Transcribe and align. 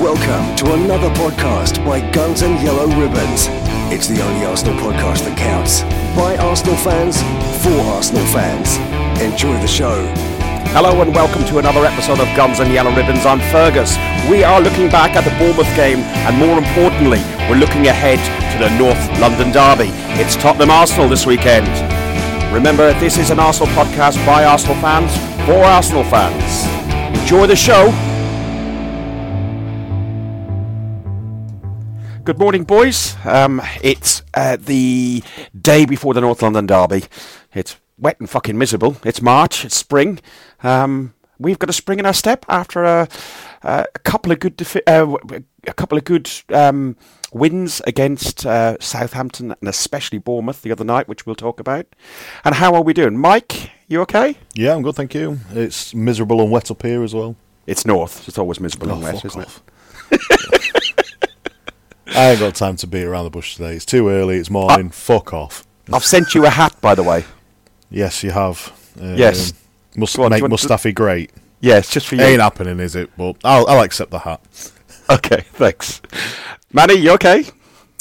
Welcome 0.00 0.56
to 0.56 0.72
another 0.72 1.10
podcast 1.10 1.84
by 1.84 2.00
Guns 2.12 2.40
and 2.40 2.58
Yellow 2.62 2.86
Ribbons. 2.86 3.48
It's 3.92 4.08
the 4.08 4.22
only 4.22 4.46
Arsenal 4.46 4.72
podcast 4.80 5.28
that 5.28 5.36
counts. 5.36 5.82
By 6.16 6.38
Arsenal 6.38 6.76
fans, 6.76 7.20
for 7.60 7.76
Arsenal 7.92 8.24
fans. 8.32 8.80
Enjoy 9.20 9.52
the 9.60 9.68
show. 9.68 10.08
Hello 10.72 11.02
and 11.02 11.14
welcome 11.14 11.44
to 11.52 11.58
another 11.58 11.84
episode 11.84 12.18
of 12.18 12.24
Guns 12.34 12.60
and 12.60 12.72
Yellow 12.72 12.96
Ribbons. 12.96 13.26
I'm 13.26 13.44
Fergus. 13.52 14.00
We 14.30 14.42
are 14.42 14.62
looking 14.62 14.88
back 14.88 15.16
at 15.16 15.24
the 15.28 15.36
Bournemouth 15.36 15.68
game 15.76 16.00
and 16.24 16.32
more 16.38 16.56
importantly, 16.56 17.20
we're 17.52 17.60
looking 17.60 17.88
ahead 17.92 18.16
to 18.24 18.56
the 18.56 18.72
North 18.80 19.04
London 19.20 19.52
Derby. 19.52 19.92
It's 20.16 20.34
Tottenham 20.34 20.70
Arsenal 20.70 21.10
this 21.10 21.26
weekend. 21.26 21.68
Remember, 22.48 22.96
this 23.04 23.18
is 23.18 23.28
an 23.28 23.38
Arsenal 23.38 23.68
podcast 23.76 24.16
by 24.24 24.48
Arsenal 24.48 24.80
fans 24.80 25.12
for 25.44 25.60
Arsenal 25.60 26.04
fans. 26.08 26.64
Enjoy 27.20 27.46
the 27.46 27.54
show. 27.54 27.92
Good 32.30 32.38
morning, 32.38 32.62
boys. 32.62 33.16
Um, 33.26 33.60
it's 33.82 34.22
uh, 34.34 34.56
the 34.56 35.20
day 35.60 35.84
before 35.84 36.14
the 36.14 36.20
North 36.20 36.42
London 36.42 36.64
Derby. 36.64 37.02
It's 37.52 37.76
wet 37.98 38.20
and 38.20 38.30
fucking 38.30 38.56
miserable. 38.56 38.96
It's 39.04 39.20
March. 39.20 39.64
It's 39.64 39.74
spring. 39.74 40.20
Um, 40.62 41.12
we've 41.40 41.58
got 41.58 41.68
a 41.70 41.72
spring 41.72 41.98
in 41.98 42.06
our 42.06 42.12
step 42.14 42.46
after 42.48 42.84
a, 42.84 43.08
a 43.64 43.84
couple 44.04 44.30
of 44.30 44.38
good 44.38 44.56
defi- 44.56 44.86
uh, 44.86 45.12
a 45.66 45.72
couple 45.72 45.98
of 45.98 46.04
good 46.04 46.30
um, 46.50 46.96
wins 47.32 47.82
against 47.84 48.46
uh, 48.46 48.76
Southampton 48.78 49.50
and 49.60 49.68
especially 49.68 50.18
Bournemouth 50.18 50.62
the 50.62 50.70
other 50.70 50.84
night, 50.84 51.08
which 51.08 51.26
we'll 51.26 51.34
talk 51.34 51.58
about. 51.58 51.84
And 52.44 52.54
how 52.54 52.74
are 52.76 52.82
we 52.82 52.92
doing, 52.92 53.18
Mike? 53.18 53.72
You 53.88 54.02
okay? 54.02 54.36
Yeah, 54.54 54.76
I'm 54.76 54.82
good, 54.82 54.94
thank 54.94 55.14
you. 55.14 55.40
It's 55.50 55.96
miserable 55.96 56.40
and 56.40 56.52
wet 56.52 56.70
up 56.70 56.82
here 56.82 57.02
as 57.02 57.12
well. 57.12 57.34
It's 57.66 57.84
north. 57.84 58.28
It's 58.28 58.38
always 58.38 58.60
miserable 58.60 58.92
Oh, 58.92 58.94
and 58.94 59.02
wet, 59.02 59.24
isn't 59.24 59.40
off. 59.42 59.64
I 62.10 62.30
ain't 62.30 62.40
got 62.40 62.54
time 62.54 62.76
to 62.76 62.86
beat 62.86 63.04
around 63.04 63.24
the 63.24 63.30
bush 63.30 63.54
today. 63.56 63.74
It's 63.76 63.84
too 63.84 64.08
early. 64.08 64.36
It's 64.36 64.50
morning. 64.50 64.90
fuck 64.90 65.32
off. 65.32 65.64
I've 65.92 66.04
sent 66.04 66.34
you 66.34 66.44
a 66.46 66.50
hat, 66.50 66.76
by 66.80 66.94
the 66.94 67.02
way. 67.02 67.24
Yes, 67.90 68.22
you 68.22 68.30
have. 68.30 68.72
Um, 69.00 69.16
Yes. 69.16 69.52
Must 69.96 70.18
on, 70.18 70.30
make 70.30 70.40
you 70.42 70.48
to- 70.48 70.54
Mustafi 70.54 70.94
great. 70.94 71.30
Yeah, 71.60 71.78
it's 71.78 71.90
just 71.90 72.06
for 72.06 72.14
you. 72.14 72.22
Ain't 72.22 72.40
happening, 72.40 72.78
is 72.80 72.94
it? 72.96 73.10
But 73.18 73.36
I'll, 73.44 73.66
I'll 73.66 73.82
accept 73.82 74.10
the 74.10 74.20
hat. 74.20 74.40
Okay, 75.10 75.40
thanks. 75.54 76.00
Manny, 76.72 76.94
you 76.94 77.10
okay? 77.12 77.44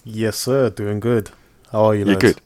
Yes, 0.04 0.38
sir. 0.38 0.70
Doing 0.70 1.00
good. 1.00 1.32
How 1.72 1.86
are 1.86 1.94
you? 1.96 2.06
You're 2.06 2.14
lads? 2.16 2.22
good. 2.22 2.42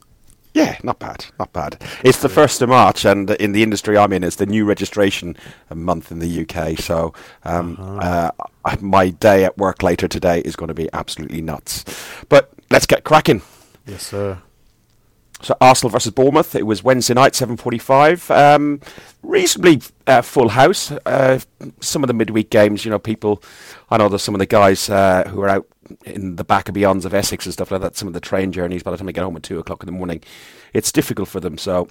Yeah, 0.54 0.78
not 0.84 1.00
bad, 1.00 1.26
not 1.40 1.52
bad. 1.52 1.82
It's 2.04 2.22
the 2.22 2.30
first 2.30 2.62
of 2.62 2.70
March, 2.70 3.04
and 3.06 3.30
in 3.32 3.52
the 3.54 3.62
industry 3.64 3.98
I'm 3.98 4.14
in, 4.14 4.24
it's 4.24 4.36
the 4.38 4.46
new 4.46 4.66
registration 4.66 5.36
month 5.74 6.12
in 6.12 6.20
the 6.20 6.42
UK. 6.48 6.78
So, 6.80 7.14
um, 7.44 7.76
uh, 7.80 8.30
my 8.80 9.10
day 9.10 9.44
at 9.46 9.58
work 9.58 9.84
later 9.84 10.08
today 10.08 10.42
is 10.42 10.56
going 10.56 10.70
to 10.70 10.74
be 10.74 10.90
absolutely 10.94 11.42
nuts. 11.42 11.84
But 12.30 12.52
let's 12.72 12.86
get 12.86 13.04
cracking. 13.04 13.42
Yes, 13.86 14.08
sir. 14.08 14.40
So 15.42 15.58
Arsenal 15.60 15.90
versus 15.90 16.14
Bournemouth. 16.14 16.56
It 16.56 16.66
was 16.66 16.84
Wednesday 16.84 17.14
night, 17.14 17.36
seven 17.36 17.58
forty-five. 17.58 18.32
Um, 18.32 18.80
reasonably 19.22 19.82
uh, 20.08 20.22
full 20.22 20.50
house. 20.50 20.92
Uh, 21.06 21.40
some 21.82 22.04
of 22.04 22.08
the 22.08 22.14
midweek 22.14 22.50
games, 22.50 22.86
you 22.86 22.92
know, 22.92 23.00
people. 23.00 23.44
I 23.90 23.98
know 23.98 24.08
there's 24.08 24.24
some 24.24 24.36
of 24.36 24.40
the 24.40 24.46
guys 24.46 24.90
uh, 24.90 25.24
who 25.28 25.42
are 25.42 25.50
out 25.50 25.68
in 26.06 26.38
the 26.38 26.46
back 26.46 26.70
of 26.70 26.76
beyonds 26.76 27.04
of 27.04 27.14
Essex 27.14 27.46
and 27.46 27.52
stuff 27.52 27.72
like 27.72 27.82
that. 27.82 27.98
Some 27.98 28.08
of 28.08 28.14
the 28.14 28.22
train 28.22 28.54
journeys. 28.54 28.84
By 28.84 28.92
the 28.92 28.98
time 28.98 29.08
they 29.08 29.14
get 29.14 29.26
home 29.26 29.36
at 29.36 29.44
two 29.44 29.60
o'clock 29.60 29.84
in 29.84 29.88
the 29.88 29.92
morning, 29.92 30.22
it's 30.74 30.92
difficult 30.92 31.28
for 31.28 31.42
them. 31.42 31.58
So. 31.58 31.90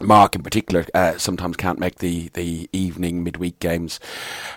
Mark, 0.00 0.34
in 0.34 0.42
particular, 0.42 0.86
uh, 0.94 1.18
sometimes 1.18 1.56
can't 1.56 1.78
make 1.78 1.96
the, 1.96 2.28
the 2.34 2.68
evening 2.72 3.22
midweek 3.22 3.58
games. 3.58 4.00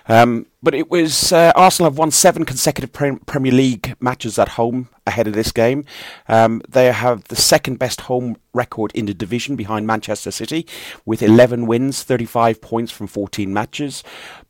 Um, 0.07 0.47
but 0.61 0.73
it 0.73 0.89
was 0.89 1.33
uh, 1.33 1.51
Arsenal 1.55 1.91
have 1.91 1.97
won 1.97 2.11
seven 2.11 2.45
consecutive 2.45 2.93
pre- 2.93 3.17
Premier 3.25 3.51
League 3.51 3.95
matches 3.99 4.39
at 4.39 4.49
home 4.49 4.89
ahead 5.05 5.27
of 5.27 5.33
this 5.33 5.51
game. 5.51 5.85
Um, 6.27 6.61
they 6.67 6.91
have 6.91 7.25
the 7.25 7.35
second 7.35 7.79
best 7.79 8.01
home 8.01 8.37
record 8.53 8.91
in 8.93 9.05
the 9.05 9.13
division 9.13 9.55
behind 9.55 9.85
Manchester 9.85 10.31
City 10.31 10.65
with 11.05 11.21
11 11.21 11.67
wins, 11.67 12.03
35 12.03 12.61
points 12.61 12.91
from 12.91 13.07
14 13.07 13.53
matches. 13.53 14.03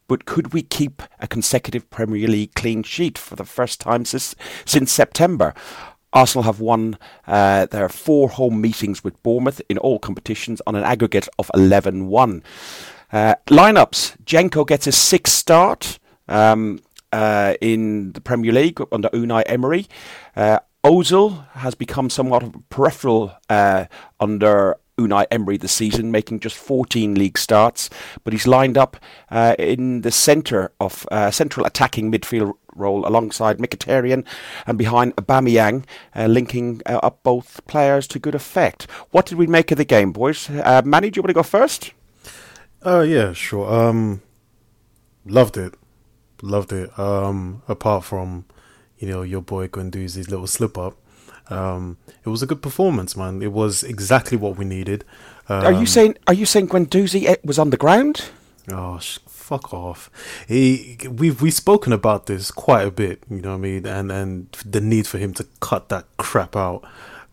But 0.07 0.25
could 0.25 0.53
we 0.53 0.61
keep 0.61 1.01
a 1.19 1.27
consecutive 1.27 1.89
Premier 1.89 2.27
League 2.27 2.53
clean 2.53 2.83
sheet 2.83 3.17
for 3.17 3.35
the 3.35 3.45
first 3.45 3.79
time 3.79 4.05
since, 4.05 4.35
since 4.65 4.91
September? 4.91 5.53
Arsenal 6.13 6.43
have 6.43 6.59
won 6.59 6.97
uh, 7.27 7.65
their 7.67 7.89
four 7.89 8.29
home 8.29 8.61
meetings 8.61 9.03
with 9.03 9.21
Bournemouth 9.23 9.61
in 9.69 9.77
all 9.77 9.99
competitions 9.99 10.61
on 10.65 10.75
an 10.75 10.83
aggregate 10.83 11.27
of 11.37 11.51
11 11.53 12.07
1. 12.07 12.43
Uh, 13.11 13.35
lineups 13.47 14.15
Jenko 14.23 14.65
gets 14.65 14.87
a 14.87 14.91
sixth 14.91 15.33
start 15.33 15.99
um, 16.27 16.79
uh, 17.11 17.55
in 17.61 18.13
the 18.13 18.21
Premier 18.21 18.51
League 18.51 18.79
under 18.91 19.09
Unai 19.09 19.43
Emery. 19.45 19.87
Uh, 20.35 20.59
Ozil 20.83 21.47
has 21.51 21.75
become 21.75 22.09
somewhat 22.09 22.43
of 22.43 22.55
a 22.55 22.59
peripheral 22.69 23.31
uh, 23.49 23.85
under 24.19 24.77
Unai 24.97 25.25
Emery 25.31 25.57
this 25.57 25.71
season, 25.71 26.11
making 26.11 26.39
just 26.39 26.55
14 26.55 27.15
league 27.15 27.37
starts, 27.37 27.89
but 28.23 28.33
he's 28.33 28.47
lined 28.47 28.77
up 28.77 28.97
uh, 29.31 29.55
in 29.57 30.01
the 30.01 30.11
centre 30.11 30.71
of 30.79 31.07
uh, 31.11 31.31
central 31.31 31.65
attacking 31.65 32.11
midfield 32.11 32.53
role 32.75 33.07
alongside 33.07 33.57
Mkhitaryan 33.57 34.25
and 34.65 34.77
behind 34.77 35.15
Aubameyang, 35.15 35.85
uh, 36.15 36.25
linking 36.25 36.81
uh, 36.85 36.99
up 37.03 37.23
both 37.23 37.65
players 37.67 38.07
to 38.07 38.19
good 38.19 38.35
effect. 38.35 38.89
What 39.11 39.25
did 39.25 39.37
we 39.37 39.47
make 39.47 39.71
of 39.71 39.77
the 39.77 39.85
game, 39.85 40.11
boys? 40.11 40.49
Uh, 40.49 40.81
Manny, 40.85 41.09
do 41.09 41.17
you 41.17 41.21
want 41.23 41.29
to 41.29 41.33
go 41.33 41.43
first? 41.43 41.91
Uh, 42.85 43.01
yeah, 43.01 43.33
sure. 43.33 43.71
Um, 43.71 44.21
loved 45.25 45.57
it. 45.57 45.73
Loved 46.41 46.73
it. 46.73 46.97
Um, 46.99 47.63
apart 47.67 48.03
from, 48.03 48.45
you 48.97 49.07
know, 49.07 49.21
your 49.21 49.41
boy 49.41 49.67
Guendouzi's 49.67 50.29
little 50.29 50.47
slip 50.47 50.77
up. 50.77 50.97
Um, 51.53 51.97
it 52.25 52.29
was 52.29 52.41
a 52.41 52.45
good 52.45 52.61
performance, 52.61 53.15
man. 53.15 53.41
It 53.41 53.51
was 53.51 53.83
exactly 53.83 54.37
what 54.37 54.57
we 54.57 54.65
needed. 54.65 55.03
Um, 55.49 55.65
are 55.65 55.71
you 55.71 55.85
saying 55.85 56.17
Are 56.27 56.33
you 56.33 56.45
saying 56.45 56.69
Guendouzi 56.69 57.25
eh, 57.25 57.35
was 57.43 57.59
on 57.59 57.69
the 57.69 57.77
ground? 57.77 58.25
Oh, 58.71 58.97
sh- 58.99 59.19
fuck 59.27 59.73
off. 59.73 60.09
He, 60.47 60.97
we've 61.09 61.41
we've 61.41 61.53
spoken 61.53 61.91
about 61.91 62.27
this 62.27 62.49
quite 62.49 62.87
a 62.87 62.91
bit, 62.91 63.23
you 63.29 63.41
know 63.41 63.49
what 63.49 63.55
I 63.55 63.59
mean, 63.59 63.85
and 63.85 64.11
and 64.11 64.51
the 64.65 64.79
need 64.81 65.05
for 65.05 65.17
him 65.17 65.33
to 65.33 65.45
cut 65.59 65.89
that 65.89 66.05
crap 66.17 66.55
out. 66.55 66.83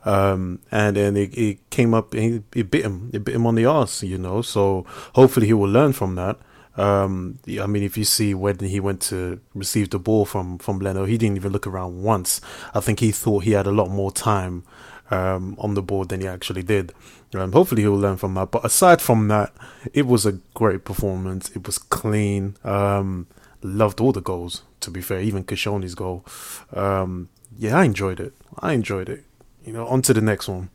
Um, 0.04 0.60
and 0.72 0.96
then 0.96 1.16
it, 1.16 1.36
it 1.36 1.70
came 1.70 1.92
up, 1.94 2.14
it, 2.14 2.42
it 2.54 2.70
bit 2.70 2.84
him, 2.84 3.10
it 3.12 3.24
bit 3.24 3.34
him 3.34 3.46
on 3.46 3.54
the 3.54 3.66
ass, 3.66 4.02
you 4.02 4.18
know. 4.18 4.42
So 4.42 4.86
hopefully 5.14 5.46
he 5.46 5.52
will 5.52 5.68
learn 5.68 5.92
from 5.92 6.14
that. 6.16 6.38
Um, 6.76 7.38
I 7.60 7.66
mean, 7.66 7.82
if 7.82 7.98
you 7.98 8.04
see 8.04 8.32
when 8.32 8.58
he 8.60 8.80
went 8.80 9.00
to 9.02 9.40
receive 9.54 9.90
the 9.90 9.98
ball 9.98 10.24
from 10.24 10.58
from 10.58 10.78
Leno, 10.78 11.04
he 11.04 11.18
didn't 11.18 11.36
even 11.36 11.52
look 11.52 11.66
around 11.66 12.02
once. 12.02 12.40
I 12.74 12.80
think 12.80 13.00
he 13.00 13.10
thought 13.12 13.44
he 13.44 13.52
had 13.52 13.66
a 13.66 13.72
lot 13.72 13.90
more 13.90 14.12
time 14.12 14.62
um, 15.10 15.56
on 15.58 15.74
the 15.74 15.82
board 15.82 16.08
than 16.08 16.20
he 16.20 16.26
actually 16.28 16.62
did. 16.62 16.92
Um, 17.34 17.52
hopefully, 17.52 17.82
he'll 17.82 17.98
learn 17.98 18.16
from 18.16 18.34
that. 18.34 18.50
But 18.50 18.64
aside 18.64 19.00
from 19.02 19.28
that, 19.28 19.52
it 19.92 20.06
was 20.06 20.26
a 20.26 20.38
great 20.54 20.84
performance. 20.84 21.50
It 21.54 21.66
was 21.66 21.78
clean. 21.78 22.56
Um, 22.64 23.26
loved 23.62 24.00
all 24.00 24.12
the 24.12 24.20
goals. 24.22 24.62
To 24.80 24.90
be 24.90 25.02
fair, 25.02 25.20
even 25.20 25.44
Koscielny's 25.44 25.94
goal. 25.94 26.24
Um, 26.72 27.28
yeah, 27.58 27.76
I 27.78 27.84
enjoyed 27.84 28.18
it. 28.20 28.32
I 28.58 28.72
enjoyed 28.72 29.08
it. 29.08 29.24
You 29.64 29.72
know, 29.74 29.86
on 29.86 30.00
to 30.02 30.14
the 30.14 30.22
next 30.22 30.48
one. 30.48 30.70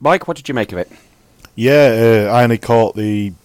Mike, 0.00 0.26
what 0.28 0.36
did 0.36 0.48
you 0.48 0.54
make 0.54 0.72
of 0.72 0.78
it? 0.78 0.90
Yeah, 1.54 2.26
uh, 2.28 2.32
I 2.32 2.42
only 2.44 2.58
caught 2.58 2.96
the 2.96 3.28
s- 3.28 3.41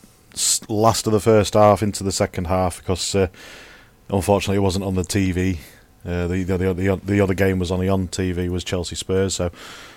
last 0.69 1.07
of 1.07 1.13
the 1.13 1.19
first 1.19 1.53
half 1.53 1.81
into 1.83 2.03
the 2.03 2.11
second 2.11 2.47
half 2.47 2.79
because 2.79 3.15
uh, 3.15 3.27
unfortunately 4.09 4.57
it 4.57 4.61
wasn't 4.61 4.85
on 4.85 4.95
the 4.95 5.03
TV. 5.03 5.57
Uh, 6.05 6.27
the, 6.27 6.43
the, 6.43 6.57
the 6.73 7.01
the 7.03 7.19
other 7.19 7.33
game 7.33 7.59
was 7.59 7.71
only 7.71 7.89
on 7.89 8.07
TV 8.07 8.49
was 8.49 8.63
Chelsea 8.63 8.95
Spurs, 8.95 9.35
so 9.35 9.51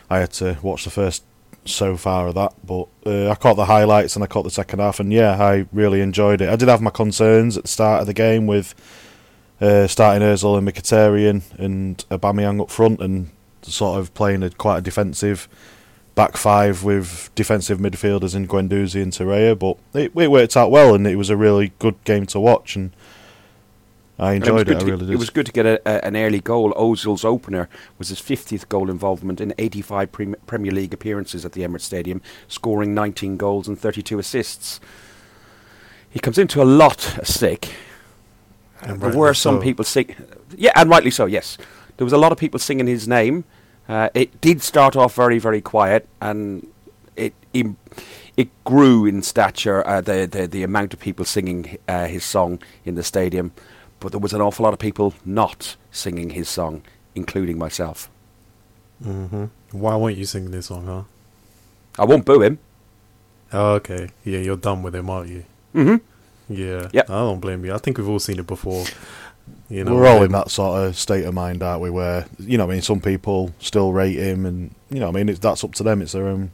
I 0.08 0.18
had 0.18 0.32
to 0.32 0.58
watch 0.62 0.84
the 0.84 0.90
first 0.90 1.22
so 1.64 1.96
far 1.96 2.28
of 2.28 2.34
that. 2.34 2.54
But 2.64 2.88
uh, 3.06 3.30
I 3.30 3.34
caught 3.36 3.54
the 3.54 3.66
highlights 3.66 4.16
and 4.16 4.24
I 4.24 4.26
caught 4.26 4.42
the 4.42 4.50
second 4.50 4.80
half, 4.80 4.98
and 4.98 5.12
yeah, 5.12 5.40
I 5.40 5.66
really 5.72 6.00
enjoyed 6.00 6.40
it. 6.40 6.48
I 6.48 6.56
did 6.56 6.68
have 6.68 6.80
my 6.80 6.90
concerns 6.90 7.56
at 7.56 7.64
the 7.64 7.68
start 7.68 8.00
of 8.00 8.06
the 8.06 8.14
game 8.14 8.46
with 8.46 8.74
uh, 9.60 9.86
starting 9.86 10.26
Özil 10.26 10.58
and 10.58 10.66
Mkhitaryan 10.66 11.58
and 11.58 12.04
Aubameyang 12.10 12.60
up 12.60 12.70
front, 12.70 13.00
and 13.00 13.30
sort 13.62 14.00
of 14.00 14.12
playing 14.14 14.42
a 14.42 14.50
quite 14.50 14.78
a 14.78 14.82
defensive 14.82 15.48
back 16.20 16.36
five 16.36 16.84
with 16.84 17.30
defensive 17.34 17.78
midfielders 17.78 18.34
in 18.34 18.46
Guendouzi 18.46 19.02
and 19.02 19.10
Torreira, 19.10 19.58
but 19.58 19.78
it, 19.98 20.12
it 20.14 20.30
worked 20.30 20.54
out 20.54 20.70
well, 20.70 20.94
and 20.94 21.06
it 21.06 21.16
was 21.16 21.30
a 21.30 21.36
really 21.36 21.72
good 21.78 21.94
game 22.04 22.26
to 22.26 22.38
watch, 22.38 22.76
and 22.76 22.90
I 24.18 24.34
enjoyed 24.34 24.52
was 24.52 24.62
it. 24.62 24.66
good 24.66 24.76
I 24.76 24.80
to- 24.80 24.84
really 24.84 25.06
did. 25.06 25.14
It 25.14 25.18
was 25.18 25.30
good 25.30 25.46
to 25.46 25.52
get 25.52 25.64
a, 25.64 25.80
a, 25.86 26.04
an 26.04 26.16
early 26.18 26.40
goal. 26.40 26.74
Ozil's 26.74 27.24
opener 27.24 27.70
was 27.96 28.10
his 28.10 28.20
50th 28.20 28.68
goal 28.68 28.90
involvement 28.90 29.40
in 29.40 29.54
85 29.56 30.12
prem- 30.12 30.36
Premier 30.46 30.70
League 30.70 30.92
appearances 30.92 31.46
at 31.46 31.52
the 31.52 31.62
Emirates 31.62 31.82
Stadium, 31.88 32.20
scoring 32.48 32.92
19 32.92 33.38
goals 33.38 33.66
and 33.66 33.78
32 33.78 34.18
assists. 34.18 34.78
He 36.10 36.18
comes 36.20 36.36
into 36.36 36.60
a 36.60 36.64
lot 36.64 37.16
of 37.16 37.26
stick. 37.26 37.72
And 38.82 39.00
there 39.00 39.16
were 39.16 39.32
some 39.32 39.56
so. 39.56 39.62
people 39.62 39.86
sing, 39.86 40.14
yeah, 40.54 40.72
and 40.76 40.90
rightly 40.90 41.10
so. 41.10 41.24
Yes, 41.24 41.56
there 41.96 42.04
was 42.04 42.12
a 42.12 42.18
lot 42.18 42.30
of 42.30 42.36
people 42.36 42.60
singing 42.60 42.88
his 42.88 43.08
name. 43.08 43.44
Uh, 43.90 44.08
it 44.14 44.40
did 44.40 44.62
start 44.62 44.94
off 44.96 45.14
very, 45.16 45.38
very 45.40 45.60
quiet, 45.60 46.06
and 46.20 46.66
it 47.16 47.34
im- 47.52 47.76
it 48.36 48.48
grew 48.64 49.04
in 49.04 49.20
stature. 49.22 49.84
Uh, 49.86 50.00
the, 50.00 50.26
the 50.30 50.46
the 50.46 50.62
amount 50.62 50.94
of 50.94 51.00
people 51.00 51.24
singing 51.24 51.76
uh, 51.88 52.06
his 52.06 52.24
song 52.24 52.60
in 52.84 52.94
the 52.94 53.02
stadium, 53.02 53.50
but 53.98 54.12
there 54.12 54.20
was 54.20 54.32
an 54.32 54.40
awful 54.40 54.62
lot 54.64 54.72
of 54.72 54.78
people 54.78 55.14
not 55.24 55.76
singing 55.90 56.30
his 56.30 56.48
song, 56.48 56.82
including 57.14 57.58
myself. 57.58 58.08
hmm 59.02 59.46
Why 59.72 59.96
won't 59.96 60.16
you 60.16 60.24
sing 60.26 60.50
this 60.52 60.66
song, 60.66 60.86
huh? 60.86 61.02
I 61.98 62.04
won't 62.04 62.24
boo 62.24 62.42
him. 62.42 62.58
Oh, 63.52 63.72
okay. 63.74 64.10
Yeah, 64.24 64.38
you're 64.38 64.56
done 64.56 64.82
with 64.84 64.94
him, 64.94 65.10
aren't 65.10 65.30
you? 65.30 65.44
hmm 65.72 65.96
Yeah. 66.48 66.88
Yep. 66.92 67.10
I 67.10 67.18
don't 67.26 67.40
blame 67.40 67.64
you. 67.64 67.74
I 67.74 67.78
think 67.78 67.98
we've 67.98 68.08
all 68.08 68.20
seen 68.20 68.38
it 68.38 68.46
before. 68.46 68.84
You 69.68 69.84
know, 69.84 69.94
We're 69.94 70.06
all 70.08 70.22
in 70.22 70.32
that 70.32 70.50
sort 70.50 70.82
of 70.84 70.96
state 70.96 71.24
of 71.24 71.34
mind, 71.34 71.62
aren't 71.62 71.82
we? 71.82 71.90
Where 71.90 72.26
you 72.38 72.58
know, 72.58 72.64
I 72.64 72.68
mean, 72.68 72.82
some 72.82 73.00
people 73.00 73.54
still 73.58 73.92
rate 73.92 74.16
him, 74.18 74.44
and 74.46 74.74
you 74.90 74.98
know, 75.00 75.08
I 75.08 75.12
mean, 75.12 75.28
it's, 75.28 75.38
that's 75.38 75.62
up 75.64 75.74
to 75.74 75.82
them. 75.82 76.02
It's 76.02 76.12
their 76.12 76.26
own, 76.26 76.50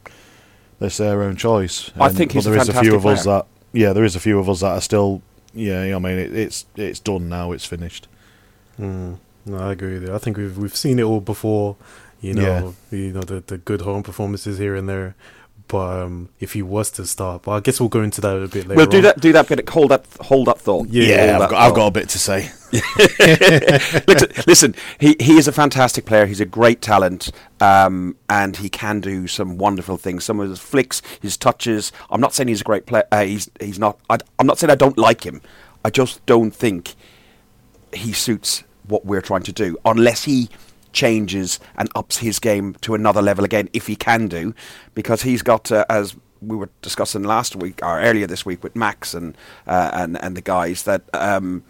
it's 0.79 0.97
their 0.97 1.23
own 1.23 1.35
choice. 1.35 1.91
I 1.99 2.07
And- 2.07 2.17
think 2.17 2.29
but 2.31 2.35
he's 2.35 2.47
a 2.47 2.49
there 2.51 2.59
is 2.59 2.69
a 2.69 2.73
few 2.73 2.91
fantastic 2.91 2.93
of 2.99 3.05
us 3.05 3.23
that, 3.25 3.45
yeah, 3.73 3.93
there 3.93 4.03
is 4.05 4.15
a 4.15 4.19
few 4.19 4.39
of 4.39 4.49
us 4.49 4.59
that 4.61 4.71
are 4.71 4.81
still, 4.81 5.21
yeah. 5.53 5.83
you 5.83 5.91
know, 5.91 5.97
I 5.97 5.99
mean, 5.99 6.17
it, 6.19 6.35
it's 6.35 6.65
it's 6.75 6.99
done 6.99 7.27
now. 7.29 7.51
It's 7.51 7.65
finished. 7.65 8.07
Mm, 8.79 9.17
no, 9.45 9.57
I 9.57 9.71
agree 9.71 9.93
with 9.95 10.03
you. 10.07 10.13
I 10.13 10.19
think 10.19 10.37
we've 10.37 10.57
we've 10.57 10.75
seen 10.75 10.99
it 10.99 11.03
all 11.03 11.21
before. 11.21 11.75
You 12.21 12.33
know, 12.33 12.75
you 12.91 13.13
know 13.13 13.21
the 13.21 13.43
the 13.45 13.57
good 13.59 13.81
home 13.81 14.01
performances 14.03 14.57
here 14.57 14.75
and 14.75 14.87
there. 14.89 15.15
But 15.67 16.03
um, 16.03 16.29
if 16.39 16.53
he 16.53 16.61
was 16.61 16.89
to 16.91 17.05
start, 17.05 17.43
but 17.43 17.51
I 17.51 17.59
guess 17.59 17.79
we'll 17.79 17.89
go 17.89 18.01
into 18.01 18.21
that 18.21 18.37
a 18.37 18.47
bit 18.47 18.67
later. 18.67 18.75
We'll 18.75 18.85
do 18.85 18.97
on. 18.97 19.03
that. 19.03 19.19
Do 19.19 19.33
that 19.33 19.47
bit. 19.49 19.67
Hold 19.69 19.91
up. 19.91 20.05
Hold 20.21 20.47
that 20.47 20.59
thought. 20.59 20.87
Yeah, 20.87 21.17
Hold 21.17 21.29
I've 21.29 21.39
that 21.39 21.49
got, 21.49 21.61
I've 21.61 21.75
got 21.75 21.87
a 21.87 21.91
bit 21.91 22.09
to 22.09 22.19
say. 22.19 22.51
listen, 24.07 24.43
listen, 24.45 24.75
he 24.99 25.15
he 25.19 25.37
is 25.37 25.47
a 25.47 25.51
fantastic 25.51 26.05
player. 26.05 26.25
He's 26.25 26.39
a 26.39 26.45
great 26.45 26.81
talent, 26.81 27.31
um, 27.59 28.15
and 28.29 28.57
he 28.57 28.69
can 28.69 28.99
do 29.01 29.27
some 29.27 29.57
wonderful 29.57 29.97
things. 29.97 30.23
Some 30.23 30.39
of 30.39 30.49
his 30.49 30.59
flicks, 30.59 31.01
his 31.21 31.37
touches. 31.37 31.91
I'm 32.09 32.21
not 32.21 32.33
saying 32.33 32.47
he's 32.47 32.61
a 32.61 32.65
great 32.65 32.85
player. 32.85 33.05
Uh, 33.11 33.23
he's 33.25 33.49
he's 33.59 33.79
not. 33.79 33.99
I, 34.09 34.17
I'm 34.39 34.47
not 34.47 34.57
saying 34.57 34.71
I 34.71 34.75
don't 34.75 34.97
like 34.97 35.25
him. 35.25 35.41
I 35.83 35.89
just 35.89 36.25
don't 36.25 36.51
think 36.51 36.95
he 37.93 38.13
suits 38.13 38.63
what 38.87 39.05
we're 39.05 39.21
trying 39.21 39.43
to 39.43 39.51
do 39.51 39.77
unless 39.85 40.23
he 40.23 40.49
changes 40.93 41.59
and 41.77 41.89
ups 41.95 42.17
his 42.17 42.39
game 42.39 42.75
to 42.81 42.93
another 42.93 43.21
level 43.21 43.43
again 43.45 43.69
if 43.73 43.87
he 43.87 43.95
can 43.95 44.27
do 44.27 44.53
because 44.95 45.21
he's 45.21 45.41
got 45.41 45.71
uh, 45.71 45.85
as 45.89 46.15
we 46.41 46.55
were 46.55 46.69
discussing 46.81 47.23
last 47.23 47.55
week 47.55 47.79
or 47.83 47.99
earlier 47.99 48.27
this 48.27 48.45
week 48.45 48.63
with 48.63 48.75
Max 48.75 49.13
and 49.13 49.35
uh, 49.65 49.89
and 49.93 50.21
and 50.21 50.37
the 50.37 50.41
guys 50.41 50.83
that 50.83 51.03
um, 51.13 51.63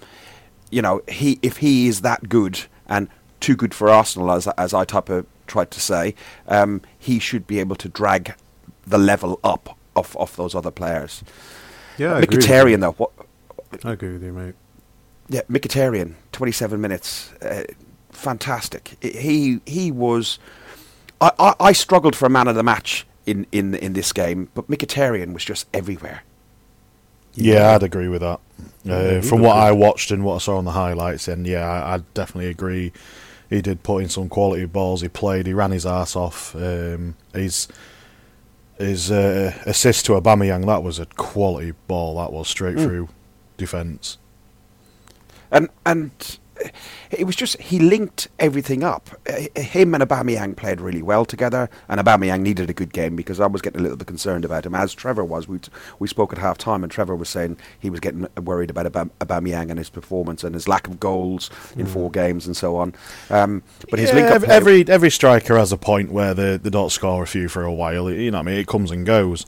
you 0.69 0.81
know 0.81 1.01
he 1.07 1.39
if 1.41 1.57
he 1.57 1.87
is 1.87 2.01
that 2.01 2.29
good 2.29 2.65
and 2.87 3.07
too 3.39 3.55
good 3.55 3.73
for 3.73 3.89
Arsenal 3.89 4.31
as 4.31 4.47
as 4.49 4.73
I 4.73 4.85
type 4.85 5.09
of 5.09 5.25
tried 5.45 5.71
to 5.71 5.79
say 5.79 6.15
um, 6.47 6.81
he 6.97 7.19
should 7.19 7.47
be 7.47 7.59
able 7.59 7.75
to 7.77 7.87
drag 7.87 8.35
the 8.85 8.97
level 8.97 9.39
up 9.43 9.77
of, 9.95 10.15
of 10.17 10.35
those 10.35 10.53
other 10.53 10.71
players. 10.71 11.23
Yeah. 11.97 12.21
Mkhitaryan 12.21 12.81
though 12.81 12.91
what 12.91 13.11
I 13.83 13.93
agree 13.93 14.13
with 14.13 14.23
you, 14.23 14.33
mate. 14.33 14.55
yeah, 15.27 15.41
Mkhitaryan, 15.49 16.15
27 16.31 16.79
minutes, 16.79 17.33
uh, 17.41 17.63
fantastic. 18.17 18.97
I- 19.03 19.07
He 19.07 19.61
he 19.65 19.91
was. 19.91 20.39
I, 21.19 21.31
I, 21.39 21.53
I 21.59 21.71
struggled 21.71 22.15
for 22.15 22.25
a 22.25 22.29
man 22.29 22.47
of 22.47 22.55
the 22.55 22.63
match 22.63 23.07
in, 23.25 23.47
in 23.51 23.73
in 23.75 23.93
this 23.93 24.13
game, 24.13 24.49
but 24.53 24.67
Mkhitaryan 24.69 25.33
was 25.33 25.43
just 25.45 25.67
everywhere. 25.73 26.21
Yeah, 27.33 27.73
I'd 27.75 27.83
agree 27.83 28.07
with 28.07 28.21
that. 28.21 28.39
Uh, 28.89 29.21
from 29.21 29.41
what. 29.41 29.55
I 29.55 29.71
watched 29.71 30.11
and 30.11 30.23
what 30.23 30.35
I 30.35 30.37
saw 30.39 30.57
on 30.57 30.65
the 30.65 30.71
highlights, 30.71 31.27
and 31.27 31.45
yeah, 31.45 31.67
I, 31.69 31.95
I 31.95 31.97
definitely 32.13 32.49
agree. 32.49 32.91
He 33.49 33.61
did 33.61 33.81
put 33.83 34.03
in 34.03 34.09
some 34.09 34.27
quality 34.29 34.65
balls. 34.65 35.01
He 35.01 35.07
played. 35.07 35.45
He 35.47 35.53
ran 35.53 35.71
his 35.71 35.85
ass 35.85 36.15
off. 36.15 36.55
Um, 36.55 37.15
his 37.33 37.67
his 38.77 39.09
uh, 39.11 39.53
assist 39.65 40.05
to 40.05 40.13
Aubameyang 40.13 40.65
that 40.67 40.83
was 40.83 40.99
a 40.99 41.05
quality 41.05 41.73
ball. 41.87 42.17
That 42.17 42.31
was 42.33 42.47
straight 42.47 42.75
Mm. 42.77 42.83
through 42.83 43.09
defence. 43.57 44.17
and 45.51 45.69
and 45.85 46.39
it 47.11 47.25
was 47.25 47.35
just 47.35 47.59
he 47.61 47.79
linked 47.79 48.27
everything 48.39 48.83
up. 48.83 49.09
Uh, 49.29 49.61
Him 49.61 49.93
and 49.93 50.03
Aubameyang 50.03 50.55
played 50.55 50.81
really 50.81 51.01
well 51.01 51.25
together, 51.25 51.69
and 51.89 51.99
Aubameyang 51.99 52.41
needed 52.41 52.69
a 52.69 52.73
good 52.73 52.93
game 52.93 53.15
because 53.15 53.39
I 53.39 53.47
was 53.47 53.61
getting 53.61 53.79
a 53.79 53.83
little 53.83 53.97
bit 53.97 54.07
concerned 54.07 54.45
about 54.45 54.65
him, 54.65 54.75
as 54.75 54.93
Trevor 54.93 55.23
was. 55.23 55.47
We 55.47 55.59
we 55.99 56.07
spoke 56.07 56.33
at 56.33 56.39
half 56.39 56.57
time, 56.57 56.83
and 56.83 56.91
Trevor 56.91 57.15
was 57.15 57.29
saying 57.29 57.57
he 57.79 57.89
was 57.89 57.99
getting 57.99 58.27
worried 58.43 58.69
about 58.69 58.91
Aubame- 58.91 59.11
Aubameyang 59.19 59.69
and 59.69 59.77
his 59.79 59.89
performance 59.89 60.43
and 60.43 60.53
his 60.53 60.67
lack 60.67 60.87
of 60.87 60.99
goals 60.99 61.49
in 61.75 61.85
four 61.85 62.09
games 62.11 62.45
and 62.45 62.55
so 62.55 62.75
on. 62.75 62.93
Um, 63.29 63.63
but 63.89 63.99
his 63.99 64.09
Yeah, 64.09 64.15
link 64.15 64.27
up 64.31 64.43
every 64.43 64.87
every 64.87 65.09
striker 65.11 65.57
has 65.57 65.71
a 65.71 65.77
point 65.77 66.11
where 66.11 66.33
they, 66.33 66.57
they 66.57 66.69
don't 66.69 66.91
score 66.91 67.23
a 67.23 67.27
few 67.27 67.47
for 67.49 67.63
a 67.63 67.73
while. 67.73 68.09
You 68.11 68.31
know, 68.31 68.37
what 68.37 68.47
I 68.47 68.51
mean, 68.51 68.59
it 68.59 68.67
comes 68.67 68.91
and 68.91 69.05
goes. 69.05 69.45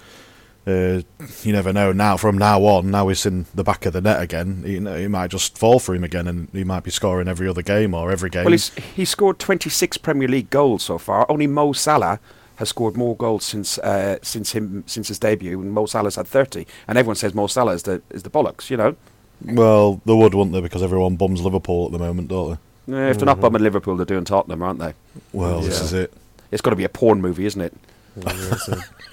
Uh, 0.68 1.02
you 1.44 1.54
never 1.54 1.74
know. 1.74 1.92
Now, 1.92 2.18
from 2.18 2.38
now 2.38 2.62
on, 2.64 2.92
now 2.92 3.08
he's 3.08 3.26
in 3.26 3.46
the 3.56 3.64
back 3.64 3.86
of 3.86 3.94
the 3.94 4.02
net 4.02 4.22
again. 4.22 4.64
You 4.66 4.80
know, 4.80 4.96
he 4.96 5.08
might 5.08 5.32
just 5.32 5.58
fall 5.58 5.80
for 5.80 5.96
him 5.96 6.04
again, 6.04 6.28
and 6.28 6.48
he 6.52 6.64
might 6.64 6.84
be 6.84 6.92
scoring 6.92 7.28
every 7.28 7.48
other 7.48 7.62
game 7.62 7.94
or 7.94 8.12
every 8.12 8.30
game. 8.30 8.44
Well, 8.44 8.52
he's, 8.52 8.70
he 8.76 9.06
scored 9.06 9.40
26 9.40 9.98
Premier 9.98 10.28
League 10.28 10.50
goals 10.50 10.84
so 10.84 10.98
far. 10.98 11.26
Only 11.30 11.48
Mo 11.48 11.74
Salah 11.74 12.20
has 12.58 12.70
scored 12.70 12.98
more 12.98 13.16
goals 13.16 13.46
since 13.46 13.78
uh, 13.80 14.20
since 14.22 14.52
him 14.52 14.84
since 14.86 15.08
his 15.08 15.18
debut, 15.18 15.60
and 15.62 15.72
Mo 15.72 15.86
Salah's 15.86 16.18
had 16.18 16.28
30. 16.28 16.68
And 16.88 16.98
everyone 16.98 17.16
says 17.16 17.34
Mo 17.34 17.48
Salah 17.48 17.72
is 17.74 17.84
the 17.84 18.02
is 18.10 18.24
the 18.24 18.30
bollocks, 18.30 18.70
you 18.70 18.78
know. 18.78 18.96
Well, 19.44 20.02
they 20.06 20.14
would, 20.14 20.34
wouldn't 20.34 20.54
they? 20.54 20.62
Because 20.62 20.84
everyone 20.84 21.16
bums 21.16 21.42
Liverpool 21.42 21.86
at 21.86 21.94
the 21.94 22.00
moment, 22.00 22.28
don't 22.28 22.60
they? 22.88 22.94
Eh, 22.94 23.10
if 23.10 23.18
they're 23.18 23.26
not 23.26 23.40
bumming 23.40 23.64
Liverpool, 23.64 23.96
they're 23.96 24.06
doing 24.06 24.26
Tottenham, 24.26 24.62
aren't 24.62 24.80
they? 24.80 24.94
Well, 25.32 25.62
this 25.62 25.82
is 25.82 25.94
it. 25.94 26.14
It's 26.52 26.62
got 26.62 26.72
to 26.72 26.76
be 26.76 26.84
a 26.84 26.90
porn 26.90 27.22
movie, 27.22 27.46
isn't 27.46 27.62
it? 27.62 27.74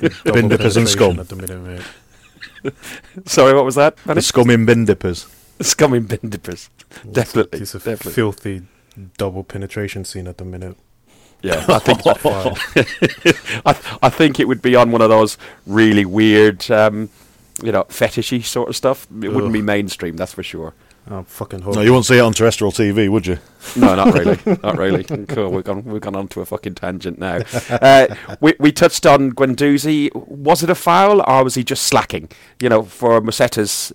Yeah, 0.00 0.06
it's 0.06 0.20
a 0.20 0.25
double 0.25 0.40
Bin 0.40 0.48
dippers 0.48 0.76
and 0.76 0.88
scum. 0.88 1.19
At 1.20 1.28
the 1.28 1.37
minute, 1.37 1.60
mate. 2.62 2.72
Sorry, 3.26 3.54
what 3.54 3.64
was 3.64 3.75
that? 3.76 3.96
The 3.98 4.14
scumming 4.14 4.66
bin 4.66 4.84
dippers. 4.84 5.26
Scumming 5.60 6.06
bin 6.08 6.31
dippers. 6.31 6.69
Definitely, 7.10 7.60
It's 7.60 7.75
a 7.75 7.78
definitely. 7.78 8.12
filthy 8.12 8.62
double 9.19 9.44
penetration 9.44 10.04
scene 10.04 10.26
at 10.26 10.38
the 10.38 10.44
minute. 10.44 10.76
Yeah, 11.43 11.64
I 11.69 11.78
think 11.78 12.00
I, 13.66 13.98
I 14.02 14.08
think 14.08 14.40
it 14.40 14.48
would 14.48 14.62
be 14.62 14.75
on 14.75 14.90
one 14.90 15.02
of 15.02 15.10
those 15.10 15.37
really 15.66 16.04
weird, 16.04 16.69
um, 16.70 17.08
you 17.62 17.72
know, 17.72 17.84
fetishy 17.84 18.42
sort 18.44 18.69
of 18.69 18.76
stuff. 18.76 19.06
It 19.22 19.28
wouldn't 19.32 19.52
be 19.52 19.62
mainstream, 19.62 20.16
that's 20.16 20.32
for 20.32 20.42
sure. 20.42 20.75
I 21.08 21.22
fucking 21.22 21.60
hope. 21.60 21.76
No, 21.76 21.82
you 21.82 21.92
won't 21.92 22.04
see 22.06 22.18
it 22.18 22.20
on 22.20 22.32
terrestrial 22.32 22.72
TV, 22.72 23.08
would 23.08 23.26
you? 23.26 23.38
No, 23.76 23.94
not 23.96 24.14
really, 24.14 24.38
not 24.62 24.78
really. 24.78 25.04
Cool, 25.28 25.50
we've 25.50 25.64
gone 25.64 25.84
we've 25.84 26.00
gone 26.00 26.14
on 26.14 26.28
to 26.28 26.40
a 26.40 26.46
fucking 26.46 26.76
tangent 26.76 27.18
now. 27.18 27.40
Uh, 27.68 28.06
we 28.40 28.54
we 28.60 28.70
touched 28.72 29.04
on 29.06 29.32
Guendouzi. 29.32 30.14
Was 30.14 30.62
it 30.62 30.70
a 30.70 30.74
foul 30.76 31.20
or 31.28 31.42
was 31.44 31.56
he 31.56 31.64
just 31.64 31.84
slacking? 31.84 32.28
You 32.60 32.68
know, 32.68 32.82
for 32.84 33.20
Musetta's 33.20 33.92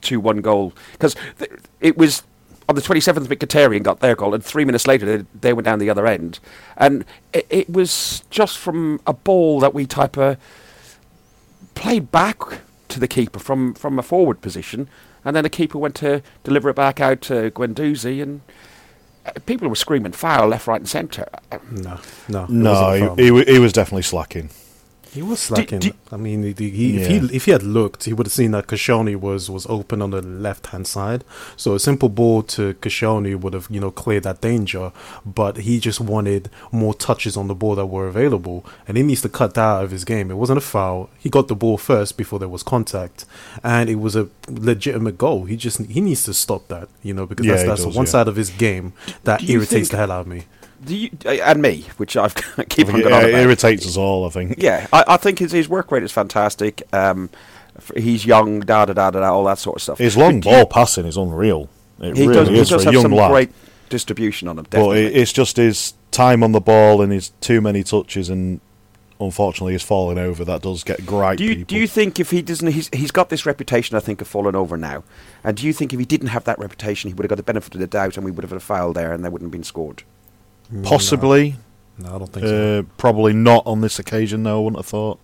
two 0.00 0.20
one 0.20 0.40
goal 0.40 0.72
because 0.92 1.16
th- 1.38 1.50
it 1.80 1.96
was. 1.96 2.22
On 2.68 2.76
the 2.76 2.80
27th, 2.80 3.26
Mkhitaryan 3.26 3.82
got 3.82 3.98
their 3.98 4.14
goal, 4.14 4.34
and 4.34 4.42
three 4.42 4.64
minutes 4.64 4.86
later, 4.86 5.04
they, 5.04 5.26
they 5.40 5.52
went 5.52 5.64
down 5.64 5.80
the 5.80 5.90
other 5.90 6.06
end. 6.06 6.38
And 6.76 7.04
it, 7.32 7.44
it 7.50 7.68
was 7.70 8.22
just 8.30 8.56
from 8.56 9.00
a 9.04 9.12
ball 9.12 9.58
that 9.60 9.74
we 9.74 9.84
type 9.84 10.16
of 10.16 10.36
played 11.74 12.12
back 12.12 12.38
to 12.88 13.00
the 13.00 13.08
keeper 13.08 13.40
from, 13.40 13.74
from 13.74 13.98
a 13.98 14.02
forward 14.02 14.40
position, 14.40 14.88
and 15.24 15.34
then 15.36 15.44
the 15.44 15.50
keeper 15.50 15.78
went 15.78 15.94
to 15.96 16.22
deliver 16.44 16.68
it 16.70 16.76
back 16.76 17.00
out 17.00 17.20
to 17.22 17.50
Guendouzi, 17.50 18.22
and 18.22 18.40
uh, 19.26 19.32
people 19.46 19.68
were 19.68 19.74
screaming 19.76 20.12
foul 20.12 20.48
left, 20.48 20.66
right, 20.66 20.80
and 20.80 20.88
centre. 20.88 21.28
No, 21.70 21.98
no, 22.28 22.46
No, 22.46 22.92
he, 22.92 23.00
foul. 23.00 23.16
he, 23.16 23.30
wa- 23.30 23.44
he 23.46 23.58
was 23.58 23.72
definitely 23.72 24.02
slacking. 24.02 24.50
He 25.12 25.20
was 25.20 25.40
slacking. 25.40 25.92
I 26.10 26.16
mean, 26.16 26.42
he, 26.42 26.70
he, 26.70 26.96
if 26.96 27.06
he 27.06 27.36
if 27.36 27.44
he 27.44 27.50
had 27.50 27.62
looked, 27.62 28.04
he 28.04 28.14
would 28.14 28.26
have 28.26 28.32
seen 28.32 28.52
that 28.52 28.66
Kashani 28.66 29.14
was 29.14 29.50
was 29.50 29.66
open 29.66 30.00
on 30.00 30.10
the 30.10 30.22
left 30.22 30.68
hand 30.68 30.86
side. 30.86 31.22
So 31.54 31.74
a 31.74 31.78
simple 31.78 32.08
ball 32.08 32.42
to 32.44 32.72
Kashani 32.74 33.38
would 33.38 33.52
have 33.52 33.66
you 33.70 33.78
know 33.78 33.90
cleared 33.90 34.22
that 34.22 34.40
danger. 34.40 34.90
But 35.26 35.58
he 35.58 35.80
just 35.80 36.00
wanted 36.00 36.48
more 36.70 36.94
touches 36.94 37.36
on 37.36 37.46
the 37.48 37.54
ball 37.54 37.74
that 37.74 37.86
were 37.86 38.06
available, 38.08 38.64
and 38.88 38.96
he 38.96 39.02
needs 39.02 39.20
to 39.22 39.28
cut 39.28 39.52
that 39.54 39.60
out 39.62 39.84
of 39.84 39.90
his 39.90 40.04
game. 40.06 40.30
It 40.30 40.36
wasn't 40.36 40.58
a 40.58 40.62
foul. 40.62 41.10
He 41.18 41.28
got 41.28 41.48
the 41.48 41.56
ball 41.56 41.76
first 41.76 42.16
before 42.16 42.38
there 42.38 42.48
was 42.48 42.62
contact, 42.62 43.26
and 43.62 43.90
it 43.90 43.96
was 43.96 44.16
a 44.16 44.28
legitimate 44.48 45.18
goal. 45.18 45.44
He 45.44 45.56
just 45.56 45.78
he 45.86 46.00
needs 46.00 46.24
to 46.24 46.32
stop 46.32 46.68
that, 46.68 46.88
you 47.02 47.12
know, 47.12 47.26
because 47.26 47.44
Yeah, 47.44 47.52
that's 47.56 47.68
that's 47.68 47.84
does, 47.84 47.94
one 47.96 48.06
yeah. 48.06 48.12
side 48.12 48.28
of 48.28 48.36
his 48.36 48.48
game 48.48 48.94
that 49.24 49.42
irritates 49.48 49.70
think- 49.70 49.90
the 49.90 49.96
hell 49.98 50.10
out 50.12 50.22
of 50.22 50.26
me. 50.26 50.44
Do 50.84 50.96
you, 50.96 51.10
uh, 51.24 51.30
and 51.30 51.62
me, 51.62 51.86
which 51.96 52.16
I've 52.16 52.34
keep 52.68 52.88
on 52.88 52.96
Yeah, 52.96 53.02
going 53.02 53.14
on 53.14 53.24
it 53.24 53.28
about. 53.30 53.40
irritates 53.40 53.86
us 53.86 53.96
all, 53.96 54.26
I 54.26 54.30
think. 54.30 54.56
Yeah, 54.58 54.86
I, 54.92 55.04
I 55.08 55.16
think 55.16 55.38
his, 55.38 55.52
his 55.52 55.68
work 55.68 55.90
rate 55.92 56.02
is 56.02 56.12
fantastic. 56.12 56.82
Um, 56.92 57.30
he's 57.96 58.26
young, 58.26 58.60
da 58.60 58.84
da 58.86 58.92
da 58.92 59.10
da, 59.10 59.32
all 59.32 59.44
that 59.44 59.58
sort 59.58 59.76
of 59.76 59.82
stuff. 59.82 59.98
His 59.98 60.16
long 60.16 60.40
But 60.40 60.50
ball 60.50 60.66
passing 60.66 61.06
is 61.06 61.16
unreal. 61.16 61.68
It 62.00 62.16
he 62.16 62.26
really 62.26 62.34
does, 62.34 62.48
he 62.48 62.58
is 62.58 62.68
does 62.68 62.82
for 62.84 62.90
a 62.90 62.92
young 62.92 63.10
lad. 63.12 63.30
great 63.30 63.50
distribution 63.88 64.48
on 64.48 64.58
him. 64.58 64.64
but 64.64 64.78
Definitely. 64.78 65.06
it, 65.06 65.16
it's 65.16 65.32
just 65.32 65.56
his 65.56 65.94
time 66.10 66.42
on 66.42 66.52
the 66.52 66.60
ball 66.60 67.00
and 67.00 67.12
his 67.12 67.28
too 67.40 67.60
many 67.60 67.82
touches, 67.84 68.28
and 68.28 68.60
unfortunately, 69.20 69.74
his 69.74 69.82
falling 69.84 70.18
over 70.18 70.44
that 70.44 70.62
does 70.62 70.82
get 70.82 71.06
gripe 71.06 71.38
do 71.38 71.44
you 71.44 71.54
people. 71.56 71.64
do 71.68 71.76
you 71.76 71.86
think 71.86 72.18
if 72.18 72.30
he 72.30 72.42
doesn't, 72.42 72.72
he's 72.72 72.88
he's 72.92 73.12
got 73.12 73.28
this 73.28 73.46
reputation, 73.46 73.96
I 73.96 74.00
think, 74.00 74.20
of 74.20 74.26
falling 74.26 74.56
over 74.56 74.76
now. 74.76 75.04
And 75.44 75.56
do 75.56 75.64
you 75.66 75.72
think 75.72 75.92
if 75.92 75.98
he 76.00 76.04
didn't 76.06 76.28
have 76.28 76.42
that 76.44 76.58
reputation, 76.58 77.08
he 77.08 77.14
would 77.14 77.22
have 77.24 77.28
got 77.30 77.36
the 77.36 77.42
benefit 77.44 77.74
of 77.74 77.80
the 77.80 77.86
doubt, 77.86 78.16
and 78.16 78.24
we 78.24 78.30
would 78.32 78.42
have 78.42 78.50
had 78.50 78.56
a 78.56 78.60
foul 78.60 78.92
there, 78.92 79.12
and 79.12 79.22
there 79.22 79.30
wouldn't 79.30 79.46
have 79.48 79.52
been 79.52 79.62
scored? 79.64 80.02
Possibly, 80.82 81.56
No, 81.98 82.14
I 82.14 82.18
don't 82.18 82.32
think 82.32 82.46
so. 82.46 82.78
uh, 82.78 82.82
probably 82.96 83.32
not 83.32 83.66
on 83.66 83.80
this 83.80 83.98
occasion. 83.98 84.42
though. 84.42 84.58
I 84.60 84.64
wouldn't 84.64 84.78
have 84.78 84.86
thought. 84.86 85.18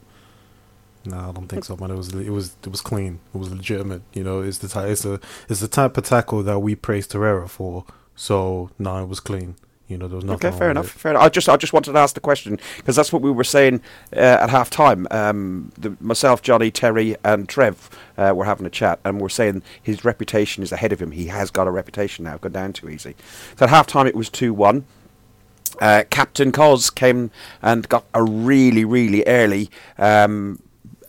No, 1.05 1.17
I 1.17 1.33
don't 1.33 1.47
think 1.49 1.65
so, 1.65 1.77
man. 1.77 1.91
It 1.91 1.97
was 1.97 2.13
it 2.13 2.31
was 2.31 2.57
it 2.63 2.69
was 2.69 2.81
clean. 2.83 3.21
It 3.35 3.39
was 3.39 3.51
legitimate. 3.51 4.03
You 4.13 4.25
know, 4.25 4.41
it's 4.43 4.59
the 4.59 4.69
type 4.69 4.89
it's 4.91 5.05
a 5.05 5.21
it's 5.49 5.61
the 5.61 5.69
type 5.69 5.97
of 5.97 6.05
tackle 6.05 6.43
that 6.43 6.59
we 6.59 6.75
praised 6.75 7.13
Torreira 7.13 7.49
for. 7.49 7.85
So 8.15 8.71
no, 8.79 9.03
it 9.03 9.07
was 9.09 9.21
clean. 9.21 9.55
You 9.87 9.97
know, 9.97 10.07
there 10.07 10.17
was 10.17 10.25
nothing. 10.27 10.49
Okay, 10.51 10.59
fair 10.59 10.71
enough. 10.71 10.95
it. 10.95 10.99
Fair 10.99 11.13
enough. 11.13 11.23
I 11.23 11.29
just, 11.31 11.49
I 11.49 11.57
just 11.57 11.73
wanted 11.73 11.93
to 11.95 11.99
ask 11.99 12.15
the 12.15 12.21
question 12.21 12.59
because 12.77 12.95
that's 12.95 13.11
what 13.11 13.23
we 13.23 13.31
were 13.31 13.43
saying 13.45 13.81
uh, 14.15 14.19
at 14.19 14.51
half 14.51 14.69
time. 14.69 15.07
Um, 15.11 15.73
the, 15.79 15.97
myself, 15.99 16.43
Johnny, 16.43 16.71
Terry, 16.71 17.17
and 17.25 17.49
Trev 17.49 17.89
uh, 18.19 18.35
were 18.37 18.45
having 18.45 18.67
a 18.67 18.71
chat, 18.71 18.99
and 19.03 19.19
we're 19.19 19.31
saying 19.31 19.63
his 19.83 20.05
reputation 20.05 20.63
is 20.63 20.73
ahead 20.73 20.93
of 20.93 21.01
him. 21.01 21.13
He 21.13 21.29
has 21.29 21.51
got 21.51 21.67
a 21.67 21.71
reputation 21.71 22.27
now. 22.27 22.37
Go 22.37 22.51
down 22.51 22.75
too 22.75 22.91
easy. 22.91 23.15
So 23.57 23.65
at 23.65 23.71
half 23.71 23.87
time, 23.87 24.07
it 24.07 24.15
was 24.15 24.29
two 24.29 24.53
one. 24.53 24.85
Uh, 25.81 26.05
Captain 26.11 26.53
Cos 26.53 26.91
came 26.91 27.31
and 27.63 27.89
got 27.89 28.05
a 28.15 28.23
really, 28.23 28.85
really 28.85 29.25
early 29.27 29.71
um, 29.99 30.61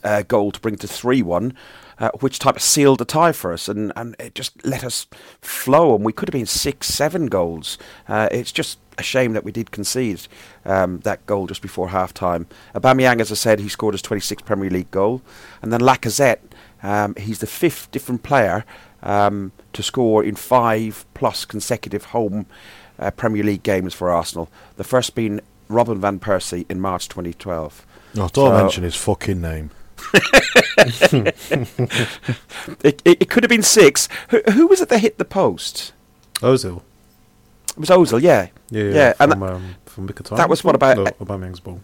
uh, 0.03 0.23
goal 0.23 0.51
to 0.51 0.59
bring 0.59 0.77
to 0.77 0.87
3 0.87 1.21
1, 1.21 1.53
uh, 1.99 2.11
which 2.19 2.39
type 2.39 2.55
of 2.55 2.61
sealed 2.61 2.99
the 2.99 3.05
tie 3.05 3.31
for 3.31 3.51
us 3.51 3.67
and, 3.67 3.91
and 3.95 4.15
it 4.19 4.35
just 4.35 4.65
let 4.65 4.83
us 4.83 5.07
flow. 5.41 5.95
And 5.95 6.05
we 6.05 6.13
could 6.13 6.29
have 6.29 6.33
been 6.33 6.45
six, 6.45 6.87
seven 6.87 7.27
goals. 7.27 7.77
Uh, 8.07 8.29
it's 8.31 8.51
just 8.51 8.79
a 8.97 9.03
shame 9.03 9.33
that 9.33 9.43
we 9.43 9.51
did 9.51 9.71
concede 9.71 10.27
um, 10.65 10.99
that 10.99 11.25
goal 11.25 11.47
just 11.47 11.61
before 11.61 11.89
half 11.89 12.13
time. 12.13 12.47
Aubameyang, 12.75 13.21
as 13.21 13.31
I 13.31 13.35
said, 13.35 13.59
he 13.59 13.69
scored 13.69 13.93
his 13.93 14.01
26th 14.01 14.45
Premier 14.45 14.69
League 14.69 14.91
goal. 14.91 15.21
And 15.61 15.71
then 15.71 15.81
Lacazette, 15.81 16.39
um, 16.83 17.15
he's 17.15 17.39
the 17.39 17.47
fifth 17.47 17.91
different 17.91 18.23
player 18.23 18.65
um, 19.01 19.51
to 19.73 19.83
score 19.83 20.23
in 20.23 20.35
five 20.35 21.05
plus 21.13 21.45
consecutive 21.45 22.05
home 22.05 22.45
uh, 22.99 23.11
Premier 23.11 23.43
League 23.43 23.63
games 23.63 23.93
for 23.93 24.09
Arsenal. 24.09 24.49
The 24.77 24.83
first 24.83 25.15
being 25.15 25.39
Robin 25.67 25.99
van 26.01 26.19
Persie 26.19 26.65
in 26.69 26.79
March 26.79 27.07
2012. 27.09 27.85
Oh, 28.15 28.27
don't 28.27 28.33
So- 28.33 28.51
mention 28.57 28.83
his 28.83 28.95
fucking 28.95 29.39
name. 29.41 29.71
It, 32.83 33.01
it, 33.05 33.21
it 33.21 33.29
could 33.29 33.43
have 33.43 33.49
been 33.49 33.63
six. 33.63 34.07
Who, 34.29 34.41
who 34.51 34.67
was 34.67 34.81
it 34.81 34.89
that 34.89 34.99
hit 34.99 35.17
the 35.17 35.25
post? 35.25 35.93
Ozil. 36.35 36.81
It 37.71 37.77
was 37.79 37.89
Ozil, 37.89 38.21
yeah. 38.21 38.47
Yeah, 38.69 38.83
Yeah, 38.83 38.89
yeah. 38.93 39.13
and 39.19 39.31
From 39.33 39.43
um, 39.43 39.75
from 39.85 40.07
Mkhitaryan's 40.07 40.37
that 40.37 40.49
was 40.49 40.63
what 40.63 40.75
about- 40.75 40.97
no, 40.97 41.05
Aubameyang's 41.05 41.59
ball? 41.59 41.81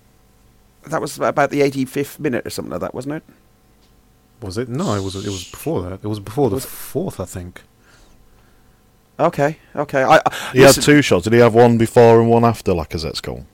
That 0.88 1.02
was 1.02 1.18
about 1.20 1.50
the 1.50 1.62
85th 1.62 2.20
minute 2.20 2.46
or 2.46 2.50
something 2.52 2.72
like 2.72 2.82
that, 2.82 2.94
wasn't 2.94 3.16
it? 3.16 3.24
Was 4.42 4.58
it? 4.58 4.70
No, 4.70 4.94
it 4.94 5.02
was. 5.04 5.16
It 5.16 5.26
was 5.30 5.50
before 5.50 5.82
that. 5.84 5.94
It 6.04 6.08
was 6.08 6.20
before 6.20 6.50
the 6.50 6.56
Was- 6.56 6.66
fourth, 6.66 7.20
I 7.20 7.26
think. 7.26 7.64
Okay, 9.20 9.58
okay. 9.76 10.04
I, 10.04 10.18
I, 10.18 10.22
He 10.54 10.60
listen, 10.60 10.82
had 10.82 10.86
two 10.86 11.02
shots. 11.02 11.24
Did 11.24 11.34
he 11.34 11.40
have 11.40 11.54
one 11.54 11.78
before 11.78 12.20
and 12.20 12.30
one 12.30 12.44
after 12.44 12.74
Lacazette's 12.74 13.22
goal? 13.22 13.46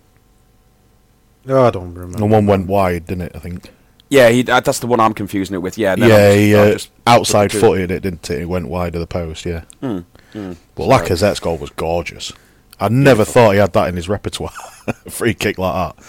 No, 1.45 1.65
I 1.65 1.69
don't 1.71 1.93
remember. 1.93 2.17
And 2.23 2.31
one 2.31 2.45
went 2.47 2.67
wide, 2.67 3.05
didn't 3.07 3.23
it? 3.25 3.31
I 3.35 3.39
think. 3.39 3.69
Yeah, 4.09 4.29
he, 4.29 4.41
uh, 4.47 4.59
that's 4.59 4.79
the 4.79 4.87
one 4.87 4.99
I'm 4.99 5.13
confusing 5.13 5.55
it 5.55 5.59
with. 5.59 5.77
Yeah, 5.77 5.93
and 5.93 6.01
then 6.01 6.09
yeah, 6.09 6.15
I'm 6.17 6.31
just- 6.33 6.37
he 6.39 6.55
uh, 6.55 6.71
just- 6.73 6.91
outside 7.07 7.51
two. 7.51 7.59
footed 7.59 7.91
it, 7.91 8.01
didn't 8.03 8.29
it? 8.29 8.41
It 8.41 8.45
went 8.49 8.67
wide 8.67 8.95
of 8.95 9.01
the 9.01 9.07
post. 9.07 9.45
Yeah, 9.45 9.63
Mm, 9.81 10.05
mm. 10.33 10.57
but 10.75 10.83
So- 10.83 10.89
Lacazette's 10.89 11.39
goal 11.39 11.57
was 11.57 11.69
gorgeous. 11.71 12.33
I 12.79 12.89
never 12.89 13.23
thought 13.23 13.51
he 13.51 13.59
had 13.59 13.73
that 13.73 13.89
in 13.89 13.95
his 13.95 14.09
repertoire. 14.09 14.49
Free 15.09 15.35
kick 15.35 15.59
like 15.59 15.95
that. 15.95 16.05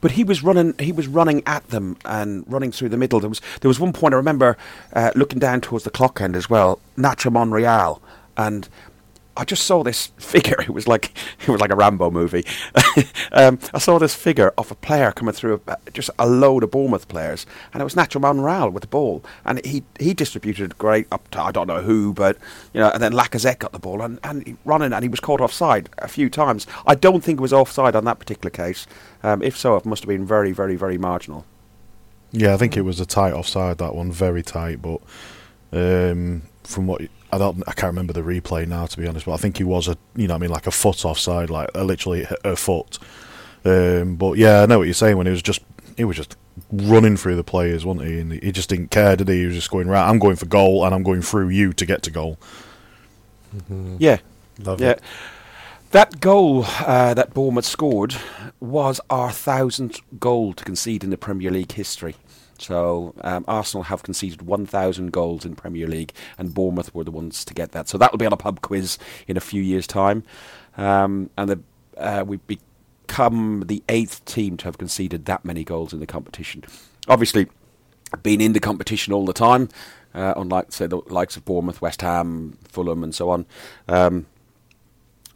But 0.00 0.12
he 0.12 0.24
was 0.24 0.42
running. 0.42 0.74
He 0.78 0.90
was 0.92 1.06
running 1.06 1.42
at 1.46 1.68
them 1.68 1.96
and 2.04 2.44
running 2.48 2.72
through 2.72 2.88
the 2.90 2.96
middle. 2.96 3.20
There 3.20 3.28
was 3.28 3.40
there 3.60 3.68
was 3.68 3.78
one 3.80 3.92
point 3.92 4.12
I 4.12 4.16
remember 4.16 4.56
uh, 4.92 5.12
looking 5.14 5.38
down 5.38 5.60
towards 5.60 5.84
the 5.84 5.90
clock 5.90 6.20
end 6.20 6.34
as 6.36 6.50
well. 6.50 6.78
Nacho 6.96 7.32
Monreal, 7.32 8.00
and 8.38 8.68
I 9.38 9.44
just 9.44 9.64
saw 9.66 9.84
this 9.84 10.08
figure. 10.18 10.56
It 10.68 10.70
was 10.70 10.88
like 10.88 11.12
it 11.40 11.48
was 11.48 11.60
like 11.60 11.70
a 11.70 11.76
Rambo 11.76 12.10
movie. 12.10 12.44
um, 13.32 13.58
I 13.72 13.78
saw 13.78 13.98
this 13.98 14.14
figure 14.14 14.52
of 14.58 14.70
a 14.70 14.74
player 14.74 15.12
coming 15.12 15.32
through, 15.32 15.62
uh, 15.68 15.76
just 15.92 16.10
a 16.18 16.28
load 16.28 16.62
of 16.64 16.72
Bournemouth 16.72 17.08
players, 17.08 17.46
and 17.72 17.80
it 17.80 17.84
was 17.84 17.94
Nacho 17.94 18.20
Monreal 18.20 18.70
with 18.70 18.82
the 18.82 18.88
ball, 18.88 19.24
and 19.44 19.64
he 19.64 19.84
he 20.00 20.12
distributed 20.12 20.76
great 20.76 21.06
up 21.12 21.30
to 21.30 21.40
I 21.40 21.52
don't 21.52 21.68
know 21.68 21.82
who, 21.82 22.12
but 22.12 22.36
you 22.74 22.80
know, 22.80 22.90
and 22.90 23.02
then 23.02 23.12
Lacazette 23.12 23.60
got 23.60 23.72
the 23.72 23.78
ball 23.78 24.02
and 24.02 24.18
and 24.24 24.58
running, 24.64 24.92
and 24.92 25.02
he 25.02 25.08
was 25.08 25.20
caught 25.20 25.40
offside 25.40 25.88
a 25.98 26.08
few 26.08 26.28
times. 26.28 26.66
I 26.86 26.96
don't 26.96 27.22
think 27.22 27.38
it 27.38 27.42
was 27.42 27.52
offside 27.52 27.94
on 27.94 28.04
that 28.04 28.18
particular 28.18 28.50
case. 28.50 28.86
Um, 29.22 29.42
if 29.42 29.56
so, 29.56 29.76
it 29.76 29.86
must 29.86 30.02
have 30.02 30.08
been 30.08 30.26
very, 30.26 30.52
very, 30.52 30.76
very 30.76 30.98
marginal. 30.98 31.46
Yeah, 32.32 32.54
I 32.54 32.56
think 32.56 32.76
it 32.76 32.82
was 32.82 33.00
a 33.00 33.06
tight 33.06 33.32
offside 33.32 33.78
that 33.78 33.94
one, 33.94 34.12
very 34.12 34.42
tight. 34.42 34.82
But 34.82 35.00
um, 35.72 36.42
from 36.64 36.86
what 36.86 37.02
I 37.30 37.38
don't, 37.38 37.62
I 37.66 37.72
can't 37.72 37.90
remember 37.90 38.12
the 38.12 38.22
replay 38.22 38.66
now 38.66 38.86
to 38.86 38.96
be 38.96 39.06
honest. 39.06 39.26
But 39.26 39.34
I 39.34 39.36
think 39.36 39.58
he 39.58 39.64
was 39.64 39.88
a, 39.88 39.96
you 40.16 40.26
know, 40.26 40.34
what 40.34 40.38
I 40.38 40.42
mean, 40.42 40.50
like 40.50 40.66
a 40.66 40.70
foot 40.70 41.04
offside, 41.04 41.50
like 41.50 41.70
uh, 41.74 41.84
literally 41.84 42.22
a, 42.22 42.52
a 42.52 42.56
foot. 42.56 42.98
Um, 43.64 44.16
but 44.16 44.38
yeah, 44.38 44.62
I 44.62 44.66
know 44.66 44.78
what 44.78 44.84
you're 44.86 44.94
saying. 44.94 45.16
When 45.16 45.26
he 45.26 45.32
was 45.32 45.42
just, 45.42 45.60
he 45.96 46.04
was 46.04 46.16
just 46.16 46.36
running 46.72 47.16
through 47.16 47.36
the 47.36 47.44
players, 47.44 47.84
wasn't 47.84 48.06
he? 48.06 48.20
And 48.20 48.32
he 48.32 48.52
just 48.52 48.68
didn't 48.68 48.90
care, 48.90 49.16
did 49.16 49.28
he? 49.28 49.40
He 49.40 49.46
was 49.46 49.54
just 49.54 49.70
going 49.70 49.88
right. 49.88 50.08
I'm 50.08 50.18
going 50.18 50.36
for 50.36 50.46
goal, 50.46 50.84
and 50.84 50.94
I'm 50.94 51.02
going 51.02 51.22
through 51.22 51.48
you 51.48 51.72
to 51.72 51.86
get 51.86 52.02
to 52.02 52.10
goal. 52.10 52.38
Yeah, 53.98 54.18
Love 54.62 54.80
yeah. 54.80 54.90
it. 54.90 55.02
That 55.92 56.20
goal 56.20 56.64
uh, 56.66 57.14
that 57.14 57.32
Bournemouth 57.32 57.64
scored 57.64 58.14
was 58.60 59.00
our 59.08 59.30
thousandth 59.30 60.00
goal 60.20 60.52
to 60.52 60.64
concede 60.64 61.02
in 61.02 61.10
the 61.10 61.16
Premier 61.16 61.50
League 61.50 61.72
history. 61.72 62.16
So 62.58 63.14
um, 63.22 63.44
Arsenal 63.48 63.84
have 63.84 64.02
conceded 64.02 64.42
1,000 64.42 65.12
goals 65.12 65.44
in 65.44 65.54
Premier 65.56 65.86
League, 65.86 66.12
and 66.36 66.52
Bournemouth 66.52 66.94
were 66.94 67.04
the 67.04 67.10
ones 67.10 67.44
to 67.44 67.54
get 67.54 67.72
that. 67.72 67.88
So 67.88 67.98
that 67.98 68.10
will 68.12 68.18
be 68.18 68.26
on 68.26 68.32
a 68.32 68.36
pub 68.36 68.60
quiz 68.60 68.98
in 69.26 69.36
a 69.36 69.40
few 69.40 69.62
years' 69.62 69.86
time, 69.86 70.24
um, 70.76 71.30
and 71.36 71.50
the, 71.50 71.60
uh, 71.96 72.24
we've 72.26 72.46
become 72.46 73.64
the 73.66 73.82
eighth 73.88 74.24
team 74.24 74.56
to 74.58 74.64
have 74.64 74.76
conceded 74.78 75.24
that 75.26 75.44
many 75.44 75.64
goals 75.64 75.92
in 75.92 76.00
the 76.00 76.06
competition. 76.06 76.64
Obviously, 77.08 77.46
been 78.22 78.40
in 78.40 78.52
the 78.54 78.60
competition 78.60 79.12
all 79.12 79.24
the 79.26 79.32
time, 79.32 79.68
uh, 80.14 80.34
unlike 80.36 80.72
say 80.72 80.86
the 80.86 80.98
likes 81.06 81.36
of 81.36 81.44
Bournemouth, 81.44 81.80
West 81.80 82.02
Ham, 82.02 82.58
Fulham, 82.64 83.02
and 83.04 83.14
so 83.14 83.30
on. 83.30 83.46
Um, 83.88 84.26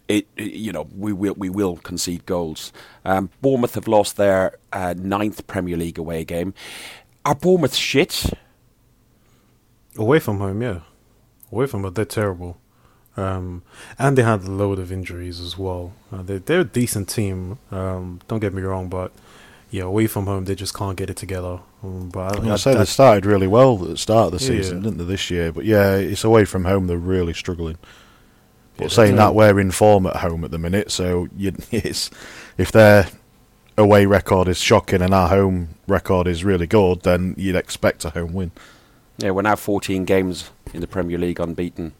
it, 0.08 0.26
it- 0.36 0.52
you 0.52 0.72
know 0.72 0.88
we 0.96 1.12
will 1.12 1.34
we 1.34 1.48
will 1.48 1.76
concede 1.76 2.26
goals. 2.26 2.72
Um, 3.04 3.30
Bournemouth 3.40 3.74
have 3.74 3.88
lost 3.88 4.16
their 4.16 4.58
uh, 4.72 4.94
ninth 4.96 5.46
Premier 5.46 5.76
League 5.76 5.98
away 5.98 6.24
game. 6.24 6.54
Are 7.24 7.34
Bournemouth 7.34 7.74
shit? 7.74 8.24
Away 9.96 10.18
from 10.18 10.38
home, 10.38 10.62
yeah. 10.62 10.80
Away 11.50 11.66
from 11.66 11.82
home, 11.82 11.94
they're 11.94 12.04
terrible. 12.04 12.58
Um, 13.16 13.62
and 13.98 14.16
they 14.16 14.22
had 14.22 14.42
a 14.42 14.50
load 14.50 14.78
of 14.78 14.90
injuries 14.90 15.38
as 15.38 15.58
well. 15.58 15.92
Uh, 16.10 16.22
they, 16.22 16.38
they're 16.38 16.60
a 16.60 16.64
decent 16.64 17.08
team. 17.08 17.58
Um, 17.70 18.20
don't 18.26 18.40
get 18.40 18.54
me 18.54 18.62
wrong, 18.62 18.88
but 18.88 19.12
yeah, 19.70 19.84
away 19.84 20.06
from 20.06 20.26
home, 20.26 20.46
they 20.46 20.54
just 20.54 20.74
can't 20.74 20.96
get 20.96 21.10
it 21.10 21.16
together. 21.16 21.60
Um, 21.82 22.08
but 22.08 22.40
I, 22.40 22.52
I, 22.52 22.56
say 22.56 22.74
they 22.74 22.84
started 22.84 23.26
really 23.26 23.46
well 23.46 23.82
at 23.82 23.88
the 23.88 23.96
start 23.96 24.26
of 24.26 24.32
the 24.32 24.38
season, 24.38 24.78
yeah. 24.78 24.84
didn't 24.84 24.98
they? 24.98 25.04
This 25.04 25.30
year, 25.30 25.52
but 25.52 25.64
yeah, 25.64 25.94
it's 25.94 26.24
away 26.24 26.44
from 26.44 26.64
home. 26.64 26.86
They're 26.86 26.96
really 26.96 27.34
struggling. 27.34 27.78
But 28.76 28.84
Yeah, 28.84 28.88
saying 28.88 29.16
that, 29.16 29.34
we're 29.34 29.60
in 29.60 29.70
form 29.70 30.06
at 30.06 30.16
home 30.16 30.44
at 30.44 30.50
the 30.50 30.58
minute, 30.58 30.90
so 30.90 31.28
you, 31.36 31.54
it's, 31.70 32.10
if 32.56 32.72
their 32.72 33.08
away 33.76 34.06
record 34.06 34.48
is 34.48 34.58
shocking 34.58 35.02
and 35.02 35.14
our 35.14 35.28
home 35.28 35.70
record 35.86 36.26
is 36.26 36.44
really 36.44 36.66
good, 36.66 37.02
then 37.02 37.34
you'd 37.36 37.56
expect 37.56 38.04
a 38.04 38.10
home 38.10 38.32
win. 38.32 38.52
Yeah, 39.18 39.30
we're 39.30 39.42
now 39.42 39.56
14 39.56 40.04
games 40.04 40.50
in 40.72 40.80
the 40.80 40.86
Premier 40.86 41.18
League 41.18 41.40
unbeaten 41.40 41.92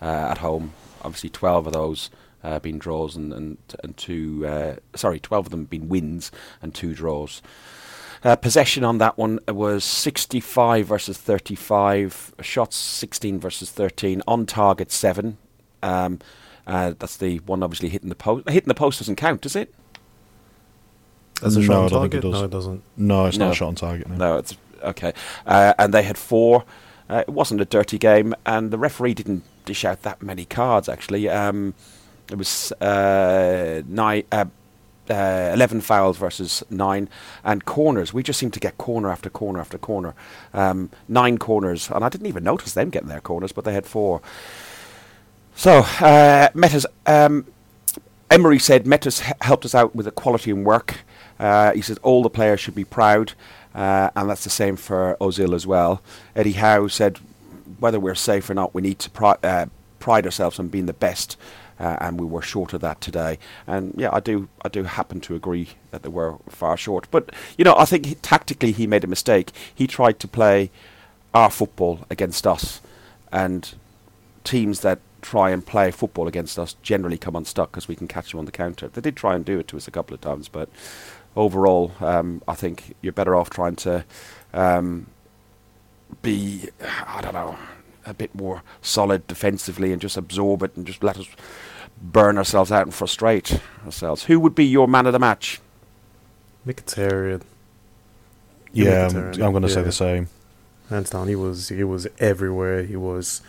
uh, 0.00 0.28
at 0.30 0.38
home. 0.38 0.72
Obviously, 1.02 1.30
12 1.30 1.68
of 1.68 1.72
those 1.72 2.10
uh, 2.42 2.58
been 2.58 2.78
draws 2.78 3.16
and 3.16 3.32
and, 3.32 3.58
and 3.82 3.96
two. 3.96 4.46
Uh, 4.46 4.76
sorry, 4.94 5.18
12 5.18 5.46
of 5.46 5.50
them 5.50 5.64
been 5.64 5.88
wins 5.88 6.30
and 6.62 6.74
two 6.74 6.94
draws. 6.94 7.42
Uh, 8.22 8.36
possession 8.36 8.84
on 8.84 8.98
that 8.98 9.18
one 9.18 9.38
was 9.48 9.84
65 9.84 10.86
versus 10.86 11.18
35. 11.18 12.34
Shots 12.40 12.76
16 12.76 13.38
versus 13.38 13.70
13. 13.70 14.22
On 14.26 14.46
target 14.46 14.90
seven. 14.90 15.36
Um, 15.82 16.20
uh, 16.66 16.94
that's 16.98 17.18
the 17.18 17.38
one 17.40 17.62
obviously 17.62 17.90
hitting 17.90 18.08
the 18.08 18.14
post. 18.14 18.48
Hitting 18.48 18.68
the 18.68 18.74
post 18.74 19.00
doesn't 19.00 19.16
count, 19.16 19.42
does 19.42 19.56
it? 19.56 19.74
That's 21.44 21.56
a 21.56 21.60
No, 21.60 21.66
shot 21.66 21.72
I 21.72 21.76
on 21.76 21.88
don't 21.90 22.04
it 22.06 22.10
target. 22.22 22.24
No, 22.32 22.44
it 22.44 22.50
doesn't. 22.50 22.82
No, 22.96 23.26
it's 23.26 23.38
not 23.38 23.46
No. 23.46 23.50
a 23.52 23.54
shot 23.54 23.68
on 23.68 23.74
target. 23.76 24.08
No. 24.10 24.16
No, 24.16 24.36
it's 24.38 24.56
okay. 24.82 25.12
Uh, 25.46 25.74
and 25.78 25.94
they 25.94 26.02
had 26.02 26.18
four. 26.18 26.64
Uh, 27.08 27.22
it 27.28 27.32
wasn't 27.32 27.60
a 27.60 27.64
dirty 27.64 27.98
game, 27.98 28.34
and 28.46 28.70
the 28.70 28.78
referee 28.78 29.14
didn't 29.14 29.44
dish 29.64 29.84
out 29.84 30.02
that 30.02 30.22
many 30.22 30.44
cards. 30.46 30.88
Actually, 30.88 31.28
um, 31.28 31.74
it 32.30 32.38
was 32.38 32.72
uh, 32.80 33.82
nine, 33.86 34.24
uh, 34.32 34.46
uh, 35.10 35.50
eleven 35.52 35.82
fouls 35.82 36.16
versus 36.16 36.62
nine, 36.70 37.08
and 37.44 37.66
corners. 37.66 38.14
We 38.14 38.22
just 38.22 38.38
seemed 38.40 38.54
to 38.54 38.60
get 38.60 38.78
corner 38.78 39.10
after 39.10 39.28
corner 39.28 39.60
after 39.60 39.76
corner. 39.76 40.14
Um, 40.54 40.88
nine 41.06 41.36
corners, 41.36 41.90
and 41.90 42.02
I 42.02 42.08
didn't 42.08 42.26
even 42.26 42.42
notice 42.42 42.72
them 42.72 42.88
getting 42.88 43.10
their 43.10 43.20
corners, 43.20 43.52
but 43.52 43.64
they 43.64 43.74
had 43.74 43.84
four. 43.86 44.22
So 45.54 45.80
uh, 46.00 46.48
Metas. 46.54 46.86
Um, 47.06 47.46
Emery 48.30 48.58
said 48.58 48.86
Metas 48.86 49.20
h- 49.22 49.32
helped 49.42 49.64
us 49.66 49.74
out 49.74 49.94
with 49.94 50.06
the 50.06 50.10
quality 50.10 50.50
and 50.50 50.64
work. 50.64 51.03
Uh, 51.38 51.72
he 51.72 51.82
said 51.82 51.98
all 52.02 52.22
the 52.22 52.30
players 52.30 52.60
should 52.60 52.74
be 52.74 52.84
proud, 52.84 53.32
uh, 53.74 54.10
and 54.14 54.30
that's 54.30 54.44
the 54.44 54.50
same 54.50 54.76
for 54.76 55.16
Ozil 55.20 55.54
as 55.54 55.66
well. 55.66 56.02
Eddie 56.36 56.52
Howe 56.52 56.86
said 56.86 57.18
whether 57.78 57.98
we're 57.98 58.14
safe 58.14 58.48
or 58.48 58.54
not, 58.54 58.74
we 58.74 58.82
need 58.82 58.98
to 58.98 59.26
uh, 59.26 59.66
pride 59.98 60.24
ourselves 60.24 60.58
on 60.58 60.68
being 60.68 60.86
the 60.86 60.92
best, 60.92 61.36
uh, 61.78 61.96
and 62.00 62.20
we 62.20 62.26
were 62.26 62.42
short 62.42 62.72
of 62.72 62.80
that 62.80 63.00
today. 63.00 63.38
And 63.66 63.94
yeah, 63.96 64.10
I 64.12 64.20
do 64.20 64.48
I 64.64 64.68
do 64.68 64.84
happen 64.84 65.20
to 65.22 65.34
agree 65.34 65.68
that 65.90 66.02
they 66.02 66.08
were 66.08 66.36
far 66.48 66.76
short. 66.76 67.08
But 67.10 67.30
you 67.58 67.64
know, 67.64 67.74
I 67.76 67.84
think 67.84 68.06
he, 68.06 68.14
tactically 68.16 68.72
he 68.72 68.86
made 68.86 69.04
a 69.04 69.08
mistake. 69.08 69.50
He 69.74 69.86
tried 69.86 70.18
to 70.20 70.28
play 70.28 70.70
our 71.32 71.50
football 71.50 72.06
against 72.10 72.46
us, 72.46 72.80
and 73.32 73.74
teams 74.44 74.80
that 74.80 75.00
try 75.20 75.50
and 75.50 75.64
play 75.64 75.90
football 75.90 76.28
against 76.28 76.58
us 76.58 76.76
generally 76.82 77.16
come 77.16 77.34
unstuck 77.34 77.70
because 77.70 77.88
we 77.88 77.96
can 77.96 78.06
catch 78.06 78.30
them 78.30 78.38
on 78.38 78.44
the 78.44 78.52
counter. 78.52 78.88
They 78.88 79.00
did 79.00 79.16
try 79.16 79.34
and 79.34 79.42
do 79.42 79.58
it 79.58 79.68
to 79.68 79.76
us 79.78 79.88
a 79.88 79.90
couple 79.90 80.14
of 80.14 80.20
times, 80.20 80.48
but 80.48 80.68
overall, 81.36 81.92
um, 82.00 82.42
I 82.46 82.54
think 82.54 82.94
you're 83.02 83.12
better 83.12 83.34
off 83.34 83.50
trying 83.50 83.76
to 83.76 84.04
um, 84.52 85.06
be, 86.22 86.68
I 87.06 87.20
don't 87.20 87.34
know, 87.34 87.56
a 88.06 88.14
bit 88.14 88.34
more 88.34 88.62
solid 88.82 89.26
defensively 89.26 89.92
and 89.92 90.00
just 90.00 90.16
absorb 90.16 90.62
it 90.62 90.76
and 90.76 90.86
just 90.86 91.02
let 91.02 91.18
us 91.18 91.26
burn 92.00 92.36
ourselves 92.38 92.70
out 92.70 92.82
and 92.82 92.94
frustrate 92.94 93.60
ourselves. 93.84 94.24
Who 94.24 94.38
would 94.40 94.54
be 94.54 94.64
your 94.64 94.86
man 94.88 95.06
of 95.06 95.12
the 95.12 95.18
match? 95.18 95.60
Mkhitaryan. 96.66 97.42
Yeah, 98.72 99.06
I'm, 99.06 99.12
Mkhitaryan, 99.12 99.44
I'm 99.44 99.52
going 99.52 99.62
to 99.62 99.68
say 99.68 99.82
the 99.82 99.92
same. 99.92 100.28
hands 100.90 101.10
down. 101.10 101.28
He 101.28 101.36
was 101.36 101.68
he 101.68 101.84
was 101.84 102.06
everywhere. 102.18 102.82
He 102.84 102.96
was, 102.96 103.42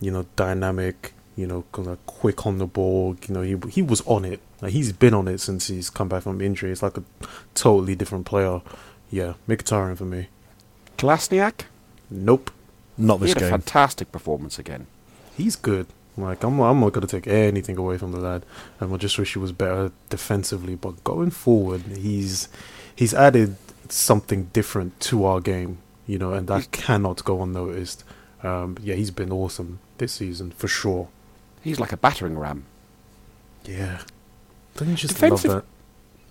you 0.00 0.10
know, 0.10 0.26
dynamic. 0.36 1.14
You 1.36 1.46
know, 1.46 1.64
kind 1.72 1.88
of 1.88 2.04
quick 2.06 2.46
on 2.46 2.58
the 2.58 2.66
ball. 2.66 3.16
You 3.26 3.34
know, 3.34 3.42
he 3.42 3.56
he 3.70 3.82
was 3.82 4.02
on 4.02 4.24
it. 4.24 4.40
Like 4.60 4.72
he's 4.72 4.92
been 4.92 5.14
on 5.14 5.28
it 5.28 5.38
since 5.38 5.68
he's 5.68 5.88
come 5.90 6.08
back 6.08 6.22
from 6.24 6.40
injury. 6.40 6.70
It's 6.72 6.82
like 6.82 6.96
a 6.98 7.04
totally 7.54 7.94
different 7.94 8.26
player. 8.26 8.60
Yeah, 9.10 9.34
Mkhitaryan 9.48 9.96
for 9.98 10.04
me. 10.04 10.28
Kolasinac? 10.98 11.62
Nope, 12.10 12.50
Not 12.98 13.18
He 13.20 13.24
this 13.26 13.32
had 13.34 13.36
a 13.38 13.40
game. 13.46 13.50
fantastic 13.50 14.12
performance 14.12 14.58
again. 14.58 14.86
he's 15.36 15.56
good. 15.56 15.86
Like 16.16 16.44
I'm 16.44 16.60
I'm 16.60 16.80
not 16.80 16.92
gonna 16.92 17.06
take 17.06 17.26
anything 17.26 17.78
away 17.78 17.96
from 17.96 18.12
the 18.12 18.18
lad. 18.20 18.44
Um, 18.80 18.92
I 18.92 18.98
just 18.98 19.18
wish 19.18 19.32
he 19.32 19.38
was 19.38 19.52
better 19.52 19.90
defensively. 20.10 20.74
But 20.74 21.02
going 21.04 21.30
forward, 21.30 21.80
he's 21.96 22.48
he's 22.94 23.14
added 23.14 23.56
something 23.88 24.50
different 24.52 25.00
to 25.00 25.24
our 25.24 25.40
game. 25.40 25.78
You 26.06 26.18
know, 26.18 26.34
and 26.34 26.46
that 26.48 26.70
cannot 26.72 27.24
go 27.24 27.42
unnoticed. 27.42 28.04
Um, 28.42 28.76
yeah, 28.82 28.94
he's 28.96 29.10
been 29.10 29.32
awesome 29.32 29.78
this 29.98 30.12
season 30.12 30.50
for 30.50 30.68
sure. 30.68 31.08
He's 31.62 31.80
like 31.80 31.92
a 31.92 31.96
battering 31.96 32.38
ram. 32.38 32.64
Yeah. 33.64 34.00
Don't 34.76 34.88
you 34.88 34.96
just 34.96 35.14
Defensive- 35.14 35.50
love 35.50 35.64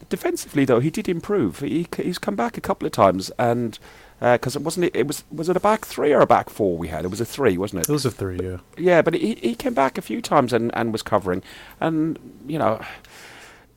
Defensively, 0.10 0.66
though, 0.66 0.80
he 0.80 0.90
did 0.90 1.08
improve. 1.08 1.60
He 1.60 1.88
he's 1.96 2.18
come 2.18 2.36
back 2.36 2.58
a 2.58 2.62
couple 2.62 2.86
of 2.88 2.92
times, 2.92 3.32
and 3.38 3.78
because 4.20 4.56
it 4.56 4.62
wasn't 4.64 4.86
it, 4.88 4.96
it 4.96 5.08
was 5.08 5.24
was 5.32 5.48
it 5.48 5.56
a 5.56 5.60
back 5.60 5.86
three 5.86 6.12
or 6.12 6.22
a 6.22 6.26
back 6.28 6.50
four 6.50 6.76
we 6.76 6.88
had? 6.88 7.06
It 7.06 7.10
was 7.12 7.22
a 7.22 7.26
three, 7.26 7.56
wasn't 7.58 7.82
it? 7.82 7.90
It 7.90 7.94
was 7.94 8.06
a 8.06 8.12
three, 8.12 8.40
yeah. 8.42 8.58
Yeah, 8.78 9.02
but 9.04 9.14
he 9.14 9.36
he 9.36 9.54
came 9.56 9.76
back 9.76 9.98
a 10.00 10.02
few 10.02 10.20
times 10.20 10.54
and, 10.54 10.76
and 10.76 10.92
was 10.92 11.04
covering, 11.04 11.44
and 11.80 12.18
you 12.48 12.58
know, 12.58 12.82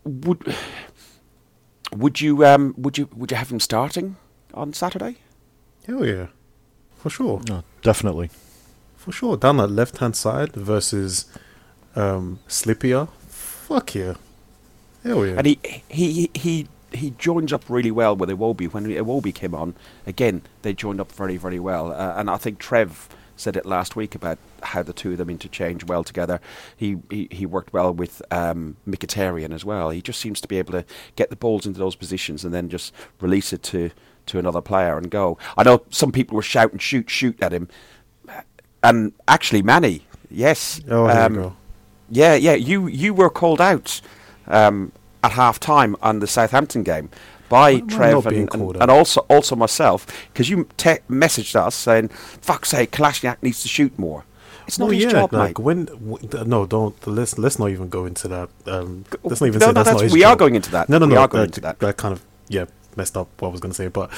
would 0.04 0.56
would 1.92 2.20
you 2.20 2.44
um 2.44 2.75
would 2.78 2.99
you 2.99 3.08
would 3.14 3.30
you 3.30 3.37
have 3.37 3.52
him 3.52 3.61
starting 3.61 4.16
on 4.54 4.73
Saturday? 4.73 5.16
Hell 5.87 6.04
yeah. 6.06 6.28
For 6.96 7.11
sure. 7.11 7.42
No, 7.49 7.62
definitely. 7.82 8.30
For 9.04 9.12
sure. 9.12 9.37
Down 9.37 9.58
that 9.58 9.66
left 9.66 9.99
hand 9.99 10.16
side 10.16 10.54
versus 10.54 11.26
um 11.94 12.38
Slippier. 12.49 13.11
Fuck 13.28 13.94
yeah. 13.94 14.14
Hell 15.02 15.26
yeah. 15.26 15.34
And 15.37 15.46
he 15.46 15.58
he 15.90 16.30
he 16.32 16.68
he 16.90 17.11
joins 17.11 17.52
up 17.52 17.64
really 17.68 17.90
well 17.90 18.16
with 18.16 18.30
Iwobi. 18.30 18.73
When 18.73 18.87
Iwobi 18.87 19.34
came 19.34 19.54
on, 19.54 19.75
again 20.06 20.40
they 20.62 20.73
joined 20.73 21.02
up 21.02 21.12
very 21.12 21.37
very 21.37 21.61
well. 21.61 21.92
Uh, 21.92 22.14
and 22.16 22.30
I 22.30 22.38
think 22.38 22.58
Trev 22.58 23.11
said 23.37 23.56
it 23.58 23.66
last 23.66 23.94
week 23.94 24.14
about 24.14 24.38
how 24.62 24.82
the 24.82 24.94
two 24.94 25.12
of 25.12 25.18
them 25.18 25.28
interchange 25.28 25.84
well 25.84 26.02
together. 26.02 26.40
He 26.75 26.96
he, 27.11 27.28
he 27.30 27.44
worked 27.44 27.75
well 27.75 27.92
with 27.92 28.23
um, 28.30 28.78
Mkhitaryan 28.88 29.52
as 29.52 29.66
well. 29.66 29.90
He 29.90 30.00
just 30.00 30.18
seems 30.18 30.40
to 30.40 30.49
be 30.49 30.56
able 30.56 30.73
to 30.73 30.87
get 31.14 31.28
the 31.28 31.37
balls 31.37 31.66
into 31.66 31.78
those 31.78 31.94
positions 31.94 32.42
and 32.42 32.54
then 32.54 32.70
just 32.70 32.90
release 33.20 33.52
it 33.52 33.62
to 33.64 33.90
to 34.26 34.38
another 34.38 34.62
player 34.62 34.96
and 34.96 35.11
go. 35.11 35.37
I 35.58 35.64
know 35.64 35.82
some 35.90 36.11
people 36.11 36.37
were 36.37 36.42
shouting 36.42 36.78
shoot 36.78 37.11
shoot 37.11 37.42
at 37.42 37.52
him, 37.52 37.68
and 38.84 39.12
actually 39.26 39.62
Manny, 39.62 40.02
yes, 40.30 40.80
oh, 40.88 41.06
here 41.08 41.20
um, 41.22 41.34
you 41.34 41.40
go. 41.40 41.56
yeah, 42.10 42.34
yeah. 42.34 42.54
You 42.54 42.86
you 42.86 43.12
were 43.14 43.30
called 43.30 43.60
out 43.60 44.00
um, 44.46 44.92
at 45.22 45.32
half 45.32 45.59
time 45.59 45.96
on 46.02 46.20
the 46.20 46.26
Southampton 46.26 46.82
game 46.85 47.09
by 47.48 47.80
Trev 47.80 48.26
and, 48.26 48.48
and, 48.54 48.76
and 48.76 48.90
also 48.90 49.20
also 49.28 49.56
myself 49.56 50.06
because 50.32 50.48
you 50.50 50.68
te- 50.76 51.02
messaged 51.11 51.56
us 51.56 51.74
saying, 51.74 52.09
"Fuck's 52.40 52.68
sake, 52.70 52.90
Kolasinac 52.92 53.38
needs 53.42 53.62
to 53.62 53.68
shoot 53.68 53.98
more." 53.98 54.24
It's 54.66 54.78
not 54.78 54.87
Well, 54.87 54.94
his 54.94 55.04
yeah, 55.04 55.11
job, 55.11 55.32
like 55.32 55.59
mate. 55.59 55.64
when 55.64 55.85
w- 55.85 56.44
no, 56.46 56.64
don't 56.66 56.94
let's 57.06 57.37
let's 57.38 57.59
not 57.59 57.68
even 57.70 57.88
go 57.90 58.06
into 58.06 58.28
that. 58.28 58.48
Um, 58.66 59.04
let's 59.22 59.40
not 59.42 59.48
even 59.48 59.59
no, 59.61 59.66
say 59.66 59.72
no, 59.72 59.72
that's, 59.74 59.88
that's- 59.88 59.94
not 59.94 60.02
his 60.04 60.12
we 60.12 60.24
are 60.24 60.37
going 60.37 60.54
into 60.54 60.70
that. 60.70 60.88
No, 60.88 60.98
no, 60.98 61.06
no. 61.06 61.12
We 61.14 61.16
are 61.18 61.28
going 61.28 61.42
that, 61.42 61.48
into 61.48 61.61
that. 61.61 61.78
that 61.80 61.96
kind 61.98 62.12
of 62.12 62.22
yeah 62.48 62.64
messed 62.96 63.16
up 63.16 63.28
what 63.40 63.48
I 63.48 63.52
was 63.52 63.61
going 63.61 63.72
to 63.72 63.76
say, 63.76 63.88
but 63.88 64.11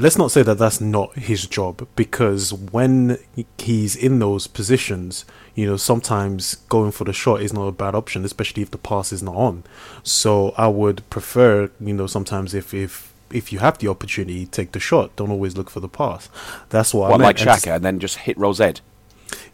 let's 0.00 0.18
not 0.18 0.30
say 0.30 0.42
that 0.42 0.58
that's 0.58 0.80
not 0.80 1.14
his 1.14 1.46
job 1.46 1.86
because 1.96 2.52
when 2.52 3.18
he's 3.58 3.96
in 3.96 4.18
those 4.18 4.46
positions, 4.46 5.24
you 5.54 5.66
know, 5.66 5.76
sometimes 5.76 6.56
going 6.68 6.90
for 6.92 7.04
the 7.04 7.12
shot 7.12 7.42
is 7.42 7.52
not 7.52 7.66
a 7.66 7.72
bad 7.72 7.94
option, 7.94 8.24
especially 8.24 8.62
if 8.62 8.70
the 8.70 8.78
pass 8.78 9.12
is 9.12 9.22
not 9.22 9.34
on. 9.34 9.64
So 10.02 10.54
I 10.56 10.68
would 10.68 11.08
prefer, 11.10 11.70
you 11.80 11.94
know, 11.94 12.06
sometimes 12.06 12.54
if 12.54 12.72
if 12.74 13.12
if 13.30 13.52
you 13.52 13.58
have 13.58 13.78
the 13.78 13.88
opportunity, 13.88 14.46
take 14.46 14.72
the 14.72 14.80
shot. 14.80 15.14
Don't 15.16 15.30
always 15.30 15.56
look 15.56 15.68
for 15.70 15.80
the 15.80 15.88
pass. 15.88 16.28
That's 16.70 16.94
what, 16.94 17.08
I 17.08 17.10
What, 17.10 17.18
meant. 17.20 17.38
like 17.38 17.40
And 17.40 17.48
Xhaka, 17.50 17.76
and 17.76 17.84
then 17.84 17.98
just 17.98 18.16
hit 18.18 18.38
Rosette. 18.38 18.80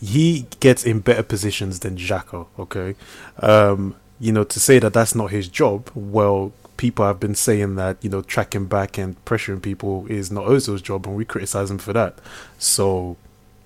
he 0.00 0.46
gets 0.61 0.85
in 0.85 1.00
better 1.00 1.22
positions 1.24 1.80
than 1.80 1.96
Xhaka, 1.96 2.46
okay? 2.59 2.94
Um, 3.40 3.96
you 4.20 4.30
know, 4.33 4.44
to 4.44 4.61
say 4.61 4.78
that 4.78 4.92
that's 4.92 5.14
not 5.16 5.33
his 5.33 5.48
job, 5.48 5.90
well, 5.94 6.52
people 6.76 7.04
have 7.04 7.20
been 7.20 7.34
saying 7.34 7.76
that, 7.76 7.96
you 8.02 8.10
know, 8.10 8.22
tracking 8.22 8.66
back 8.66 8.98
and 8.98 9.22
pressuring 9.24 9.62
people 9.62 10.06
is 10.08 10.30
not 10.30 10.44
Ozil's 10.44 10.82
job, 10.82 11.06
and 11.06 11.16
we 11.16 11.24
criticize 11.24 11.70
him 11.70 11.78
for 11.78 11.92
that. 11.92 12.18
So, 12.58 13.16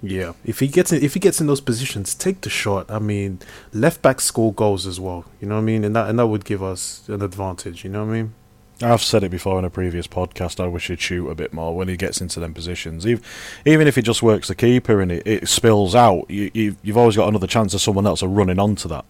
yeah, 0.02 0.32
if 0.44 0.60
he 0.60 0.68
gets 0.68 0.92
in, 0.92 1.02
if 1.02 1.14
he 1.14 1.20
gets 1.20 1.40
in 1.40 1.46
those 1.46 1.60
positions, 1.60 2.14
take 2.14 2.42
the 2.42 2.50
shot. 2.50 2.90
I 2.90 2.98
mean, 2.98 3.40
left 3.72 4.02
back 4.02 4.20
score 4.20 4.52
goals 4.52 4.86
as 4.86 5.00
well, 5.00 5.24
you 5.40 5.48
know 5.48 5.56
what 5.56 5.62
I 5.62 5.64
mean? 5.64 5.84
And 5.84 5.96
that, 5.96 6.08
and 6.08 6.18
that 6.18 6.26
would 6.26 6.44
give 6.44 6.62
us 6.62 7.08
an 7.08 7.22
advantage, 7.22 7.84
you 7.84 7.90
know 7.90 8.04
what 8.04 8.12
I 8.12 8.22
mean? 8.22 8.34
I've 8.80 9.02
said 9.02 9.24
it 9.24 9.30
before 9.30 9.58
in 9.58 9.64
a 9.64 9.70
previous 9.70 10.06
podcast. 10.06 10.62
I 10.62 10.68
wish 10.68 10.86
he'd 10.86 11.00
shoot 11.00 11.28
a 11.28 11.34
bit 11.34 11.52
more 11.52 11.74
when 11.74 11.88
he 11.88 11.96
gets 11.96 12.20
into 12.20 12.38
them 12.38 12.54
positions. 12.54 13.06
Even, 13.06 13.24
even 13.64 13.88
if 13.88 13.96
he 13.96 14.02
just 14.02 14.22
works 14.22 14.46
the 14.46 14.54
keeper 14.54 15.00
and 15.00 15.10
it, 15.10 15.26
it 15.26 15.48
spills 15.48 15.96
out, 15.96 16.30
you, 16.30 16.76
you've 16.80 16.96
always 16.96 17.16
got 17.16 17.28
another 17.28 17.48
chance 17.48 17.74
of 17.74 17.80
someone 17.80 18.06
else 18.06 18.22
of 18.22 18.30
running 18.30 18.60
onto 18.60 18.88
that. 18.88 19.04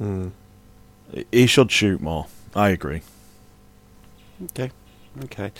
Mm. 0.00 0.30
He 1.30 1.46
should 1.46 1.70
shoot 1.70 2.00
more. 2.00 2.28
I 2.54 2.70
agree. 2.70 3.02
Okay. 4.44 4.70
Okay. 5.24 5.52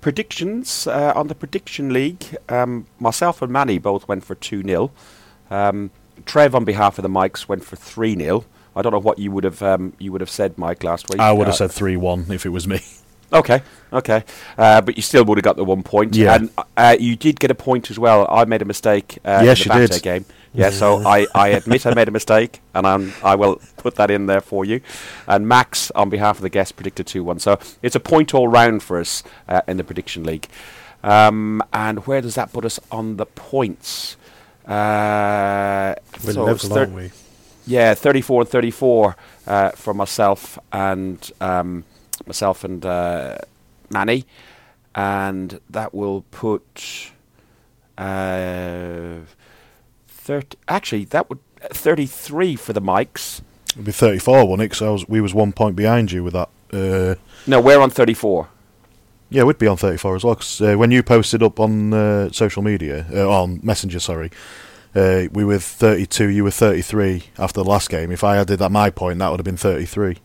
Predictions 0.00 0.86
uh, 0.86 1.12
on 1.14 1.28
the 1.28 1.34
prediction 1.34 1.92
league. 1.92 2.24
Um, 2.48 2.86
myself 2.98 3.40
and 3.42 3.52
Manny 3.52 3.78
both 3.78 4.08
went 4.08 4.24
for 4.24 4.34
2 4.34 4.62
0. 4.62 4.90
Um, 5.50 5.90
Trev, 6.26 6.54
on 6.54 6.64
behalf 6.64 6.98
of 6.98 7.02
the 7.02 7.08
Mikes, 7.08 7.48
went 7.48 7.64
for 7.64 7.76
3 7.76 8.16
0. 8.16 8.44
I 8.74 8.82
don't 8.82 8.92
know 8.92 8.98
what 8.98 9.18
you 9.18 9.30
would 9.32 9.44
have 9.44 9.62
um, 9.62 9.92
you 9.98 10.12
would 10.12 10.20
have 10.20 10.30
said, 10.30 10.58
Mike, 10.58 10.82
last 10.84 11.08
week. 11.10 11.20
I 11.20 11.32
would 11.32 11.46
have 11.46 11.54
Uh, 11.54 11.68
said 11.68 11.70
3 11.72 11.96
1 11.96 12.26
if 12.30 12.44
it 12.44 12.50
was 12.50 12.66
me. 12.66 12.80
Okay, 13.30 13.60
okay, 13.92 14.24
uh, 14.56 14.80
but 14.80 14.96
you 14.96 15.02
still 15.02 15.22
would 15.26 15.36
have 15.36 15.44
got 15.44 15.56
the 15.56 15.64
one 15.64 15.82
point. 15.82 16.16
Yeah. 16.16 16.34
and 16.36 16.50
uh, 16.78 16.96
you 16.98 17.14
did 17.14 17.38
get 17.38 17.50
a 17.50 17.54
point 17.54 17.90
as 17.90 17.98
well. 17.98 18.26
I 18.30 18.46
made 18.46 18.62
a 18.62 18.64
mistake. 18.64 19.18
Uh, 19.22 19.42
Yes, 19.44 19.66
in 19.66 19.68
the 19.70 19.80
you 19.82 19.86
did. 19.86 20.02
Game. 20.02 20.24
Yeah, 20.58 20.70
so 20.70 21.06
I, 21.06 21.26
I 21.34 21.48
admit 21.48 21.86
I 21.86 21.94
made 21.94 22.08
a 22.08 22.10
mistake, 22.10 22.60
and 22.74 22.86
I'm, 22.86 23.12
I 23.22 23.36
will 23.36 23.60
put 23.76 23.94
that 23.94 24.10
in 24.10 24.26
there 24.26 24.40
for 24.40 24.64
you. 24.64 24.80
And 25.26 25.46
Max, 25.46 25.90
on 25.92 26.10
behalf 26.10 26.36
of 26.36 26.42
the 26.42 26.50
guest, 26.50 26.74
predicted 26.76 27.06
two 27.06 27.22
one. 27.22 27.38
So 27.38 27.58
it's 27.82 27.94
a 27.94 28.00
point 28.00 28.34
all 28.34 28.48
round 28.48 28.82
for 28.82 28.98
us 28.98 29.22
uh, 29.48 29.62
in 29.68 29.76
the 29.76 29.84
prediction 29.84 30.24
league. 30.24 30.46
Um, 31.04 31.62
and 31.72 32.04
where 32.06 32.20
does 32.20 32.34
that 32.34 32.52
put 32.52 32.64
us 32.64 32.80
on 32.90 33.16
the 33.18 33.26
points? 33.26 34.16
Uh, 34.66 35.94
We're 36.24 36.32
so 36.32 36.44
level, 36.44 36.68
thir- 36.68 36.80
aren't 36.80 36.94
we? 36.94 37.10
yeah, 37.66 37.94
34 37.94 38.42
and 38.42 38.50
34 38.50 39.16
uh, 39.46 39.70
for 39.70 39.94
myself 39.94 40.58
and 40.72 41.30
um, 41.40 41.84
myself 42.26 42.64
and 42.64 42.84
uh, 42.84 43.38
Manny, 43.90 44.26
and 44.94 45.60
that 45.70 45.94
will 45.94 46.22
put 46.32 47.12
uh, 47.96 49.18
30. 50.28 50.58
Actually, 50.68 51.04
that 51.06 51.28
would 51.30 51.38
33 51.72 52.54
for 52.56 52.74
the 52.74 52.80
Mikes. 52.82 53.40
It'd 53.72 53.84
be 53.86 53.92
34, 53.92 54.46
wouldn't 54.48 54.66
it? 54.66 54.68
'Cause 54.76 54.82
I 54.82 54.90
was, 54.90 55.08
we 55.08 55.20
was 55.22 55.32
one 55.32 55.52
point 55.52 55.74
behind 55.74 56.12
you 56.12 56.22
with 56.22 56.34
that. 56.34 56.48
Uh, 56.70 57.14
No, 57.46 57.60
we're 57.60 57.80
on 57.80 57.88
34. 57.90 58.48
yeah, 59.30 59.42
we'd 59.44 59.56
be 59.58 59.66
on 59.66 59.78
34 59.78 60.16
as 60.16 60.24
well. 60.24 60.34
'cause, 60.34 60.60
uh, 60.60 60.74
when 60.74 60.90
you 60.90 61.02
posted 61.02 61.42
up 61.42 61.58
on 61.58 61.92
uh, 61.94 62.30
social 62.30 62.62
media, 62.62 63.06
uh, 63.14 63.26
on 63.28 63.60
Messenger, 63.62 64.00
sorry, 64.00 64.30
uh, 64.94 65.22
we 65.32 65.44
were 65.46 65.58
32, 65.58 66.28
you 66.28 66.44
were 66.44 66.50
33 66.50 67.22
after 67.38 67.62
the 67.62 67.68
last 67.68 67.88
game. 67.88 68.12
If 68.12 68.22
I 68.22 68.36
added 68.36 68.58
that 68.58 68.70
my 68.70 68.90
point, 68.90 69.18
that 69.20 69.30
would 69.30 69.40
have 69.40 69.44
been 69.44 69.56
33. 69.56 70.18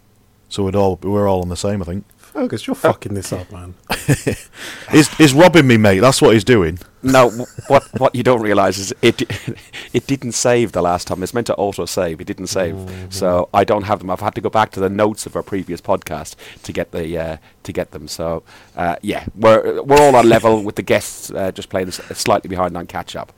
So 0.50 0.64
we'd 0.64 0.76
all 0.76 1.00
we 1.02 1.10
were 1.10 1.28
all 1.30 1.42
on 1.42 1.48
the 1.50 1.56
same, 1.58 1.82
I 1.82 1.86
think. 1.86 2.04
Fergus, 2.34 2.66
you're 2.66 2.76
fucking 2.76 3.14
this 3.14 3.32
up, 3.32 3.52
man. 3.52 3.76
He's, 4.92 5.08
he's 5.18 5.34
robbing 5.36 5.68
me, 5.68 5.78
mate. 5.78 6.00
That's 6.00 6.20
what 6.20 6.34
he's 6.34 6.44
doing. 6.44 6.80
No, 7.04 7.30
what 7.68 7.84
what 8.00 8.16
you 8.16 8.24
don't 8.24 8.42
realise 8.42 8.80
is 8.80 8.94
it 9.02 9.22
it 9.94 10.08
didn't 10.08 10.32
save 10.32 10.72
the 10.72 10.82
last 10.82 11.08
time. 11.08 11.22
It's 11.22 11.34
meant 11.34 11.48
to 11.48 11.56
auto 11.56 11.86
save. 11.86 12.22
It 12.22 12.26
didn't 12.26 12.48
save, 12.48 13.08
so 13.10 13.50
I 13.54 13.64
don't 13.64 13.84
have 13.84 14.00
them. 14.00 14.10
I've 14.10 14.20
had 14.20 14.34
to 14.36 14.42
go 14.42 14.50
back 14.50 14.72
to 14.72 14.80
the 14.80 14.90
notes 14.90 15.26
of 15.26 15.36
our 15.36 15.44
previous 15.44 15.80
podcast 15.80 16.36
to 16.64 16.74
get 16.74 16.92
the 16.92 17.18
uh, 17.18 17.38
to 17.64 17.72
get 17.72 17.92
them. 17.92 18.08
So 18.08 18.44
uh, 18.76 18.96
yeah, 19.02 19.26
we're 19.36 19.84
we're 19.84 20.02
all 20.02 20.16
on 20.16 20.28
level 20.28 20.64
with 20.64 20.76
the 20.76 20.82
guests, 20.82 21.30
uh, 21.30 21.52
just 21.52 21.70
playing 21.70 21.92
slightly 21.92 22.48
behind 22.48 22.76
on 22.76 22.88
catch 22.88 23.16
up. 23.16 23.32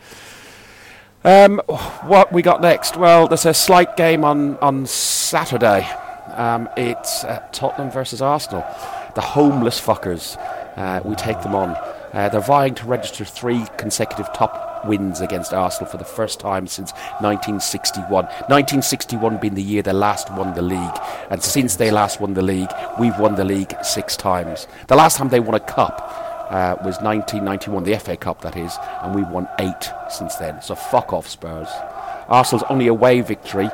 Um, 1.24 1.60
what 2.04 2.32
we 2.32 2.42
got 2.42 2.62
next? 2.62 2.98
Well, 2.98 3.28
there's 3.28 3.46
a 3.46 3.54
slight 3.54 3.98
game 3.98 4.24
on 4.24 4.58
on 4.60 4.86
Saturday. 4.86 5.90
Um, 6.36 6.70
it's 6.78 7.24
uh, 7.24 7.42
Tottenham 7.52 7.92
versus 7.92 8.22
Arsenal. 8.22 8.66
The 9.16 9.22
homeless 9.22 9.80
fuckers. 9.80 10.38
Uh, 10.76 11.02
we 11.06 11.16
take 11.16 11.42
them 11.42 11.56
on. 11.56 11.70
Uh, 12.14 12.30
they're 12.30 12.42
vying 12.42 12.76
to 12.76 12.86
register 12.86 13.26
three 13.26 13.66
consecutive 13.78 14.32
top 14.34 14.86
wins 14.86 15.22
against 15.22 15.54
Arsenal 15.54 15.90
for 15.90 15.98
the 15.98 16.06
first 16.06 16.40
time 16.40 16.68
since 16.68 16.92
1961. 17.20 18.26
1961 18.26 19.38
being 19.38 19.56
the 19.56 19.62
year 19.62 19.82
they 19.82 19.92
last 19.92 20.32
won 20.34 20.54
the 20.54 20.62
league, 20.62 21.00
and 21.30 21.42
since 21.42 21.76
they 21.76 21.92
last 21.92 22.22
won 22.22 22.34
the 22.34 22.42
league, 22.42 22.70
we've 23.00 23.18
won 23.18 23.36
the 23.36 23.46
league 23.46 23.74
six 23.84 24.16
times. 24.16 24.68
The 24.88 24.96
last 24.96 25.18
time 25.18 25.30
they 25.30 25.40
won 25.40 25.56
a 25.56 25.60
cup 25.60 26.00
uh, 26.50 26.76
was 26.84 27.02
1991, 27.02 27.84
the 27.84 27.98
FA 28.00 28.16
Cup 28.16 28.42
that 28.42 28.56
is, 28.56 28.78
and 29.02 29.16
we've 29.16 29.28
won 29.30 29.48
eight 29.60 29.92
since 30.10 30.36
then. 30.36 30.62
So 30.62 30.76
fuck 30.76 31.14
off, 31.14 31.28
Spurs. 31.28 31.70
Arsenal's 32.28 32.64
only 32.70 32.88
away 32.88 33.22
victory 33.22 33.70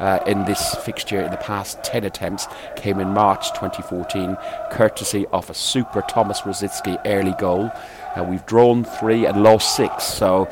uh, 0.00 0.18
in 0.26 0.44
this 0.46 0.74
fixture 0.76 1.20
in 1.20 1.30
the 1.30 1.36
past 1.36 1.82
10 1.84 2.04
attempts 2.04 2.48
came 2.76 2.98
in 2.98 3.08
March 3.08 3.50
2014, 3.50 4.36
courtesy 4.70 5.26
of 5.26 5.48
a 5.50 5.54
super 5.54 6.02
Thomas 6.02 6.40
Rosicky 6.40 7.00
early 7.04 7.34
goal. 7.38 7.70
Uh, 8.16 8.24
we've 8.24 8.44
drawn 8.46 8.82
three 8.82 9.26
and 9.26 9.42
lost 9.42 9.76
six, 9.76 10.04
so 10.04 10.48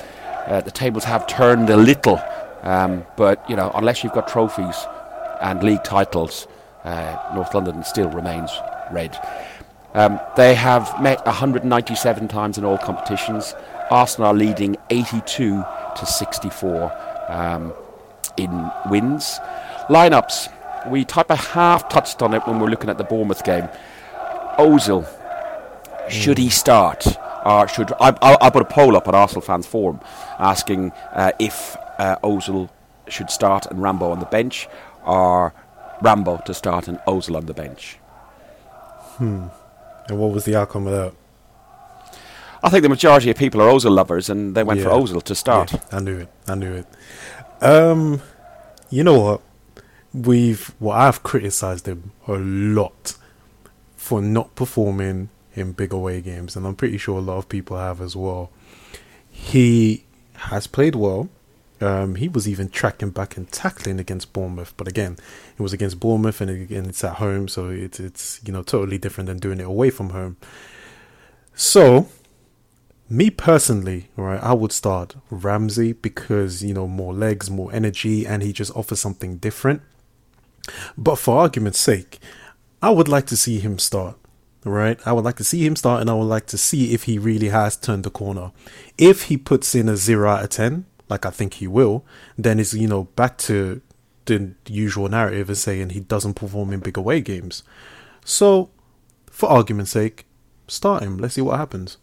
uh, 0.46 0.61
the 0.61 0.70
tables 0.70 1.04
have 1.04 1.26
turned 1.26 1.70
a 1.70 1.76
little. 1.76 2.20
Um, 2.62 3.06
but, 3.16 3.48
you 3.48 3.56
know, 3.56 3.72
unless 3.74 4.04
you've 4.04 4.12
got 4.12 4.28
trophies 4.28 4.87
and 5.40 5.62
league 5.62 5.82
titles, 5.82 6.46
uh, 6.84 7.16
North 7.34 7.54
London 7.54 7.82
still 7.84 8.11
remains 8.11 8.50
red. 8.92 9.18
Um, 9.94 10.20
they 10.37 10.54
have 10.54 11.00
met 11.00 11.24
197 11.24 12.28
times 12.28 12.58
in 12.58 12.64
all 12.64 12.78
competitions. 12.78 13.54
Arsenal 13.90 14.28
are 14.28 14.34
leading 14.34 14.76
82 14.90 15.64
to 15.96 16.06
64 16.06 16.92
um, 17.28 17.72
in 18.38 18.70
wins. 18.90 19.38
Lineups. 19.88 20.53
We 20.88 21.05
type 21.05 21.31
a 21.31 21.37
half 21.37 21.88
touched 21.88 22.22
on 22.22 22.35
it 22.35 22.46
when 22.46 22.61
we're 22.61 22.68
looking 22.68 22.88
at 22.88 22.98
the 22.98 23.05
Bournemouth 23.05 23.44
game. 23.44 23.68
Ozil, 24.59 25.07
should 26.09 26.38
he 26.38 26.48
start? 26.48 27.07
Or 27.44 27.68
should 27.68 27.92
I, 28.01 28.16
I, 28.22 28.37
I 28.40 28.51
put 28.51 28.62
a 28.62 28.66
poll 28.66 28.96
up 28.96 29.09
on 29.09 29.14
Arsenal 29.14 29.42
fans 29.42 29.66
forum 29.66 30.01
asking 30.38 30.92
uh, 31.12 31.33
if 31.38 31.77
uh, 31.98 32.16
Ozil 32.22 32.68
should 33.09 33.31
start 33.31 33.66
and 33.66 33.83
Rambo 33.83 34.11
on 34.11 34.20
the 34.20 34.27
bench, 34.27 34.68
or 35.05 35.55
Rambo 36.03 36.42
to 36.46 36.55
start 36.55 36.88
and 36.88 36.98
Ozil 37.07 37.37
on 37.37 37.46
the 37.46 37.55
bench. 37.55 37.98
Hmm. 39.16 39.46
And 40.09 40.18
what 40.18 40.33
was 40.33 40.44
the 40.44 40.57
outcome 40.57 40.87
of 40.87 40.92
that? 40.92 41.14
I 42.62 42.71
think 42.71 42.83
the 42.83 42.88
majority 42.88 43.31
of 43.31 43.37
people 43.37 43.61
are 43.62 43.71
Ozil 43.71 43.90
lovers, 43.90 44.29
and 44.29 44.55
they 44.55 44.62
went 44.62 44.81
for 44.81 44.88
Ozil 44.88 45.23
to 45.23 45.35
start. 45.35 45.73
Yeah, 45.73 45.81
I 45.92 46.01
knew 46.01 46.18
it. 46.18 46.29
I 46.47 46.55
knew 46.55 46.73
it. 46.73 46.87
Um, 47.61 48.21
you 48.90 49.05
know 49.05 49.21
what? 49.21 49.40
We've 50.12 50.75
well, 50.81 50.97
I've 50.97 51.23
criticized 51.23 51.87
him 51.87 52.12
a 52.27 52.33
lot 52.33 53.16
for 53.97 54.23
not 54.23 54.55
performing 54.55 55.29
in 55.55 55.73
big 55.73 55.92
away 55.92 56.21
games, 56.21 56.57
and 56.57 56.66
I'm 56.66 56.75
pretty 56.75 56.99
sure 56.99 57.18
a 57.18 57.23
lot 57.23 57.38
of 57.38 57.49
people 57.49 57.77
have 57.77 58.01
as 58.01 58.16
well. 58.16 58.51
He 59.31 60.05
has 60.35 60.66
played 60.66 60.94
well. 60.94 61.29
Um, 61.81 62.16
he 62.16 62.29
was 62.29 62.49
even 62.49 62.71
tracking 62.71 63.11
back 63.11 63.37
and 63.37 63.51
tackling 63.53 64.01
against 64.01 64.33
Bournemouth, 64.33 64.75
but 64.77 64.88
again, 64.88 65.16
it 65.57 65.62
was 65.62 65.73
against 65.73 66.01
Bournemouth, 66.01 66.40
and 66.40 66.51
again, 66.51 66.87
it's 66.87 67.05
at 67.05 67.16
home, 67.16 67.47
so 67.47 67.68
it's 67.68 68.01
it's 68.01 68.40
you 68.44 68.53
know 68.53 68.62
totally 68.62 68.99
different 68.99 69.29
than 69.29 69.38
doing 69.38 69.61
it 69.61 69.66
away 69.66 69.90
from 69.90 70.11
home. 70.11 70.37
So 71.55 72.09
me 73.09 73.31
personally, 73.31 74.11
right, 74.16 74.42
I 74.42 74.53
would 74.53 74.73
start 74.73 75.16
Ramsey 75.31 75.92
because 75.92 76.62
you 76.62 76.75
know 76.75 76.87
more 76.87 77.14
legs, 77.14 77.51
more 77.51 77.73
energy, 77.73 78.27
and 78.27 78.42
he 78.42 78.53
just 78.53 78.75
offers 78.77 79.01
something 79.01 79.38
different. 79.38 79.83
But 80.97 81.16
for 81.16 81.38
argument's 81.38 81.81
sake, 81.81 82.18
I 82.83 82.90
would 82.90 83.09
like 83.09 83.27
to 83.27 83.37
see 83.37 83.59
him 83.59 83.79
start. 83.79 84.16
Right, 84.64 84.99
I 85.07 85.12
would 85.12 85.25
like 85.25 85.37
to 85.37 85.44
see 85.44 85.64
him 85.64 85.77
start, 85.77 86.01
and 86.01 86.11
I 86.11 86.14
would 86.14 86.25
like 86.25 86.47
to 86.47 86.59
see 86.59 86.92
if 86.92 87.05
he 87.05 87.18
really 87.18 87.49
has 87.49 87.77
turned 87.77 88.05
the 88.05 88.11
corner. 88.11 88.53
If 88.99 89.25
he 89.25 89.37
puts 89.37 89.75
in 89.75 89.88
a 89.88 89.97
zero 89.97 90.29
out 90.29 90.44
of 90.44 90.51
ten, 90.51 90.85
like 91.09 91.25
I 91.25 91.31
think 91.31 91.55
he 91.55 91.66
will, 91.66 92.05
then 92.37 92.59
it's 92.61 92.75
you 92.75 92.88
know 92.88 93.05
back 93.05 93.38
to 93.38 93.81
the 94.27 94.55
usual 94.66 95.09
narrative 95.09 95.49
of 95.49 95.57
saying 95.57 95.90
he 95.90 96.01
doesn't 96.01 96.35
perform 96.35 96.73
in 96.73 96.81
big 96.81 96.99
away 96.99 97.21
games. 97.21 97.62
So, 98.25 98.71
for 99.31 99.49
argument's 99.49 99.92
sake, 99.92 100.27
start 100.66 101.03
him. 101.03 101.16
Let's 101.16 101.35
see 101.35 101.40
what 101.40 101.59
happens. 101.59 101.97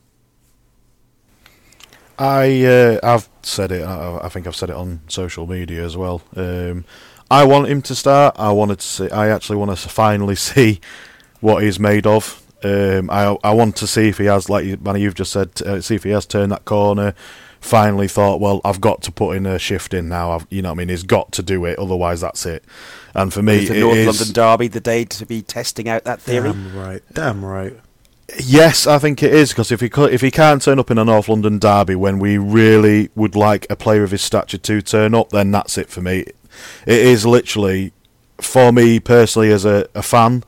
I 2.18 2.64
uh, 2.66 3.00
I've 3.04 3.30
said 3.44 3.72
it. 3.72 3.84
I, 3.84 4.20
I 4.24 4.30
think 4.30 4.48
I've 4.48 4.56
said 4.56 4.70
it 4.70 4.76
on 4.76 5.02
social 5.08 5.48
media 5.48 5.84
as 5.84 5.98
well. 5.98 6.22
Um, 6.36 6.86
I 7.30 7.44
want 7.46 7.68
him 7.68 7.82
to 7.84 7.96
start. 7.96 8.36
I 8.38 8.52
wanted 8.52 8.80
to 8.80 8.86
see. 8.88 9.10
I 9.12 9.30
actually 9.30 9.58
want 9.58 9.78
to 9.78 9.90
finally 9.90 10.36
see 10.52 10.80
what 11.42 11.64
he's 11.64 11.80
made 11.80 12.06
of. 12.08 12.42
Um, 12.64 13.10
I 13.10 13.38
I 13.44 13.54
want 13.54 13.76
to 13.78 13.88
see 13.88 14.08
if 14.08 14.18
he 14.18 14.26
has, 14.26 14.50
like 14.50 14.66
you- 14.66 14.78
Manny, 14.82 15.02
you've 15.02 15.16
just 15.16 15.32
said, 15.32 15.50
uh, 15.64 15.82
see 15.82 15.96
if 15.96 16.04
he 16.04 16.12
has 16.12 16.26
turned 16.26 16.52
that 16.52 16.66
corner. 16.66 17.14
Finally 17.62 18.08
thought, 18.08 18.40
well, 18.40 18.62
I've 18.64 18.80
got 18.80 19.02
to 19.04 19.12
put 19.12 19.36
in 19.36 19.48
a 19.48 19.58
shift 19.58 19.92
in 19.96 20.08
now. 20.08 20.32
I've, 20.34 20.46
you 20.52 20.62
know, 20.62 20.70
what 20.70 20.74
I 20.76 20.78
mean, 20.78 20.90
he's 20.90 21.02
got 21.02 21.32
to 21.32 21.42
do 21.42 21.66
it. 21.66 21.80
Otherwise, 21.80 22.22
that's 22.22 22.46
it. 22.46 22.64
And 23.16 23.34
for 23.34 23.42
me, 23.42 23.64
Is 23.64 23.70
the 23.70 23.78
it 23.78 23.80
North 23.80 23.98
is- 23.98 24.06
London 24.20 24.34
Derby 24.34 24.68
the 24.68 24.80
day 24.80 25.04
to 25.06 25.26
be 25.26 25.42
testing 25.42 25.90
out 25.90 26.04
that 26.04 26.22
theory? 26.22 26.52
Damn 26.54 26.78
right. 26.78 27.02
Damn 27.12 27.44
right. 27.44 27.74
Yes, 28.44 28.86
I 28.86 29.00
think 29.00 29.24
it 29.24 29.34
is 29.34 29.50
because 29.50 29.72
if 29.72 29.80
he 29.80 29.90
if 29.96 30.22
he 30.22 30.32
can't 30.32 30.62
turn 30.62 30.80
up 30.80 30.92
in 30.92 30.98
a 30.98 31.06
North 31.06 31.30
London 31.30 31.58
derby 31.58 31.96
when 31.96 32.20
we 32.20 32.38
really 32.38 33.10
would 33.16 33.36
like 33.36 33.66
a 33.70 33.76
player 33.76 34.04
of 34.04 34.12
his 34.12 34.22
stature 34.22 34.58
to 34.58 34.82
turn 34.82 35.16
up, 35.16 35.30
then 35.30 35.52
that's 35.52 35.78
it 35.78 35.90
for 35.90 36.02
me. 36.02 36.26
It 36.86 37.00
is 37.00 37.26
literally 37.26 37.94
for 38.42 38.72
me 38.72 39.00
personally 39.00 39.52
as 39.52 39.64
a, 39.66 39.88
a 39.96 40.02
fan. 40.02 40.44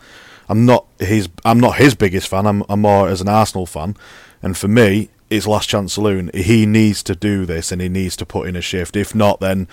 I'm 0.50 0.65
not 0.65 0.86
his 1.00 1.30
I'm 1.45 1.60
not 1.60 1.78
his 1.78 1.95
biggest 1.95 2.28
fan. 2.28 2.45
I'm, 2.45 2.63
I'm 2.67 2.82
more 2.82 3.08
as 3.08 3.21
an 3.21 3.30
Arsenal 3.30 3.65
fan, 3.65 3.95
and 4.41 4.58
for 4.58 4.67
me, 4.67 5.10
it's 5.30 5.47
last 5.47 5.69
chance 5.69 5.93
saloon. 5.93 6.30
He 6.34 6.65
needs 6.65 7.04
to 7.04 7.15
do 7.15 7.45
this 7.45 7.71
and 7.71 7.82
he 7.82 7.89
needs 7.89 8.15
to 8.17 8.26
put 8.26 8.47
in 8.47 8.56
a 8.56 8.62
shift. 8.62 8.95
If 8.95 9.13
not, 9.13 9.39
then 9.39 9.67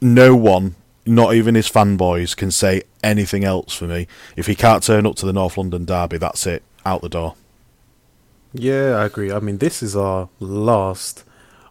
no 0.00 0.36
one, 0.36 0.76
not 1.04 1.34
even 1.34 1.54
his 1.54 1.68
fanboys, 1.68 2.36
can 2.36 2.50
say 2.50 2.82
anything 3.02 3.44
else 3.44 3.74
for 3.74 3.86
me. 3.86 4.06
If 4.36 4.46
he 4.46 4.54
can't 4.54 4.82
turn 4.82 5.06
up 5.06 5.16
to 5.16 5.26
the 5.26 5.32
North 5.32 5.56
London 5.58 5.84
derby, 5.84 6.18
that's 6.18 6.46
it. 6.46 6.62
Out 6.88 7.02
the 7.02 7.10
door. 7.10 7.34
Yeah, 8.54 8.96
I 8.96 9.04
agree. 9.04 9.30
I 9.30 9.40
mean, 9.40 9.58
this 9.58 9.82
is 9.82 9.94
our 9.94 10.30
last 10.40 11.22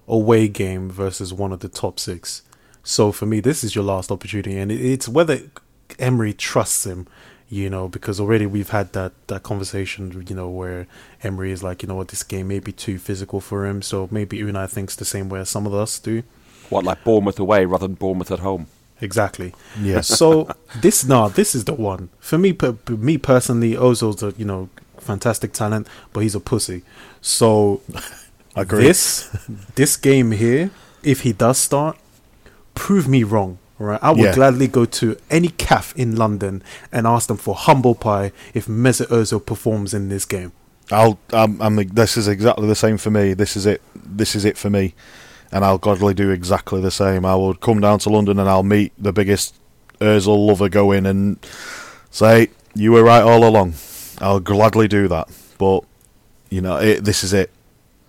away 0.08 0.48
game 0.48 0.92
versus 0.92 1.34
one 1.34 1.52
of 1.52 1.60
the 1.62 1.70
top 1.70 2.00
six. 2.00 2.44
So 2.84 3.12
for 3.12 3.26
me, 3.26 3.40
this 3.40 3.64
is 3.64 3.74
your 3.74 3.84
last 3.84 4.12
opportunity, 4.12 4.60
and 4.60 4.72
it's 4.72 5.10
whether 5.10 5.40
Emery 5.98 6.34
trusts 6.34 6.86
him. 6.86 7.08
You 7.50 7.70
know, 7.70 7.88
because 7.88 8.20
already 8.20 8.46
we've 8.46 8.70
had 8.70 8.94
that 8.94 9.14
that 9.26 9.42
conversation. 9.42 10.24
You 10.30 10.36
know, 10.36 10.50
where 10.50 10.86
Emery 11.24 11.52
is 11.52 11.64
like, 11.64 11.82
you 11.82 11.88
know 11.90 11.96
what, 11.96 12.10
this 12.10 12.22
game 12.22 12.50
may 12.50 12.60
be 12.60 12.72
too 12.72 13.00
physical 13.00 13.42
for 13.42 13.66
him. 13.66 13.82
So 13.82 14.08
maybe 14.12 14.38
Unai 14.38 14.70
thinks 14.70 14.96
the 14.96 15.06
same 15.06 15.30
way 15.30 15.40
as 15.40 15.50
some 15.50 15.66
of 15.66 15.74
us 15.74 15.98
do. 15.98 16.22
What, 16.70 16.84
like 16.84 17.04
Bournemouth 17.04 17.40
away 17.40 17.66
rather 17.66 17.88
than 17.88 17.96
Bournemouth 17.96 18.32
at 18.32 18.40
home? 18.40 18.68
Exactly. 19.02 19.54
Yeah. 19.82 20.02
So 20.02 20.50
this 20.82 21.06
nah, 21.06 21.28
this 21.28 21.56
is 21.56 21.66
the 21.66 21.74
one 21.74 22.10
for 22.20 22.38
me. 22.38 22.54
Per, 22.54 22.74
per- 22.74 22.96
me 22.98 23.18
personally, 23.18 23.74
Ozil's 23.74 24.22
a 24.22 24.34
you 24.38 24.46
know 24.46 24.70
fantastic 25.08 25.52
talent, 25.54 25.88
but 26.14 26.20
he's 26.24 26.36
a 26.36 26.40
pussy. 26.52 26.80
So 27.22 27.82
Agree. 28.56 28.84
this 28.84 29.30
this 29.76 29.98
game 29.98 30.32
here, 30.44 30.70
if 31.04 31.22
he 31.22 31.32
does 31.34 31.58
start, 31.58 31.98
prove 32.76 33.08
me 33.08 33.24
wrong. 33.24 33.58
Right, 33.80 34.00
I 34.02 34.10
would 34.10 34.20
Yeah. 34.26 34.34
gladly 34.34 34.68
go 34.68 34.86
to 34.86 35.16
any 35.30 35.50
calf 35.50 35.94
in 35.96 36.16
London 36.16 36.64
and 36.92 37.06
ask 37.06 37.28
them 37.28 37.38
for 37.38 37.54
humble 37.54 37.94
pie 37.94 38.32
if 38.56 38.66
Mesut 38.68 39.10
Ozil 39.18 39.40
performs 39.46 39.94
in 39.94 40.10
this 40.10 40.26
game. 40.26 40.52
I'll. 40.92 41.20
I'm, 41.32 41.62
I'm. 41.62 41.76
This 42.02 42.18
is 42.18 42.28
exactly 42.28 42.66
the 42.68 42.76
same 42.86 42.98
for 42.98 43.12
me. 43.12 43.36
This 43.36 43.56
is 43.56 43.66
it. 43.68 43.82
This 43.94 44.36
is 44.36 44.46
it 44.46 44.58
for 44.58 44.70
me, 44.72 44.96
and 45.52 45.64
I'll 45.64 45.78
gladly 45.78 46.16
do 46.16 46.32
exactly 46.32 46.82
the 46.82 46.90
same. 47.04 47.24
I 47.26 47.36
will 47.36 47.54
come 47.54 47.80
down 47.80 48.00
to 48.00 48.10
London 48.10 48.40
and 48.40 48.50
I'll 48.50 48.64
meet 48.78 48.94
the 48.98 49.14
biggest 49.14 49.54
Özil 50.00 50.48
lover 50.48 50.70
going 50.70 51.06
and 51.06 51.38
say 52.10 52.50
you 52.74 52.92
were 52.94 53.04
right 53.04 53.22
all 53.22 53.44
along. 53.48 53.74
I'll 54.20 54.40
gladly 54.40 54.88
do 54.88 55.08
that. 55.08 55.28
But 55.58 55.84
you 56.50 56.62
know, 56.62 56.78
it, 56.78 57.04
this 57.04 57.24
is 57.24 57.34
it. 57.34 57.52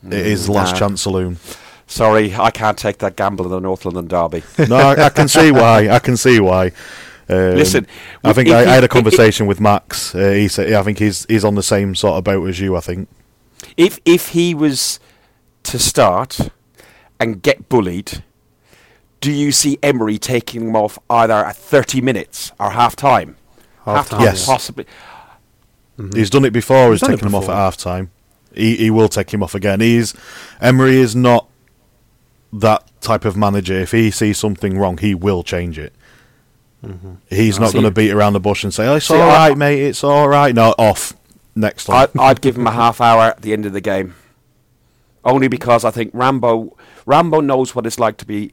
It 0.07 0.13
is 0.27 0.49
last 0.49 0.73
Nah. 0.73 0.79
chance 0.79 1.03
saloon. 1.03 1.39
Sorry, 1.87 2.35
I 2.35 2.51
can't 2.51 2.77
take 2.79 2.99
that 2.99 3.17
gamble 3.17 3.47
in 3.47 3.51
the 3.51 3.61
North 3.61 3.85
London 3.85 4.07
Derby. 4.09 4.43
No, 4.69 4.77
I, 4.77 5.07
I 5.07 5.09
can 5.09 5.27
see 5.29 5.51
why. 5.51 5.89
I 5.89 5.99
can 5.99 6.17
see 6.17 6.39
why. 6.39 6.67
Um, 7.31 7.57
Listen, 7.57 7.87
I 8.25 8.33
think 8.33 8.49
I, 8.51 8.63
he- 8.65 8.71
I 8.71 8.75
had 8.75 8.85
a 8.85 8.87
if- 8.87 8.91
conversation 8.91 9.47
with 9.47 9.61
Max. 9.61 10.15
Uh, 10.15 10.31
he 10.31 10.49
said, 10.49 10.73
I 10.73 10.83
think 10.83 10.99
he's 10.99 11.25
he's 11.29 11.45
on 11.45 11.55
the 11.55 11.63
same 11.63 11.95
sort 11.95 12.17
of 12.19 12.25
boat 12.25 12.47
as 12.49 12.61
you. 12.61 12.77
I 12.77 12.81
think. 12.81 13.09
if 13.77 13.99
if 14.05 14.29
he 14.29 14.55
was 14.55 15.01
to 15.65 15.79
start 15.79 16.51
and 17.21 17.43
get 17.43 17.69
bullied, 17.69 18.23
do 19.21 19.33
you 19.33 19.51
see 19.51 19.79
Emery 19.83 20.19
taking 20.19 20.69
him 20.69 20.77
off 20.77 20.99
either 21.11 21.35
at 21.35 21.57
30 21.57 22.01
minutes 22.01 22.53
or 22.61 22.71
half 22.71 22.95
time? 22.95 23.37
Half 23.85 24.11
time, 24.11 24.23
Yes. 24.23 24.47
possibly. 24.47 24.87
Mm-hmm. 25.99 26.17
He's 26.17 26.31
done 26.31 26.45
it 26.45 26.53
before. 26.53 26.93
He's, 26.93 27.01
He's 27.01 27.09
taken 27.09 27.27
him 27.29 27.35
off 27.35 27.49
at 27.49 27.55
half 27.55 27.77
time. 27.77 28.11
He 28.55 28.77
he 28.77 28.91
will 28.91 29.09
take 29.09 29.33
him 29.33 29.43
off 29.43 29.55
again. 29.55 29.81
He's 29.81 30.15
Emery 30.61 30.97
is 30.97 31.15
not 31.17 31.49
that 32.53 32.85
type 33.01 33.25
of 33.25 33.37
manager. 33.37 33.75
If 33.75 33.93
he 33.93 34.11
sees 34.11 34.39
something 34.39 34.79
wrong, 34.79 34.99
he 34.99 35.15
will 35.15 35.43
change 35.43 35.79
it. 35.79 35.93
Mm-hmm. 36.85 37.15
He's 37.29 37.59
not 37.59 37.73
going 37.73 37.85
to 37.85 37.91
beat 37.91 38.13
around 38.13 38.35
the 38.35 38.41
bush 38.41 38.63
and 38.63 38.73
say, 38.73 38.87
"Oh, 38.87 38.95
"It's 38.97 39.07
See, 39.07 39.15
all 39.15 39.31
I- 39.31 39.55
mate. 39.55 39.81
It's 39.83 40.05
all 40.05 40.29
right." 40.29 40.55
No, 40.55 40.75
off 40.79 41.13
next 41.57 41.87
time. 41.87 42.09
I, 42.19 42.23
I'd 42.27 42.41
give 42.41 42.57
him 42.57 42.67
a 42.69 42.73
half 42.73 43.01
hour 43.01 43.23
at 43.23 43.43
the 43.43 43.53
end 43.53 43.67
of 43.67 43.73
the 43.73 43.81
game, 43.81 44.15
only 45.25 45.49
because 45.49 45.85
I 45.85 45.91
think 45.91 46.13
Rambo 46.15 46.77
Rambo 47.05 47.41
knows 47.41 47.75
what 47.75 47.85
it's 47.87 47.99
like 47.99 48.17
to 48.19 48.25
be 48.25 48.53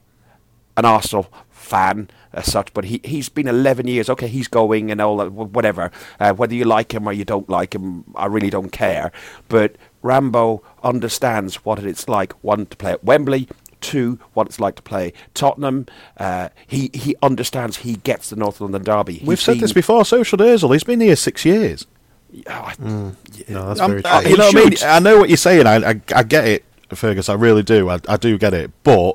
an 0.75 0.85
Arsenal 0.85 1.31
fan 1.51 2.09
as 2.35 2.51
such. 2.51 2.71
But 2.73 2.85
he 2.85 3.01
he's 3.03 3.29
been 3.29 3.47
11 3.47 3.87
years. 3.87 4.09
Okay, 4.09 4.27
he's 4.27 4.47
going 4.47 4.91
and 4.91 5.01
all 5.01 5.17
that, 5.17 5.31
whatever. 5.31 5.91
Uh, 6.19 6.33
whether 6.33 6.53
you 6.53 6.65
like 6.65 6.93
him 6.93 7.07
or 7.07 7.13
you 7.13 7.25
don't 7.25 7.49
like 7.49 7.73
him, 7.73 8.03
I 8.15 8.27
really 8.27 8.49
don't 8.51 8.71
care. 8.71 9.11
But 9.49 9.75
Rambo 10.03 10.61
understands 10.83 11.65
what 11.65 11.79
it's 11.79 12.07
like 12.07 12.33
one 12.43 12.67
to 12.67 12.77
play 12.77 12.91
at 12.91 13.03
Wembley. 13.03 13.47
Two, 13.81 14.17
what 14.33 14.47
it's 14.47 14.59
like 14.59 14.75
to 14.77 14.81
play 14.81 15.13
Tottenham. 15.35 15.85
Uh, 16.17 16.49
he 16.65 16.89
he 16.93 17.15
understands. 17.21 17.77
He 17.77 17.97
gets 17.97 18.29
the 18.31 18.35
North 18.35 18.59
London 18.61 18.83
derby. 18.83 19.21
We've 19.23 19.37
He's 19.37 19.43
said 19.43 19.59
this 19.59 19.73
before. 19.73 20.05
So 20.05 20.23
should 20.23 20.39
Özil. 20.39 20.71
He's 20.73 20.83
been 20.83 21.01
here 21.01 21.15
six 21.15 21.45
years. 21.45 21.85
Oh, 22.47 22.51
I- 22.51 22.75
No, 22.79 23.15
that's 23.67 23.79
I'm- 23.79 23.89
very 23.91 24.05
I- 24.05 24.21
you 24.21 24.37
know 24.37 24.47
what 24.47 24.55
I 24.55 24.59
mean? 24.69 24.73
I 24.83 24.99
know 24.99 25.19
what 25.19 25.29
you're 25.29 25.37
saying. 25.37 25.67
I, 25.67 25.91
I, 25.91 26.01
I 26.15 26.23
get 26.23 26.47
it, 26.47 26.65
Fergus. 26.89 27.29
I 27.29 27.33
really 27.35 27.61
do. 27.63 27.89
I, 27.89 27.99
I 28.09 28.17
do 28.17 28.37
get 28.39 28.53
it. 28.55 28.71
But 28.83 29.13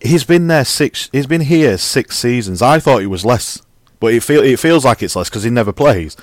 he's 0.00 0.24
been 0.24 0.46
there 0.46 0.64
six. 0.64 1.08
He's 1.12 1.26
been 1.26 1.42
here 1.42 1.78
six 1.78 2.18
seasons. 2.18 2.62
I 2.62 2.78
thought 2.78 3.00
he 3.00 3.06
was 3.06 3.24
less, 3.24 3.62
but 3.98 4.12
it 4.12 4.22
feel 4.22 4.42
it 4.42 4.58
feels 4.58 4.84
like 4.84 5.02
it's 5.02 5.16
less 5.16 5.28
because 5.28 5.44
he 5.44 5.50
never 5.50 5.72
plays. 5.72 6.16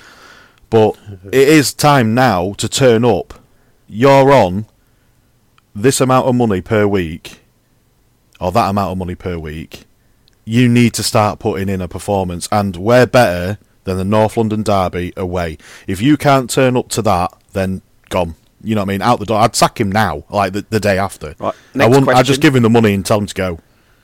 But 0.70 0.98
it 1.32 1.48
is 1.48 1.72
time 1.72 2.14
now 2.14 2.52
to 2.54 2.68
turn 2.68 3.04
up. 3.04 3.34
You're 3.88 4.32
on 4.32 4.66
this 5.74 6.00
amount 6.00 6.26
of 6.26 6.34
money 6.34 6.60
per 6.60 6.86
week, 6.86 7.40
or 8.40 8.52
that 8.52 8.68
amount 8.68 8.92
of 8.92 8.98
money 8.98 9.14
per 9.14 9.38
week. 9.38 9.84
You 10.44 10.68
need 10.68 10.94
to 10.94 11.02
start 11.02 11.38
putting 11.38 11.68
in 11.68 11.80
a 11.80 11.88
performance, 11.88 12.48
and 12.50 12.76
we're 12.76 13.06
better 13.06 13.58
than 13.84 13.96
the 13.96 14.04
North 14.04 14.36
London 14.36 14.62
Derby 14.62 15.12
away. 15.16 15.58
If 15.86 16.02
you 16.02 16.16
can't 16.16 16.50
turn 16.50 16.76
up 16.76 16.88
to 16.90 17.02
that, 17.02 17.32
then 17.52 17.82
gone. 18.08 18.34
You 18.62 18.74
know 18.74 18.82
what 18.82 18.88
I 18.88 18.92
mean? 18.92 19.02
Out 19.02 19.20
the 19.20 19.26
door. 19.26 19.40
I'd 19.40 19.54
sack 19.54 19.80
him 19.80 19.90
now, 19.90 20.24
like 20.30 20.52
the, 20.52 20.66
the 20.68 20.80
day 20.80 20.98
after. 20.98 21.34
Right, 21.38 21.54
I 21.78 21.86
wouldn't. 21.86 22.08
I'd 22.08 22.26
just 22.26 22.40
give 22.40 22.56
him 22.56 22.62
the 22.62 22.70
money 22.70 22.92
and 22.92 23.06
tell 23.06 23.18
him 23.18 23.26
to 23.26 23.34
go. 23.34 23.60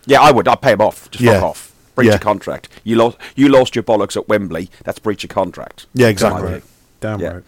Yeah, 0.07 0.21
I 0.21 0.31
would. 0.31 0.49
I'd 0.49 0.61
pay 0.63 0.73
him 0.73 0.81
off. 0.81 1.11
Just 1.11 1.23
Yeah. 1.25 1.35
fuck 1.35 1.43
off. 1.43 1.73
Breach 1.95 2.09
Yeah. 2.09 2.15
of 2.15 2.21
contract. 2.21 2.69
You 2.83 2.97
lost. 2.97 3.17
You 3.37 3.49
lost 3.49 3.77
your 3.77 3.83
bollocks 3.85 4.17
at 4.17 4.29
Wembley. 4.29 4.69
That's 4.85 4.99
breach 4.99 5.23
of 5.25 5.31
contract. 5.31 5.87
Yeah, 5.95 6.09
exactly. 6.09 6.49
view. 6.49 6.63
Damn 7.01 7.21
Yeah. 7.21 7.29
right. 7.29 7.43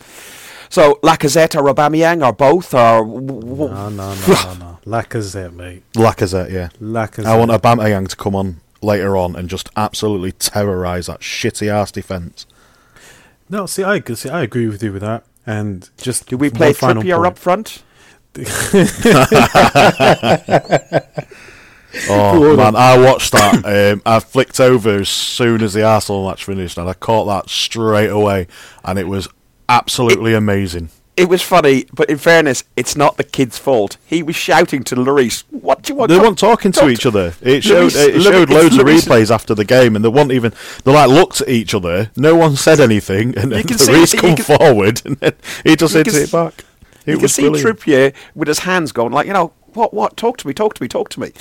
So 0.69 0.99
Lacazette 1.03 1.55
or 1.61 1.73
Aubameyang 1.73 2.25
or 2.27 2.33
both 2.33 2.75
uh, 2.75 2.99
or 2.99 3.05
w- 3.05 3.41
w- 3.41 3.73
No, 3.73 3.89
no, 3.89 4.15
no, 4.15 4.15
no, 4.15 4.55
no. 4.59 4.79
Lacazette, 4.87 5.55
mate. 5.55 5.83
Lacazette, 5.95 6.51
yeah. 6.51 6.69
Lacazette. 6.81 7.27
I 7.27 7.37
want 7.37 7.51
Aubameyang 7.53 8.09
to 8.09 8.17
come 8.17 8.35
on 8.35 8.61
later 8.83 9.17
on 9.17 9.37
and 9.37 9.49
just 9.49 9.69
absolutely 9.77 10.33
terrorise 10.33 11.07
that 11.07 11.21
shitty 11.21 11.69
ass 11.69 11.91
defence. 11.93 12.47
No, 13.49 13.67
see, 13.67 13.85
I 13.85 14.01
see, 14.15 14.29
I 14.29 14.43
agree 14.43 14.67
with 14.69 14.83
you 14.83 14.93
with 14.93 15.03
that. 15.03 15.23
And 15.47 15.89
just 15.99 16.27
do 16.29 16.37
we 16.37 16.51
play 16.51 16.73
final 16.73 17.03
Trippier 17.05 17.27
up 17.27 17.39
front? 17.39 17.83
Oh 22.09 22.57
man, 22.57 22.77
I 22.77 22.99
watched 22.99 23.33
that. 23.33 23.65
Um, 23.65 24.03
I 24.07 24.21
flicked 24.21 24.61
over 24.61 24.91
as 24.97 25.09
soon 25.09 25.63
as 25.63 25.75
the 25.75 25.83
Arsenal 25.85 26.29
match 26.29 26.45
finished, 26.45 26.79
and 26.79 26.89
I 26.89 26.95
caught 26.95 27.25
that 27.27 27.51
straight 27.51 28.11
away, 28.11 28.47
and 28.85 28.99
it 28.99 29.09
was 29.09 29.29
absolutely 29.69 30.35
amazing. 30.35 30.91
It 31.17 31.31
was 31.31 31.41
funny, 31.41 31.87
but 31.95 32.11
in 32.11 32.19
fairness, 32.19 32.65
it's 32.77 32.95
not 32.95 33.17
the 33.17 33.25
kid's 33.25 33.57
fault. 33.57 33.97
He 34.05 34.23
was 34.23 34.37
shouting 34.37 34.85
to 34.85 34.95
Lloris, 34.97 35.45
"What 35.51 35.81
do 35.83 35.93
you 35.93 35.99
want?" 35.99 36.11
They 36.11 36.19
weren't 36.19 36.39
talking 36.39 36.73
to 36.73 36.91
each 36.91 37.07
other. 37.07 37.33
It 37.41 37.65
showed 37.65 37.91
Lloris- 37.93 38.09
it 38.09 38.23
showed 38.23 38.49
Lloris- 38.51 38.53
loads 38.53 38.77
of 38.77 38.87
replays 38.87 39.31
after 39.35 39.55
the 39.55 39.65
game, 39.65 39.97
and 39.97 40.05
they 40.05 40.11
weren't 40.11 40.33
even. 40.33 40.53
They 40.85 40.93
like 40.93 41.09
looked 41.09 41.41
at 41.41 41.49
each 41.49 41.73
other. 41.73 42.11
No 42.17 42.37
one 42.37 42.57
said 42.57 42.81
anything, 42.81 43.37
and 43.39 43.51
then 43.51 43.63
can 43.65 43.79
the 43.79 43.85
see- 43.85 43.93
Reese 43.95 44.13
you 44.13 44.19
come 44.21 44.37
can- 44.37 44.59
forward, 44.59 45.01
and 45.07 45.17
then 45.17 45.33
he 45.65 45.75
just 45.75 45.95
hits 45.95 46.15
it 46.15 46.31
back. 46.31 46.65
It 47.07 47.13
you 47.13 47.19
can 47.19 47.29
see 47.29 47.49
brilliant. 47.49 47.81
Trippier 47.81 48.13
with 48.35 48.49
his 48.49 48.59
hands 48.61 48.93
going 48.93 49.13
like, 49.13 49.27
you 49.27 49.33
know, 49.33 49.53
what, 49.73 49.95
what? 49.95 50.17
Talk 50.19 50.37
to 50.39 50.47
me, 50.47 50.53
talk 50.53 50.75
to 50.75 50.83
me, 50.83 50.89
talk 50.89 51.09
to 51.11 51.21
me. 51.21 51.33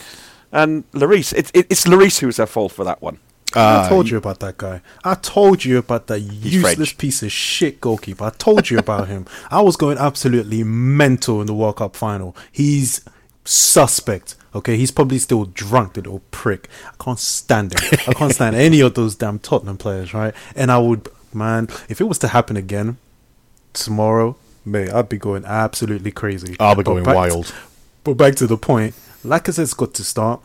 And 0.55 0.89
Lloris, 0.93 1.33
it, 1.33 1.51
it, 1.53 1.67
it's 1.69 1.85
Lloris 1.85 2.19
who's 2.19 2.39
at 2.39 2.49
fault 2.49 2.71
for 2.71 2.83
that 2.85 3.01
one. 3.01 3.19
Uh, 3.55 3.83
I 3.85 3.89
told 3.89 4.09
you 4.09 4.17
about 4.17 4.39
that 4.39 4.57
guy. 4.57 4.81
I 5.03 5.13
told 5.15 5.63
you 5.63 5.77
about 5.77 6.07
that 6.07 6.19
useless 6.19 6.75
French. 6.75 6.97
piece 6.97 7.21
of 7.23 7.31
shit 7.31 7.79
goalkeeper. 7.79 8.23
I 8.25 8.29
told 8.31 8.69
you 8.69 8.77
about 8.79 9.07
him. 9.07 9.25
I 9.51 9.61
was 9.61 9.75
going 9.77 9.97
absolutely 9.97 10.63
mental 10.63 11.39
in 11.41 11.47
the 11.47 11.53
World 11.53 11.77
Cup 11.77 11.95
final. 11.95 12.35
He's 12.51 13.03
suspect. 13.45 14.35
Okay, 14.53 14.77
he's 14.77 14.91
probably 14.91 15.19
still 15.19 15.45
drunk, 15.45 15.93
the 15.93 16.01
little 16.01 16.21
prick. 16.31 16.69
I 16.87 17.03
can't 17.03 17.19
stand 17.19 17.73
him. 17.79 17.99
I 18.07 18.13
can't 18.13 18.33
stand 18.39 18.55
any 18.55 18.79
of 18.81 18.93
those 18.95 19.15
damn 19.15 19.39
Tottenham 19.39 19.77
players, 19.77 20.13
right? 20.13 20.33
And 20.55 20.71
I 20.71 20.77
would, 20.77 21.07
man, 21.33 21.67
if 21.89 21.99
it 22.01 22.05
was 22.05 22.17
to 22.19 22.29
happen 22.29 22.55
again 22.57 22.97
tomorrow, 23.73 24.35
mate, 24.65 24.91
I'd 24.91 25.09
be 25.09 25.17
going 25.17 25.45
absolutely 25.45 26.11
crazy. 26.11 26.55
I'll 26.59 26.75
be 26.75 26.83
But 26.83 26.85
going 26.91 27.03
back 27.03 27.13
to- 27.13 27.17
wild. 27.35 27.53
but 28.03 28.13
back 28.15 28.35
to 28.35 28.47
the 28.47 28.57
point, 28.57 28.95
Lacazette's 29.25 29.73
got 29.73 29.93
to 29.95 30.03
start. 30.03 30.41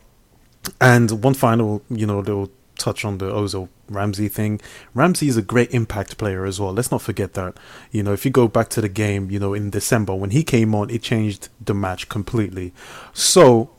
And 0.81 1.23
one 1.23 1.35
final, 1.35 1.83
you 1.89 2.07
know, 2.07 2.19
little 2.19 2.51
touch 2.81 3.05
on 3.05 3.19
the 3.19 3.27
Ozil 3.27 3.69
Ramsey 3.89 4.29
thing. 4.29 4.61
Ramsey 4.95 5.29
is 5.29 5.37
a 5.37 5.43
great 5.43 5.73
impact 5.73 6.17
player 6.19 6.45
as 6.45 6.59
well. 6.59 6.73
Let's 6.73 6.91
not 6.91 7.03
forget 7.03 7.35
that. 7.35 7.57
You 7.93 8.03
know, 8.03 8.13
if 8.13 8.25
you 8.25 8.31
go 8.31 8.49
back 8.49 8.69
to 8.71 8.81
the 8.81 8.89
game, 8.89 9.31
you 9.31 9.39
know, 9.39 9.55
in 9.55 9.71
December 9.71 10.15
when 10.15 10.31
he 10.31 10.43
came 10.43 10.75
on, 10.75 10.91
it 10.91 11.03
changed 11.03 11.49
the 11.65 11.75
match 11.75 12.09
completely. 12.09 12.73
So, 13.13 13.71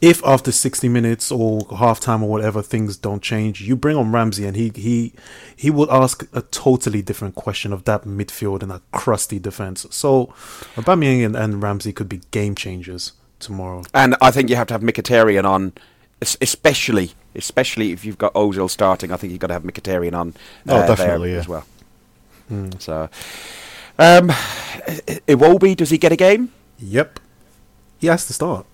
if 0.00 0.24
after 0.24 0.52
60 0.52 0.88
minutes 0.88 1.32
or 1.32 1.62
halftime 1.62 2.22
or 2.22 2.28
whatever 2.28 2.62
things 2.62 2.96
don't 2.96 3.22
change, 3.22 3.60
you 3.60 3.74
bring 3.74 3.96
on 3.96 4.12
Ramsey 4.12 4.46
and 4.46 4.56
he 4.56 4.70
he 4.74 5.12
he 5.56 5.70
will 5.70 5.90
ask 5.90 6.28
a 6.32 6.42
totally 6.42 7.02
different 7.02 7.34
question 7.34 7.72
of 7.72 7.84
that 7.84 8.04
midfield 8.04 8.62
and 8.62 8.70
that 8.70 8.82
crusty 8.92 9.38
defense. 9.38 9.86
So, 9.90 10.26
Aubameyang 10.76 11.24
and, 11.24 11.36
and 11.36 11.62
Ramsey 11.62 11.92
could 11.92 12.08
be 12.08 12.20
game 12.30 12.54
changers 12.54 13.12
tomorrow. 13.40 13.82
And 13.92 14.16
I 14.20 14.30
think 14.30 14.50
you 14.50 14.56
have 14.56 14.68
to 14.68 14.74
have 14.74 14.82
Mkhitaryan 14.82 15.44
on, 15.44 15.72
especially 16.40 17.12
especially 17.34 17.92
if 17.92 18.04
you've 18.04 18.18
got 18.18 18.34
Ozil 18.34 18.68
starting. 18.68 19.12
I 19.12 19.16
think 19.16 19.30
you've 19.32 19.40
got 19.40 19.48
to 19.48 19.54
have 19.54 19.62
Mkhitaryan 19.62 20.14
on. 20.14 20.34
Oh, 20.68 20.76
uh, 20.76 20.86
there 20.86 20.96
definitely, 20.96 21.32
yeah. 21.32 21.38
as 21.38 21.48
well. 21.48 21.64
So, 22.78 23.08
um, 23.98 24.28
Iwobi, 25.28 25.76
does 25.76 25.90
he 25.90 25.98
get 25.98 26.10
a 26.10 26.16
game? 26.16 26.52
Yep. 26.78 27.20
He 27.98 28.08
has 28.08 28.26
to 28.26 28.32
start. 28.32 28.66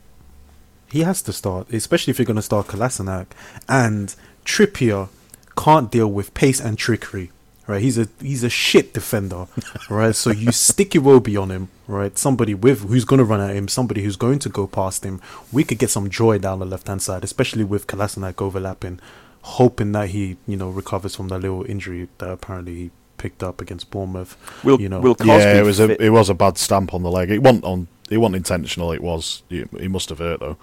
He 0.88 1.00
has 1.00 1.20
to 1.22 1.32
start, 1.32 1.70
especially 1.72 2.12
if 2.12 2.18
you're 2.18 2.26
going 2.26 2.36
to 2.36 2.42
start 2.42 2.68
Kolasinac. 2.68 3.26
And 3.68 4.14
Trippier 4.44 5.08
can't 5.56 5.90
deal 5.90 6.08
with 6.08 6.32
pace 6.32 6.60
and 6.60 6.78
trickery. 6.78 7.30
Right, 7.66 7.82
he's 7.82 7.98
a 7.98 8.06
he's 8.20 8.44
a 8.44 8.48
shit 8.48 8.94
defender, 8.94 9.48
right? 9.90 10.14
So 10.14 10.30
you 10.30 10.52
stick 10.52 10.90
Iwobi 10.90 11.40
on 11.40 11.50
him, 11.50 11.68
right? 11.88 12.16
Somebody 12.16 12.54
with 12.54 12.88
who's 12.88 13.04
going 13.04 13.18
to 13.18 13.24
run 13.24 13.40
at 13.40 13.56
him, 13.56 13.66
somebody 13.66 14.04
who's 14.04 14.16
going 14.16 14.38
to 14.40 14.48
go 14.48 14.68
past 14.68 15.04
him. 15.04 15.20
We 15.50 15.64
could 15.64 15.78
get 15.78 15.90
some 15.90 16.08
joy 16.08 16.38
down 16.38 16.60
the 16.60 16.64
left 16.64 16.86
hand 16.86 17.02
side, 17.02 17.24
especially 17.24 17.64
with 17.64 17.88
Kolasinac 17.88 18.40
overlapping, 18.40 19.00
hoping 19.42 19.90
that 19.92 20.10
he 20.10 20.36
you 20.46 20.56
know 20.56 20.70
recovers 20.70 21.16
from 21.16 21.26
that 21.28 21.40
little 21.40 21.64
injury 21.64 22.08
that 22.18 22.30
apparently 22.30 22.74
he 22.74 22.90
picked 23.18 23.42
up 23.42 23.60
against 23.60 23.90
Bournemouth. 23.90 24.36
Will 24.62 24.80
you 24.80 24.88
know, 24.88 25.00
Will 25.00 25.16
Cosby 25.16 25.28
yeah, 25.28 25.58
it 25.58 25.64
was 25.64 25.78
fit- 25.78 26.00
a 26.00 26.04
it 26.04 26.10
was 26.10 26.30
a 26.30 26.34
bad 26.34 26.58
stamp 26.58 26.94
on 26.94 27.02
the 27.02 27.10
leg. 27.10 27.30
It 27.30 27.42
wasn't 27.42 27.64
on. 27.64 27.88
It 28.10 28.18
wasn't 28.18 28.36
intentional. 28.36 28.92
It 28.92 29.02
was. 29.02 29.42
It, 29.50 29.68
it 29.72 29.90
must 29.90 30.08
have 30.10 30.18
hurt 30.18 30.38
though, 30.38 30.56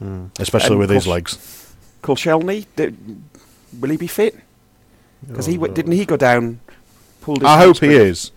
hmm. 0.00 0.26
especially 0.40 0.72
And 0.72 0.80
with 0.80 0.90
his 0.90 1.06
legs. 1.06 1.74
Koscielny, 2.02 2.66
will 3.78 3.90
he 3.90 3.96
be 3.96 4.06
fit? 4.06 4.36
Because 5.28 5.46
he 5.46 5.54
Oh, 5.54 5.60
w- 5.60 5.74
didn't 5.74 5.92
he 5.92 6.04
go 6.06 6.16
down? 6.16 6.60
Pulled 7.20 7.40
his 7.42 7.46
I 7.48 7.58
hope 7.58 7.78
he 7.80 7.88
is. 7.94 8.30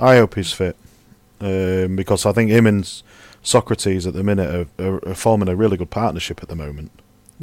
I 0.00 0.16
hope 0.16 0.34
he's 0.34 0.52
fit, 0.52 0.76
um, 1.40 1.96
because 1.96 2.26
I 2.26 2.32
think 2.32 2.50
him 2.50 2.66
and 2.66 2.84
Sokratis 3.44 4.06
at 4.06 4.12
the 4.14 4.22
minute 4.22 4.68
are, 4.78 4.84
are, 4.84 5.08
are 5.08 5.14
forming 5.14 5.48
a 5.48 5.56
really 5.56 5.76
good 5.76 5.90
partnership 5.90 6.42
at 6.42 6.48
the 6.48 6.56
moment. 6.56 6.90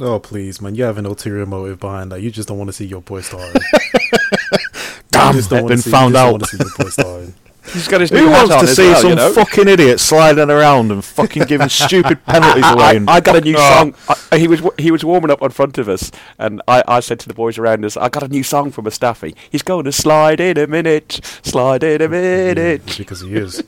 Oh 0.00 0.18
please, 0.18 0.60
man! 0.60 0.74
You 0.74 0.84
have 0.84 0.98
an 0.98 1.06
ulterior 1.06 1.46
motive 1.46 1.80
behind 1.80 2.10
that. 2.12 2.20
You 2.22 2.30
just 2.30 2.48
don't 2.48 2.58
want 2.58 2.68
to 2.68 2.72
see 2.72 2.84
your 2.86 3.00
boy 3.02 3.20
starting. 3.22 3.60
Damn, 5.10 5.34
You 5.34 5.40
just 5.40 5.50
don't 5.50 5.62
I've 5.62 5.68
been 5.68 5.78
see- 5.78 5.90
you 5.90 5.96
found 5.96 6.14
just 6.14 6.58
don't 6.58 7.06
out. 7.28 7.32
Wanna 7.64 7.72
see 7.72 7.72
your 7.72 7.72
boy 7.72 7.72
starting. 7.72 7.72
He's 7.72 7.88
got 7.88 8.00
his 8.00 8.10
Who 8.10 8.16
new 8.16 8.26
hat 8.28 8.48
wants 8.48 8.54
on 8.54 8.60
to 8.60 8.66
see 8.66 8.88
well, 8.88 9.00
some 9.00 9.10
you 9.10 9.16
know? 9.16 9.32
fucking 9.32 9.68
idiot 9.68 10.00
sliding 10.00 10.50
around 10.50 10.90
and 10.92 11.04
fucking 11.04 11.44
giving 11.44 11.68
stupid 11.84 12.24
penalties 12.26 12.64
away? 12.66 13.00
I, 13.08 13.16
I 13.16 13.20
got 13.20 13.36
a 13.36 13.40
new 13.40 13.54
Oh. 13.56 13.92
song. 13.92 14.16
I, 14.32 14.38
he 14.38 14.48
was 14.48 14.60
he 14.78 14.90
was 14.90 15.04
warming 15.04 15.30
up 15.30 15.42
in 15.42 15.50
front 15.50 15.78
of 15.78 15.88
us, 15.88 16.10
and 16.38 16.60
I, 16.68 16.82
I 16.88 17.00
said 17.00 17.20
to 17.20 17.28
the 17.28 17.34
boys 17.34 17.58
around 17.58 17.84
us, 17.84 17.96
"I 17.96 18.08
got 18.08 18.22
a 18.22 18.28
new 18.28 18.42
song 18.42 18.70
for 18.70 18.82
Mustafi. 18.82 19.34
He's 19.50 19.62
going 19.62 19.84
to 19.84 19.92
slide 19.92 20.40
in 20.40 20.58
a 20.58 20.66
minute, 20.66 21.20
slide 21.42 21.82
in 21.84 22.02
a 22.02 22.08
minute." 22.08 22.84
because 22.98 23.20
he 23.20 23.34
is. 23.34 23.62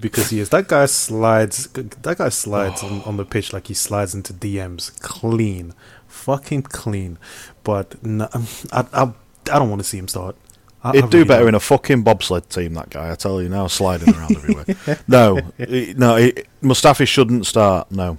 Because 0.00 0.30
he 0.30 0.40
is. 0.40 0.48
That 0.50 0.66
guy 0.68 0.86
slides. 0.86 1.66
That 1.68 2.18
guy 2.18 2.28
slides 2.28 2.82
on, 2.82 3.02
on 3.02 3.16
the 3.16 3.24
pitch 3.24 3.52
like 3.52 3.68
he 3.68 3.74
slides 3.74 4.14
into 4.14 4.32
DMs 4.34 5.00
clean, 5.00 5.74
fucking 6.08 6.62
clean. 6.62 7.18
But 7.64 8.02
no, 8.04 8.28
I, 8.72 8.84
I, 8.92 9.02
I 9.04 9.58
don't 9.58 9.70
want 9.70 9.80
to 9.80 9.88
see 9.88 9.98
him 9.98 10.08
start. 10.08 10.36
I, 10.84 10.90
I 10.90 10.92
He'd 10.94 11.10
do 11.10 11.18
really 11.18 11.24
better 11.28 11.40
don't. 11.42 11.48
in 11.50 11.54
a 11.54 11.60
fucking 11.60 12.02
bobsled 12.02 12.48
team. 12.50 12.74
That 12.74 12.90
guy, 12.90 13.10
I 13.10 13.14
tell 13.14 13.40
you 13.40 13.48
now, 13.48 13.66
sliding 13.68 14.14
around 14.14 14.36
everywhere. 14.36 14.64
No, 15.08 15.36
he- 15.58 15.94
no, 15.96 16.16
he, 16.16 16.32
Mustafi 16.62 17.06
shouldn't 17.06 17.46
start. 17.46 17.90
No, 17.92 18.18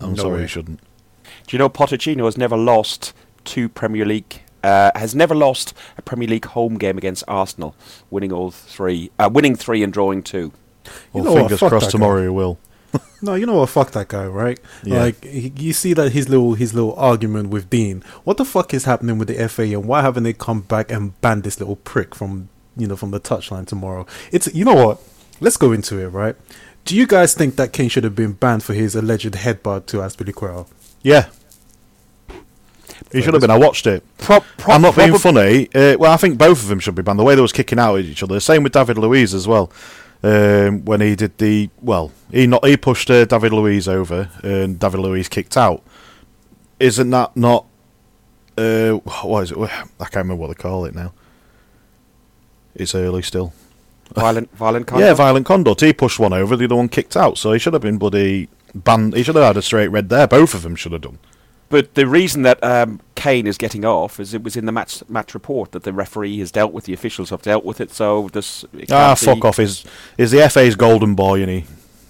I'm 0.00 0.14
No 0.14 0.22
sorry, 0.22 0.34
way. 0.36 0.40
he 0.42 0.46
shouldn't. 0.48 0.80
Do 1.46 1.56
you 1.56 1.58
know 1.58 1.68
Pochettino 1.68 2.24
has 2.24 2.36
never 2.36 2.56
lost 2.56 3.12
two 3.44 3.68
Premier 3.68 4.04
League? 4.04 4.42
Uh, 4.62 4.90
has 4.94 5.14
never 5.14 5.34
lost 5.34 5.72
a 5.96 6.02
Premier 6.02 6.28
League 6.28 6.44
home 6.44 6.76
game 6.76 6.98
against 6.98 7.24
Arsenal, 7.26 7.74
winning 8.10 8.30
all 8.32 8.50
three, 8.50 9.10
uh, 9.18 9.30
winning 9.32 9.54
three 9.56 9.82
and 9.82 9.92
drawing 9.92 10.22
two. 10.22 10.52
You 11.14 11.22
know 11.22 11.34
fingers 11.34 11.60
fuck 11.60 11.70
crossed 11.70 11.90
tomorrow 11.90 12.18
guy. 12.18 12.22
he 12.24 12.28
will. 12.28 12.58
No, 13.22 13.34
you 13.34 13.44
know 13.44 13.56
what? 13.56 13.68
Fuck 13.68 13.90
that 13.90 14.08
guy, 14.08 14.26
right? 14.26 14.58
Yeah. 14.82 15.02
Like 15.02 15.22
he, 15.22 15.52
you 15.56 15.72
see 15.74 15.92
that 15.92 16.12
his 16.12 16.30
little 16.30 16.54
his 16.54 16.72
little 16.72 16.94
argument 16.94 17.50
with 17.50 17.68
Dean. 17.68 18.02
What 18.24 18.38
the 18.38 18.46
fuck 18.46 18.72
is 18.72 18.84
happening 18.86 19.18
with 19.18 19.28
the 19.28 19.46
FA, 19.48 19.64
and 19.64 19.84
why 19.84 20.00
haven't 20.00 20.22
they 20.22 20.32
come 20.32 20.62
back 20.62 20.90
and 20.90 21.20
banned 21.20 21.42
this 21.42 21.60
little 21.60 21.76
prick 21.76 22.14
from 22.14 22.48
you 22.78 22.86
know 22.86 22.96
from 22.96 23.10
the 23.10 23.20
touchline 23.20 23.66
tomorrow? 23.66 24.06
It's 24.32 24.52
you 24.54 24.64
know 24.64 24.74
what? 24.74 25.02
Let's 25.38 25.58
go 25.58 25.72
into 25.72 25.98
it, 25.98 26.08
right? 26.08 26.34
Do 26.86 26.96
you 26.96 27.06
guys 27.06 27.34
think 27.34 27.56
that 27.56 27.74
Kane 27.74 27.90
should 27.90 28.04
have 28.04 28.14
been 28.14 28.32
banned 28.32 28.62
for 28.62 28.72
his 28.72 28.94
alleged 28.96 29.34
headbutt 29.34 29.84
to 29.86 29.98
Azpilicueta? 29.98 30.66
Yeah, 31.02 31.28
he 33.12 33.22
should 33.22 33.34
have 33.34 33.40
been. 33.40 33.50
I 33.50 33.58
watched 33.58 33.86
it. 33.86 34.04
Pro- 34.18 34.40
pro- 34.56 34.74
I'm 34.74 34.82
not 34.82 34.94
being 34.96 35.16
funny. 35.18 35.68
Uh, 35.74 35.96
well, 35.98 36.12
I 36.12 36.16
think 36.16 36.38
both 36.38 36.62
of 36.62 36.68
them 36.68 36.78
should 36.78 36.94
be 36.94 37.02
banned. 37.02 37.18
The 37.18 37.24
way 37.24 37.34
they 37.34 37.42
was 37.42 37.52
kicking 37.52 37.78
out 37.78 37.96
at 37.98 38.04
each 38.04 38.22
other. 38.22 38.38
Same 38.40 38.62
with 38.62 38.72
David 38.72 38.98
Luiz 38.98 39.34
as 39.34 39.48
well. 39.48 39.70
Um, 40.22 40.84
when 40.84 41.00
he 41.00 41.16
did 41.16 41.38
the 41.38 41.70
well, 41.80 42.12
he 42.30 42.46
not 42.46 42.64
he 42.66 42.76
pushed 42.76 43.10
uh, 43.10 43.24
David 43.24 43.52
Luiz 43.52 43.88
over, 43.88 44.28
and 44.42 44.78
David 44.78 45.00
Luiz 45.00 45.28
kicked 45.28 45.56
out. 45.56 45.82
Isn't 46.78 47.10
that 47.10 47.36
not? 47.36 47.64
Uh, 48.58 48.92
what 49.22 49.44
is 49.44 49.52
it? 49.52 49.58
I 49.58 49.68
can't 50.04 50.16
remember 50.16 50.36
what 50.42 50.48
they 50.48 50.54
call 50.62 50.84
it 50.84 50.94
now. 50.94 51.12
It's 52.74 52.94
early 52.94 53.22
still. 53.22 53.52
violent, 54.14 54.50
violent 54.56 54.86
Yeah, 54.88 54.92
conduct. 54.92 55.16
violent 55.18 55.46
conduct. 55.46 55.80
He 55.80 55.92
pushed 55.94 56.18
one 56.18 56.32
over, 56.34 56.54
the 56.56 56.66
other 56.66 56.76
one 56.76 56.88
kicked 56.88 57.16
out. 57.16 57.38
So 57.38 57.52
he 57.52 57.58
should 57.58 57.72
have 57.72 57.82
been 57.82 57.96
bloody 57.98 58.48
banned. 58.74 59.14
He 59.14 59.22
should 59.22 59.36
have 59.36 59.44
had 59.44 59.56
a 59.56 59.62
straight 59.62 59.88
red 59.88 60.08
there. 60.10 60.26
Both 60.26 60.52
of 60.54 60.62
them 60.62 60.76
should 60.76 60.92
have 60.92 61.00
done. 61.00 61.18
But 61.70 61.94
the 61.94 62.06
reason 62.06 62.42
that 62.42 62.62
um, 62.62 63.00
Kane 63.14 63.46
is 63.46 63.56
getting 63.56 63.84
off 63.84 64.20
is 64.20 64.34
it 64.34 64.42
was 64.42 64.56
in 64.56 64.66
the 64.66 64.72
match 64.72 65.02
match 65.08 65.32
report 65.34 65.72
that 65.72 65.84
the 65.84 65.92
referee 65.92 66.38
has 66.40 66.50
dealt 66.52 66.72
with, 66.72 66.84
the 66.84 66.92
officials 66.92 67.30
have 67.30 67.40
dealt 67.42 67.64
with 67.64 67.80
it. 67.80 67.90
So 67.92 68.28
this 68.32 68.64
it 68.74 68.92
Ah, 68.92 69.14
can't 69.14 69.20
be- 69.20 69.26
fuck 69.40 69.44
off! 69.46 69.58
Is 69.58 69.84
is 70.18 70.30
the 70.32 70.46
FA's 70.50 70.74
golden 70.74 71.14
boy, 71.14 71.40
and 71.42 71.50
he 71.50 71.64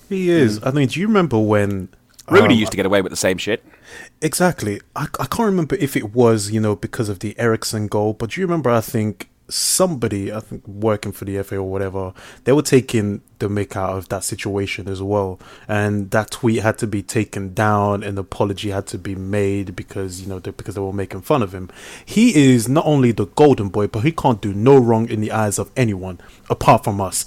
He 0.09 0.31
is. 0.31 0.61
I 0.65 0.71
mean, 0.73 0.89
do 0.89 0.99
you 0.99 1.07
remember 1.07 1.39
when 1.39 1.89
Rudy 2.31 2.55
um, 2.55 2.61
used 2.61 2.71
to 2.73 2.77
get 2.77 2.87
away 2.87 3.03
with 3.03 3.11
the 3.11 3.17
same 3.17 3.39
shit. 3.39 3.65
Exactly. 4.23 4.81
I, 4.95 5.09
I 5.19 5.27
can't 5.27 5.47
remember 5.47 5.75
if 5.77 5.97
it 5.97 6.15
was, 6.15 6.51
you 6.51 6.61
know, 6.61 6.77
because 6.77 7.09
of 7.09 7.19
the 7.19 7.37
Eriksen 7.39 7.89
goal, 7.89 8.13
but 8.13 8.31
do 8.31 8.41
you 8.41 8.47
remember, 8.47 8.71
I 8.71 8.81
think, 8.81 9.29
somebody, 9.51 10.33
I 10.33 10.41
think, 10.41 10.67
working 10.67 11.13
for 11.13 11.25
the 11.25 11.43
FA 11.43 11.57
or 11.57 11.63
whatever, 11.65 12.13
they 12.45 12.53
were 12.53 12.63
taking 12.63 13.23
the 13.39 13.49
make 13.49 13.77
out 13.77 13.97
of 13.97 14.09
that 14.09 14.25
situation 14.25 14.89
as 14.89 15.03
well. 15.03 15.41
And 15.67 16.11
that 16.11 16.31
tweet 16.31 16.63
had 16.63 16.79
to 16.79 16.87
be 16.87 17.03
taken 17.03 17.55
down, 17.55 18.03
an 18.03 18.19
apology 18.19 18.71
had 18.71 18.87
to 18.89 18.99
be 18.99 19.15
made 19.15 19.75
because, 19.75 20.21
you 20.21 20.29
know, 20.29 20.39
they, 20.39 20.51
because 20.51 20.75
they 20.75 20.81
were 20.81 20.93
making 20.93 21.23
fun 21.23 21.43
of 21.43 21.55
him. 21.55 21.71
He 22.05 22.53
is 22.53 22.69
not 22.69 22.87
only 22.87 23.13
the 23.13 23.27
golden 23.27 23.69
boy, 23.69 23.87
but 23.87 24.01
he 24.01 24.13
can't 24.13 24.41
do 24.41 24.53
no 24.53 24.79
wrong 24.79 25.09
in 25.09 25.21
the 25.21 25.33
eyes 25.33 25.59
of 25.59 25.71
anyone 25.77 26.21
apart 26.49 26.85
from 26.85 27.01
us. 27.01 27.25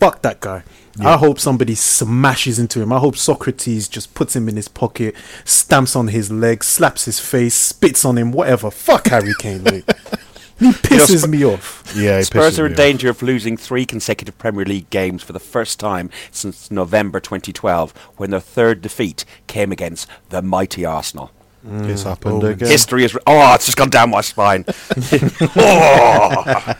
Fuck 0.00 0.22
that 0.22 0.40
guy. 0.40 0.64
I 1.00 1.16
hope 1.16 1.40
somebody 1.40 1.74
smashes 1.74 2.58
into 2.58 2.80
him. 2.80 2.92
I 2.92 2.98
hope 2.98 3.16
Sokratis 3.16 3.90
just 3.90 4.14
puts 4.14 4.36
him 4.36 4.48
in 4.48 4.56
his 4.56 4.68
pocket, 4.68 5.16
stamps 5.44 5.96
on 5.96 6.08
his 6.08 6.30
leg, 6.30 6.62
slaps 6.62 7.06
his 7.06 7.18
face, 7.18 7.54
spits 7.54 8.04
on 8.04 8.16
him, 8.16 8.30
whatever. 8.30 8.70
Fuck 8.70 9.08
Harry 9.08 9.34
Kane, 9.38 9.64
mate. 9.64 9.84
He 10.58 10.70
pisses 10.70 11.22
Sp- 11.26 11.30
me 11.30 11.44
off. 11.44 11.92
yeah, 11.96 12.18
he 12.18 12.24
Spurs 12.24 12.58
are 12.58 12.62
me 12.62 12.66
in 12.66 12.72
off. 12.72 12.76
danger 12.76 13.10
of 13.10 13.22
losing 13.22 13.56
three 13.56 13.84
consecutive 13.84 14.38
Premier 14.38 14.64
League 14.64 14.88
games 14.90 15.22
for 15.22 15.32
the 15.32 15.40
first 15.40 15.80
time 15.80 16.10
since 16.30 16.70
November 16.70 17.18
2012, 17.20 17.92
when 18.16 18.30
their 18.30 18.40
third 18.40 18.80
defeat 18.80 19.24
came 19.46 19.72
against 19.72 20.08
the 20.28 20.42
mighty 20.42 20.84
Arsenal. 20.84 21.30
Mm. 21.66 21.88
It's 21.88 22.02
happened 22.02 22.40
Bowman. 22.40 22.52
again. 22.52 22.68
History 22.68 23.04
is. 23.04 23.16
Oh, 23.26 23.54
it's 23.54 23.64
just 23.66 23.76
gone 23.78 23.90
down 23.90 24.10
my 24.10 24.20
spine. 24.20 24.64
oh. 25.56 26.74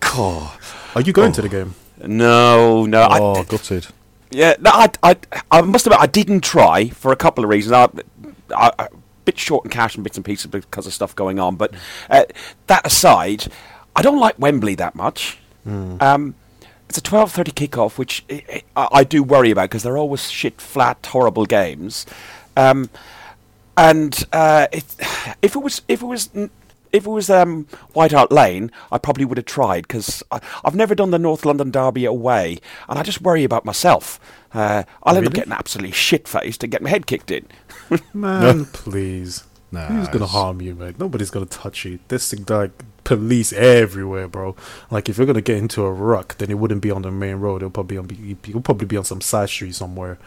God. 0.00 0.58
Are 0.94 1.00
you 1.00 1.12
going 1.12 1.32
to 1.32 1.42
the 1.42 1.48
game? 1.48 1.74
No, 2.04 2.86
no. 2.86 3.02
I, 3.02 3.18
oh, 3.20 3.44
gutted. 3.44 3.86
Yeah, 4.30 4.56
no, 4.60 4.70
I, 4.72 4.90
I, 5.02 5.16
I 5.50 5.60
must 5.62 5.86
admit, 5.86 6.00
I 6.00 6.06
didn't 6.06 6.42
try 6.42 6.88
for 6.88 7.12
a 7.12 7.16
couple 7.16 7.44
of 7.44 7.50
reasons. 7.50 7.72
I, 7.72 7.84
I, 8.54 8.72
I, 8.78 8.84
a 8.84 8.88
bit 9.26 9.38
short 9.38 9.64
in 9.66 9.70
cash 9.70 9.94
and 9.96 10.04
bits 10.04 10.16
and 10.16 10.24
pieces 10.24 10.46
because 10.46 10.86
of 10.86 10.94
stuff 10.94 11.14
going 11.14 11.38
on. 11.38 11.56
But 11.56 11.74
uh, 12.08 12.24
that 12.68 12.86
aside, 12.86 13.48
I 13.94 14.00
don't 14.00 14.18
like 14.18 14.38
Wembley 14.38 14.74
that 14.76 14.94
much. 14.94 15.38
Um, 16.00 16.34
it's 16.88 16.96
a 16.96 17.02
twelve 17.02 17.32
thirty 17.32 17.50
kickoff, 17.52 17.98
which 17.98 18.24
I, 18.30 18.62
I, 18.76 18.88
I 18.92 19.04
do 19.04 19.22
worry 19.22 19.50
about 19.50 19.64
because 19.68 19.82
they're 19.82 19.98
always 19.98 20.30
shit, 20.30 20.60
flat, 20.60 21.04
horrible 21.04 21.44
games. 21.44 22.06
Um, 22.56 22.88
and 23.76 24.24
uh, 24.32 24.68
it, 24.72 24.84
if 25.42 25.54
it 25.56 25.58
was, 25.58 25.82
if 25.88 26.00
it 26.00 26.06
was. 26.06 26.30
N- 26.86 26.90
If 26.92 27.06
it 27.06 27.10
was 27.10 27.28
um, 27.30 27.66
White 27.92 28.12
Hart 28.12 28.30
Lane, 28.32 28.70
I 28.92 28.98
probably 28.98 29.24
would 29.24 29.38
have 29.38 29.44
tried 29.46 29.82
because 29.88 30.22
I've 30.30 30.74
never 30.74 30.94
done 30.94 31.10
the 31.10 31.18
North 31.18 31.44
London 31.44 31.70
Derby 31.70 32.04
away, 32.04 32.58
and 32.88 32.98
I 32.98 33.02
just 33.02 33.20
worry 33.22 33.44
about 33.44 33.64
myself. 33.64 34.18
Uh, 34.54 34.84
I'll 35.02 35.16
end 35.16 35.26
up 35.26 35.34
getting 35.34 35.52
absolutely 35.52 35.92
shit 35.92 36.26
faced 36.28 36.62
and 36.62 36.72
get 36.72 36.82
my 36.82 36.88
head 36.90 37.06
kicked 37.06 37.30
in. 37.30 37.46
Man, 38.14 38.64
please. 38.66 39.44
Nah, 39.72 39.86
Who's 39.88 40.08
gonna 40.08 40.26
harm 40.26 40.62
you, 40.62 40.74
mate? 40.74 40.98
Nobody's 40.98 41.30
gonna 41.30 41.44
touch 41.44 41.84
you. 41.84 41.98
There's 42.08 42.48
like 42.48 42.70
police 43.04 43.52
everywhere, 43.52 44.28
bro. 44.28 44.54
Like 44.90 45.08
if 45.08 45.18
you're 45.18 45.26
gonna 45.26 45.40
get 45.40 45.58
into 45.58 45.82
a 45.84 45.92
ruck, 45.92 46.38
then 46.38 46.50
it 46.50 46.58
wouldn't 46.58 46.82
be 46.82 46.90
on 46.92 47.02
the 47.02 47.10
main 47.10 47.36
road. 47.36 47.56
It'll 47.62 47.70
probably 47.70 47.96
be 47.96 47.98
on. 47.98 48.38
You'll 48.46 48.60
probably 48.60 48.86
be 48.86 48.96
on 48.96 49.04
some 49.04 49.20
side 49.20 49.48
street 49.50 49.74
somewhere. 49.74 50.18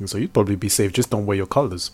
And 0.00 0.10
so 0.10 0.18
you'd 0.18 0.32
probably 0.34 0.56
be 0.56 0.68
safe. 0.68 0.92
Just 0.92 1.10
don't 1.10 1.26
wear 1.26 1.36
your 1.36 1.46
colors. 1.46 1.92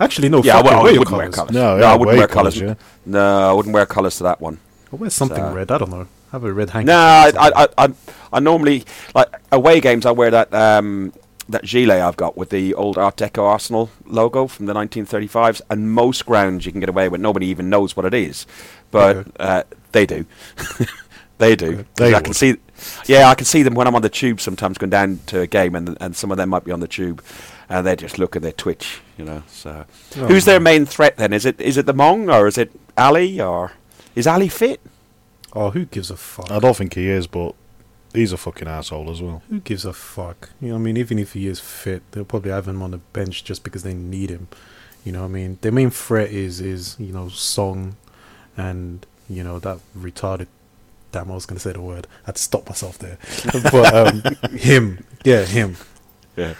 Actually, 0.00 0.28
no. 0.30 0.42
yeah, 0.42 0.54
fuck 0.56 0.64
well, 0.64 0.80
I 0.80 0.82
wouldn't 0.82 1.10
wear 1.10 1.30
colours. 1.30 1.34
colours. 1.34 1.52
No, 1.52 1.76
No, 1.78 1.84
I 1.86 1.92
wouldn't 1.92 2.06
wear 2.06 2.16
wear 2.18 2.28
colours, 2.28 2.58
colours. 2.58 2.76
yeah. 2.78 2.84
No, 3.06 3.50
I 3.50 3.52
wouldn't 3.52 3.74
wear 3.74 3.86
colours 3.86 4.16
to 4.16 4.22
that 4.24 4.40
one. 4.40 4.58
Or 4.90 4.98
wear 4.98 5.10
something 5.10 5.36
So- 5.38 5.52
red. 5.54 5.70
I 5.70 5.78
don't 5.78 5.90
know. 5.90 6.06
Have 6.32 6.44
a 6.44 6.52
red 6.52 6.70
handkerchief. 6.70 6.86
No, 6.86 6.96
I. 6.98 7.32
I, 7.38 7.62
I, 7.64 7.68
I, 7.78 7.88
I 8.32 8.40
normally 8.40 8.84
like 9.14 9.28
away 9.52 9.80
games. 9.80 10.06
I 10.06 10.12
wear 10.12 10.30
that 10.30 10.52
um, 10.54 11.12
that 11.50 11.62
gilet 11.64 12.00
I've 12.00 12.16
got 12.16 12.38
with 12.38 12.48
the 12.48 12.72
old 12.74 12.96
Art 12.96 13.18
Deco 13.18 13.42
Arsenal 13.42 13.90
logo 14.06 14.46
from 14.46 14.64
the 14.64 14.72
1935s, 14.72 15.60
and 15.68 15.92
most 15.92 16.24
grounds 16.24 16.64
you 16.64 16.72
can 16.72 16.80
get 16.80 16.88
away 16.88 17.10
with. 17.10 17.20
Nobody 17.20 17.46
even 17.48 17.68
knows 17.68 17.94
what 17.96 18.06
it 18.06 18.14
is, 18.14 18.46
but 18.90 19.16
Okay. 19.16 19.30
uh, 19.40 19.62
they 19.92 20.06
do. 20.06 20.24
they 21.38 21.54
do. 21.54 21.84
They 21.96 22.14
I 22.14 22.20
can 22.22 22.32
see. 22.32 22.56
Yeah, 23.06 23.28
I 23.28 23.34
can 23.34 23.44
see 23.44 23.62
them 23.62 23.74
when 23.74 23.86
I'm 23.86 23.94
on 23.94 24.00
the 24.02 24.08
tube 24.08 24.40
sometimes 24.40 24.78
going 24.78 24.88
down 24.90 25.20
to 25.26 25.40
a 25.40 25.46
game, 25.46 25.74
and 25.74 25.98
and 26.00 26.16
some 26.16 26.30
of 26.30 26.38
them 26.38 26.48
might 26.48 26.64
be 26.64 26.72
on 26.72 26.80
the 26.80 26.88
tube, 26.88 27.22
and 27.72 27.86
they 27.86 27.96
just 27.96 28.18
look 28.18 28.36
at 28.36 28.42
their 28.42 28.52
twitch, 28.52 29.00
you 29.16 29.24
know. 29.24 29.42
So, 29.48 29.86
Oh, 30.18 30.26
who's 30.26 30.44
their 30.44 30.60
main 30.60 30.84
threat 30.84 31.16
then? 31.16 31.32
Is 31.32 31.46
it 31.46 31.58
is 31.60 31.78
it 31.78 31.86
the 31.86 31.94
Mong 31.94 32.32
or 32.32 32.46
is 32.46 32.58
it 32.58 32.70
Alli 32.98 33.40
or 33.40 33.72
is 34.14 34.26
Alli 34.26 34.48
fit? 34.48 34.80
Oh, 35.54 35.70
who 35.70 35.86
gives 35.86 36.10
a 36.10 36.16
fuck? 36.16 36.50
I 36.50 36.58
don't 36.58 36.76
think 36.76 36.94
he 36.94 37.08
is, 37.08 37.26
but 37.26 37.54
he's 38.12 38.32
a 38.32 38.36
fucking 38.36 38.68
asshole 38.68 39.10
as 39.10 39.22
well. 39.22 39.42
Who 39.48 39.60
gives 39.60 39.86
a 39.86 39.94
fuck? 39.94 40.50
You 40.60 40.68
know 40.70 40.74
I 40.76 40.78
mean? 40.78 40.98
Even 40.98 41.18
if 41.18 41.32
he 41.32 41.46
is 41.46 41.60
fit, 41.60 42.02
they'll 42.12 42.26
probably 42.26 42.50
have 42.50 42.68
him 42.68 42.82
on 42.82 42.90
the 42.90 42.98
bench 42.98 43.42
just 43.42 43.64
because 43.64 43.82
they 43.82 43.94
need 43.94 44.28
him. 44.28 44.48
You 45.04 45.12
know 45.12 45.22
what 45.22 45.28
I 45.28 45.30
mean? 45.30 45.58
Their 45.62 45.72
main 45.72 45.90
threat 45.90 46.30
is 46.30 46.60
is, 46.60 46.96
you 46.98 47.12
know, 47.12 47.28
Song 47.30 47.96
and, 48.56 49.06
you 49.30 49.42
know, 49.42 49.58
that 49.60 49.78
retarded 49.98 50.46
damn 51.10 51.30
I 51.30 51.34
was 51.34 51.46
gonna 51.46 51.60
say 51.60 51.72
the 51.72 51.80
word. 51.80 52.06
I 52.24 52.26
had 52.26 52.36
to 52.36 52.42
stop 52.42 52.68
myself 52.68 52.98
there. 52.98 53.18
but 53.72 53.94
um 53.94 54.22
him. 54.58 55.04
Yeah, 55.24 55.44
him. 55.44 55.76
Yeah. 56.36 56.54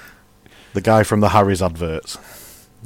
The 0.74 0.80
guy 0.80 1.02
from 1.02 1.20
the 1.20 1.30
Harry's 1.30 1.62
adverts. 1.62 2.16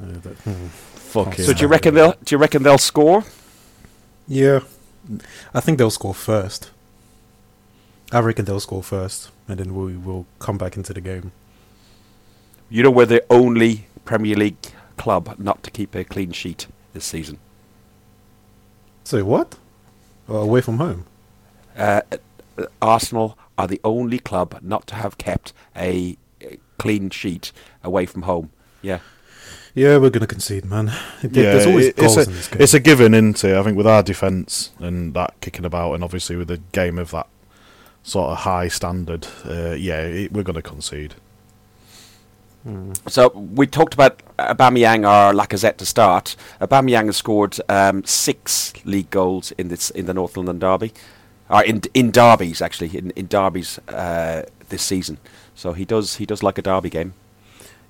Uh, 0.00 0.06
that- 0.22 0.36
hmm. 0.38 0.66
Fucking. 0.66 1.44
So 1.44 1.52
do 1.54 1.62
you 1.62 1.68
reckon 1.68 1.94
they'll 1.94 2.14
do 2.24 2.34
you 2.34 2.38
reckon 2.38 2.62
they'll 2.62 2.78
score? 2.78 3.24
Yeah. 4.28 4.60
I 5.54 5.60
think 5.60 5.78
they'll 5.78 5.90
score 5.90 6.14
first. 6.14 6.70
I 8.12 8.18
reckon 8.20 8.44
they'll 8.44 8.60
score 8.60 8.82
first 8.82 9.30
and 9.48 9.58
then 9.58 9.74
we 9.74 9.96
will 9.96 10.26
come 10.40 10.58
back 10.58 10.76
into 10.76 10.92
the 10.92 11.00
game. 11.00 11.32
You 12.68 12.82
know 12.82 12.90
we're 12.90 13.06
the 13.06 13.24
only 13.30 13.86
Premier 14.04 14.36
League 14.36 14.56
club 14.96 15.36
not 15.38 15.62
to 15.62 15.70
keep 15.70 15.94
a 15.94 16.04
clean 16.04 16.32
sheet 16.32 16.66
this 16.92 17.04
season. 17.04 17.38
Say 19.04 19.22
what? 19.22 19.56
Uh, 20.28 20.34
away 20.38 20.60
from 20.60 20.78
home. 20.78 21.06
Uh, 21.76 22.00
uh, 22.58 22.64
Arsenal 22.82 23.38
are 23.56 23.68
the 23.68 23.80
only 23.84 24.18
club 24.18 24.58
not 24.62 24.86
to 24.88 24.96
have 24.96 25.16
kept 25.18 25.52
a, 25.76 26.16
a 26.40 26.58
clean 26.78 27.10
sheet 27.10 27.52
away 27.86 28.06
from 28.06 28.22
home. 28.22 28.50
Yeah. 28.82 28.98
Yeah, 29.74 29.98
we're 29.98 30.10
gonna 30.10 30.26
concede, 30.26 30.64
man. 30.64 30.86
There- 31.22 31.44
Yeah, 31.44 31.52
There's 31.52 31.66
always 31.66 31.86
it- 31.88 31.96
goals 31.96 32.16
it's 32.16 32.26
a, 32.26 32.30
in 32.30 32.36
this 32.36 32.48
game. 32.48 32.62
It's 32.62 32.74
a 32.74 32.80
given, 32.80 33.14
isn't 33.14 33.44
it? 33.44 33.56
I 33.56 33.62
think 33.62 33.76
with 33.76 33.86
our 33.86 34.02
defence 34.02 34.70
and 34.78 35.12
that 35.14 35.34
kicking 35.40 35.64
about, 35.66 35.92
and 35.94 36.02
obviously 36.04 36.34
with 36.36 36.50
a 36.50 36.58
game 36.72 36.98
of 36.98 37.10
that 37.10 37.26
sort 38.02 38.30
of 38.32 38.38
high 38.38 38.68
standard, 38.68 39.26
uh, 39.44 39.72
yeah, 39.72 40.00
it, 40.00 40.32
we're 40.32 40.42
going 40.44 40.54
to 40.56 40.62
concede. 40.62 41.14
So 43.06 43.28
we 43.28 43.68
talked 43.68 43.94
about 43.94 44.20
Aubameyang 44.40 45.04
or 45.06 45.32
Lacazette 45.32 45.76
to 45.76 45.86
start. 45.86 46.34
Aubameyang 46.60 47.06
has 47.06 47.16
scored 47.16 47.56
um, 47.68 48.02
six 48.04 48.72
league 48.84 49.10
goals 49.10 49.52
in 49.52 49.68
this 49.68 49.90
in 49.90 50.06
the 50.06 50.14
North 50.14 50.36
London 50.36 50.58
derby, 50.58 50.92
or 51.48 51.62
in 51.62 51.82
in 51.94 52.10
derbies 52.10 52.60
actually 52.60 52.96
in 52.98 53.10
in 53.12 53.28
derbies 53.28 53.78
uh, 53.88 54.42
this 54.68 54.82
season. 54.82 55.18
So 55.54 55.74
he 55.74 55.84
does 55.84 56.16
he 56.16 56.26
does 56.26 56.42
like 56.42 56.58
a 56.58 56.62
derby 56.62 56.90
game. 56.90 57.14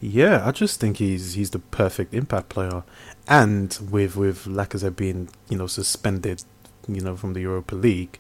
Yeah, 0.01 0.47
I 0.47 0.53
just 0.53 0.79
think 0.79 0.99
he's 0.99 1.35
he's 1.35 1.51
the 1.51 1.59
perfect 1.59 2.13
impact 2.13 2.49
player, 2.51 2.83
and 3.27 3.77
with 3.91 4.17
with 4.17 4.45
Lacazette 4.45 4.97
being 4.97 5.29
you 5.49 5.57
know 5.57 5.67
suspended, 5.67 6.45
you 6.87 7.01
know 7.01 7.17
from 7.17 7.33
the 7.33 7.41
Europa 7.41 7.75
League, 7.75 8.19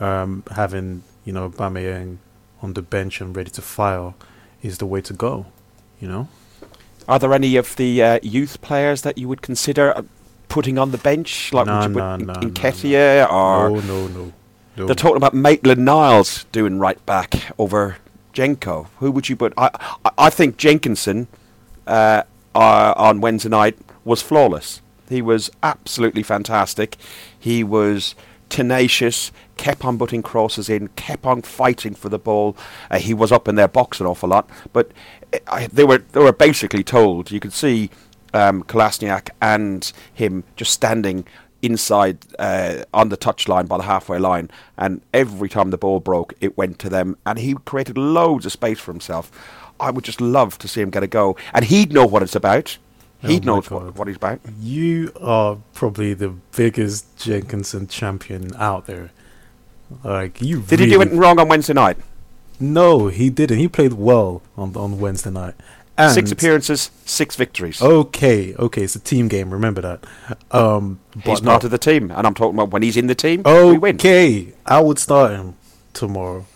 um, 0.00 0.44
having 0.54 1.02
you 1.24 1.32
know 1.32 1.48
Aubameyang 1.48 2.18
on 2.62 2.74
the 2.74 2.82
bench 2.82 3.20
and 3.20 3.34
ready 3.34 3.50
to 3.50 3.62
fire 3.62 4.14
is 4.62 4.78
the 4.78 4.86
way 4.86 5.00
to 5.00 5.12
go. 5.12 5.46
You 6.00 6.08
know, 6.08 6.28
Are 7.08 7.18
there 7.18 7.32
any 7.32 7.56
of 7.56 7.76
the 7.76 8.02
uh, 8.02 8.18
youth 8.22 8.60
players 8.60 9.02
that 9.02 9.16
you 9.16 9.28
would 9.28 9.40
consider 9.40 9.96
uh, 9.96 10.02
putting 10.48 10.78
on 10.78 10.90
the 10.90 10.98
bench, 10.98 11.52
like 11.52 11.66
Nah, 11.66 11.80
would 11.80 11.88
you 11.88 11.94
put 11.94 12.00
nah, 12.00 12.14
in, 12.14 12.26
nah, 12.26 12.32
nah, 12.34 12.40
Nketiah 12.40 13.32
or 13.32 13.70
no, 13.70 13.80
no, 13.80 14.08
no, 14.08 14.32
no. 14.76 14.86
They're 14.86 14.94
talking 14.94 15.16
about 15.16 15.34
Maitland 15.34 15.84
Niles 15.84 16.44
doing 16.52 16.78
right 16.78 17.04
back 17.06 17.34
over 17.58 17.96
Jenko. 18.34 18.88
Who 18.98 19.10
would 19.12 19.28
you 19.28 19.36
put? 19.36 19.52
I 19.56 19.70
I, 20.04 20.10
I 20.18 20.30
think 20.30 20.56
Jenkinson 20.56 21.28
uh, 21.86 22.22
uh, 22.54 22.94
on 22.96 23.20
Wednesday 23.20 23.48
night 23.48 23.78
was 24.04 24.22
flawless. 24.22 24.80
He 25.08 25.22
was 25.22 25.50
absolutely 25.62 26.22
fantastic. 26.22 26.96
He 27.38 27.62
was 27.62 28.14
tenacious, 28.48 29.32
kept 29.56 29.84
on 29.84 29.98
putting 29.98 30.22
crosses 30.22 30.68
in, 30.68 30.88
kept 30.88 31.26
on 31.26 31.42
fighting 31.42 31.94
for 31.94 32.08
the 32.08 32.18
ball. 32.18 32.56
Uh, 32.90 32.98
he 32.98 33.14
was 33.14 33.32
up 33.32 33.48
in 33.48 33.54
their 33.54 33.68
box 33.68 34.00
an 34.00 34.06
awful 34.06 34.28
lot, 34.28 34.48
but 34.72 34.90
uh, 35.32 35.38
I, 35.48 35.66
they 35.66 35.84
were 35.84 35.98
they 36.12 36.20
were 36.20 36.32
basically 36.32 36.84
told. 36.84 37.30
You 37.30 37.40
could 37.40 37.52
see 37.52 37.90
um, 38.32 38.62
Kolasinac 38.64 39.30
and 39.40 39.90
him 40.12 40.44
just 40.56 40.72
standing 40.72 41.24
inside 41.64 42.18
uh, 42.38 42.84
on 42.92 43.08
the 43.08 43.16
touchline 43.16 43.66
by 43.68 43.76
the 43.78 43.84
halfway 43.84 44.18
line, 44.18 44.50
and 44.76 45.00
every 45.12 45.48
time 45.48 45.70
the 45.70 45.78
ball 45.78 46.00
broke, 46.00 46.34
it 46.40 46.56
went 46.56 46.78
to 46.80 46.88
them, 46.88 47.16
and 47.24 47.38
he 47.38 47.54
created 47.64 47.96
loads 47.98 48.46
of 48.46 48.52
space 48.52 48.78
for 48.78 48.92
himself. 48.92 49.30
I 49.80 49.90
would 49.90 50.04
just 50.04 50.20
love 50.20 50.58
to 50.58 50.68
see 50.68 50.80
him 50.80 50.90
get 50.90 51.02
a 51.02 51.06
go, 51.06 51.36
and 51.52 51.64
he'd 51.64 51.92
know 51.92 52.06
what 52.06 52.22
it's 52.22 52.36
about. 52.36 52.78
Oh 53.22 53.28
He'd 53.28 53.44
my 53.44 53.54
know 53.54 53.60
what, 53.62 53.96
what 53.96 54.06
he's 54.08 54.16
about. 54.16 54.40
You 54.60 55.10
are 55.20 55.56
probably 55.72 56.12
the 56.14 56.28
biggest 56.54 57.16
Jenkinson 57.16 57.86
champion 57.88 58.54
out 58.56 58.86
there. 58.86 59.10
Like 60.02 60.40
you. 60.42 60.62
Did 60.62 60.80
he 60.80 60.86
do 60.86 60.92
really- 60.92 61.02
anything 61.02 61.18
wrong 61.18 61.38
on 61.40 61.48
Wednesday 61.48 61.72
night? 61.72 61.96
No, 62.60 63.08
he 63.08 63.30
didn't. 63.30 63.58
He 63.58 63.66
played 63.68 63.94
well 63.94 64.42
on 64.56 64.76
on 64.76 65.00
Wednesday 65.00 65.30
night. 65.30 65.54
And 65.96 66.12
Six 66.12 66.32
appearances, 66.32 66.90
six 67.04 67.36
victories. 67.36 67.80
Okay, 67.80 68.52
okay, 68.56 68.82
it's 68.82 68.96
a 68.96 69.00
team 69.00 69.28
game. 69.28 69.50
Remember 69.50 69.80
that. 69.80 70.04
Um, 70.50 70.98
he's 71.22 71.40
part 71.40 71.62
no. 71.62 71.66
of 71.66 71.70
the 71.70 71.78
team, 71.78 72.10
and 72.10 72.26
I'm 72.26 72.34
talking 72.34 72.54
about 72.54 72.70
when 72.70 72.82
he's 72.82 72.96
in 72.96 73.06
the 73.06 73.14
team, 73.14 73.44
we 73.44 73.78
win. 73.78 73.94
Okay, 73.94 74.54
I 74.66 74.80
would 74.80 74.98
start 74.98 75.30
him 75.30 75.54
tomorrow, 75.92 76.46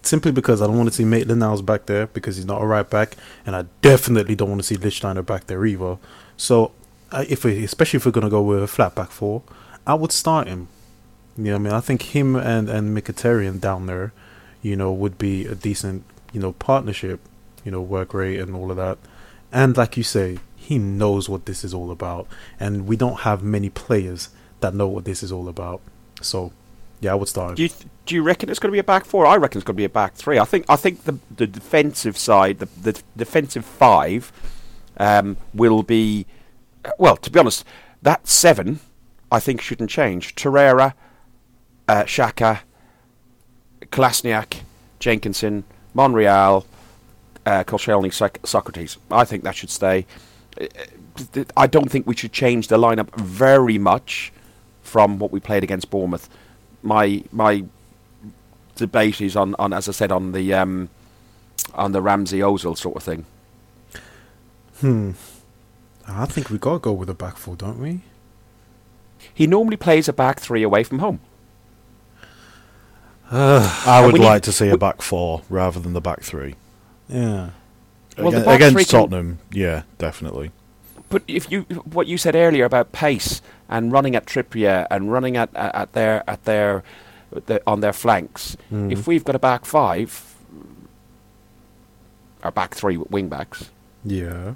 simply 0.00 0.32
because 0.32 0.62
I 0.62 0.66
don't 0.66 0.78
want 0.78 0.88
to 0.88 0.94
see 0.94 1.04
Maitland 1.04 1.40
Niles 1.40 1.60
back 1.60 1.84
there 1.84 2.06
because 2.06 2.36
he's 2.36 2.46
not 2.46 2.62
a 2.62 2.64
right 2.64 2.88
back, 2.88 3.16
and 3.44 3.54
I 3.54 3.66
definitely 3.82 4.34
don't 4.34 4.48
want 4.48 4.62
to 4.62 4.66
see 4.66 4.76
Lichtsteiner 4.76 5.26
back 5.26 5.46
there 5.46 5.66
either. 5.66 5.98
So, 6.38 6.72
uh, 7.12 7.26
if 7.28 7.44
we, 7.44 7.64
especially 7.64 7.98
if 7.98 8.06
we're 8.06 8.12
gonna 8.12 8.30
go 8.30 8.40
with 8.40 8.62
a 8.62 8.66
flat 8.66 8.94
back 8.94 9.10
four, 9.10 9.42
I 9.86 9.92
would 9.92 10.10
start 10.10 10.48
him. 10.48 10.68
You 11.36 11.50
know, 11.50 11.56
I 11.56 11.58
mean, 11.58 11.72
I 11.74 11.80
think 11.80 12.00
him 12.00 12.34
and 12.34 12.70
and 12.70 12.96
Mkhitaryan 12.96 13.60
down 13.60 13.84
there, 13.84 14.14
you 14.62 14.74
know, 14.74 14.90
would 14.90 15.18
be 15.18 15.44
a 15.44 15.54
decent, 15.54 16.04
you 16.32 16.40
know, 16.40 16.52
partnership. 16.52 17.20
You 17.66 17.72
know, 17.72 17.82
work 17.82 18.14
rate 18.14 18.38
and 18.38 18.54
all 18.54 18.70
of 18.70 18.76
that. 18.78 18.96
And 19.50 19.76
like 19.76 19.96
you 19.96 20.04
say, 20.04 20.38
he 20.54 20.78
knows 20.78 21.28
what 21.28 21.46
this 21.46 21.64
is 21.64 21.74
all 21.74 21.90
about, 21.90 22.28
and 22.58 22.86
we 22.86 22.96
don't 22.96 23.20
have 23.20 23.42
many 23.42 23.70
players 23.70 24.30
that 24.60 24.72
know 24.72 24.86
what 24.86 25.04
this 25.04 25.22
is 25.22 25.30
all 25.30 25.48
about. 25.48 25.80
So, 26.20 26.52
yeah, 27.00 27.12
I 27.12 27.14
would 27.14 27.28
start. 27.28 27.56
Do 27.56 27.64
you 27.64 27.70
do 28.04 28.14
you 28.14 28.22
reckon 28.22 28.50
it's 28.50 28.60
going 28.60 28.70
to 28.70 28.72
be 28.72 28.78
a 28.78 28.84
back 28.84 29.04
four? 29.04 29.26
I 29.26 29.36
reckon 29.36 29.58
it's 29.58 29.66
going 29.66 29.74
to 29.74 29.80
be 29.80 29.84
a 29.84 29.88
back 29.88 30.14
three. 30.14 30.38
I 30.38 30.44
think 30.44 30.64
I 30.68 30.76
think 30.76 31.04
the 31.04 31.18
the 31.34 31.46
defensive 31.46 32.16
side, 32.16 32.58
the 32.58 32.68
the 32.80 33.02
defensive 33.16 33.64
five, 33.64 34.32
um, 34.96 35.36
will 35.52 35.82
be 35.82 36.26
uh, 36.84 36.92
well. 36.98 37.16
To 37.16 37.30
be 37.30 37.38
honest, 37.40 37.64
that 38.02 38.28
seven, 38.28 38.78
I 39.30 39.40
think 39.40 39.60
shouldn't 39.60 39.90
change. 39.90 40.34
Torreira, 40.36 40.94
uh, 41.88 42.04
Xhaka, 42.04 42.60
Kolasinac, 43.82 44.60
Jenkinson, 44.98 45.64
Monreal, 45.94 46.64
uh, 47.46 47.64
Koscielny, 47.64 48.12
Soc- 48.12 48.42
Sokratis. 48.42 48.98
I 49.10 49.24
think 49.24 49.44
that 49.44 49.54
should 49.54 49.70
stay. 49.70 50.04
Uh, 50.60 50.66
I 51.56 51.66
don't 51.66 51.90
think 51.90 52.06
we 52.06 52.14
should 52.16 52.32
change 52.32 52.68
the 52.68 52.76
lineup 52.76 53.14
very 53.16 53.78
much 53.78 54.32
from 54.82 55.18
what 55.18 55.32
we 55.32 55.40
played 55.40 55.64
against 55.64 55.88
Bournemouth. 55.90 56.28
My 56.82 57.22
my 57.32 57.64
debate 58.74 59.20
is 59.20 59.34
on, 59.36 59.54
on 59.58 59.72
as 59.72 59.88
I 59.88 59.92
said 59.92 60.12
on 60.12 60.32
the 60.32 60.52
um, 60.52 60.90
on 61.74 61.92
the 61.92 62.02
Ramsey 62.02 62.40
Ozil 62.40 62.76
sort 62.76 62.96
of 62.96 63.02
thing. 63.02 63.24
Hmm. 64.80 65.12
I 66.06 66.26
think 66.26 66.50
we 66.50 66.58
gotta 66.58 66.78
go 66.78 66.92
with 66.92 67.08
a 67.08 67.14
back 67.14 67.36
four, 67.36 67.56
don't 67.56 67.80
we? 67.80 68.02
He 69.32 69.46
normally 69.46 69.76
plays 69.76 70.08
a 70.08 70.12
back 70.12 70.38
three 70.40 70.62
away 70.62 70.84
from 70.84 70.98
home. 70.98 71.20
I 73.30 74.04
would 74.04 74.18
like 74.20 74.42
to 74.42 74.52
see 74.52 74.68
a 74.68 74.76
back 74.76 75.00
four 75.02 75.42
rather 75.48 75.80
than 75.80 75.94
the 75.94 76.00
back 76.00 76.22
three. 76.22 76.54
Yeah. 77.08 77.50
Well, 78.18 78.30
the 78.30 78.38
Aga- 78.38 78.44
three 78.44 78.54
Against 78.82 78.90
can- 78.90 79.00
Tottenham, 79.00 79.38
yeah, 79.52 79.82
definitely. 79.98 80.50
But 81.08 81.22
if 81.28 81.50
you 81.52 81.62
what 81.84 82.06
you 82.08 82.18
said 82.18 82.34
earlier 82.34 82.64
about 82.64 82.90
pace 82.92 83.40
and 83.68 83.92
running 83.92 84.16
at 84.16 84.26
Trippier 84.26 84.86
and 84.90 85.12
running 85.12 85.36
at 85.36 85.54
at, 85.54 85.74
at 85.74 85.92
their 85.92 86.24
at 86.28 86.44
their 86.44 86.82
the, 87.30 87.62
on 87.66 87.80
their 87.80 87.92
flanks, 87.92 88.56
Mm. 88.72 88.90
if 88.90 89.06
we've 89.06 89.24
got 89.24 89.34
a 89.36 89.38
back 89.38 89.64
five 89.66 90.34
or 92.42 92.50
back 92.50 92.74
three 92.74 92.96
with 92.96 93.10
wing 93.10 93.28
backs, 93.28 93.70
Yeah. 94.04 94.54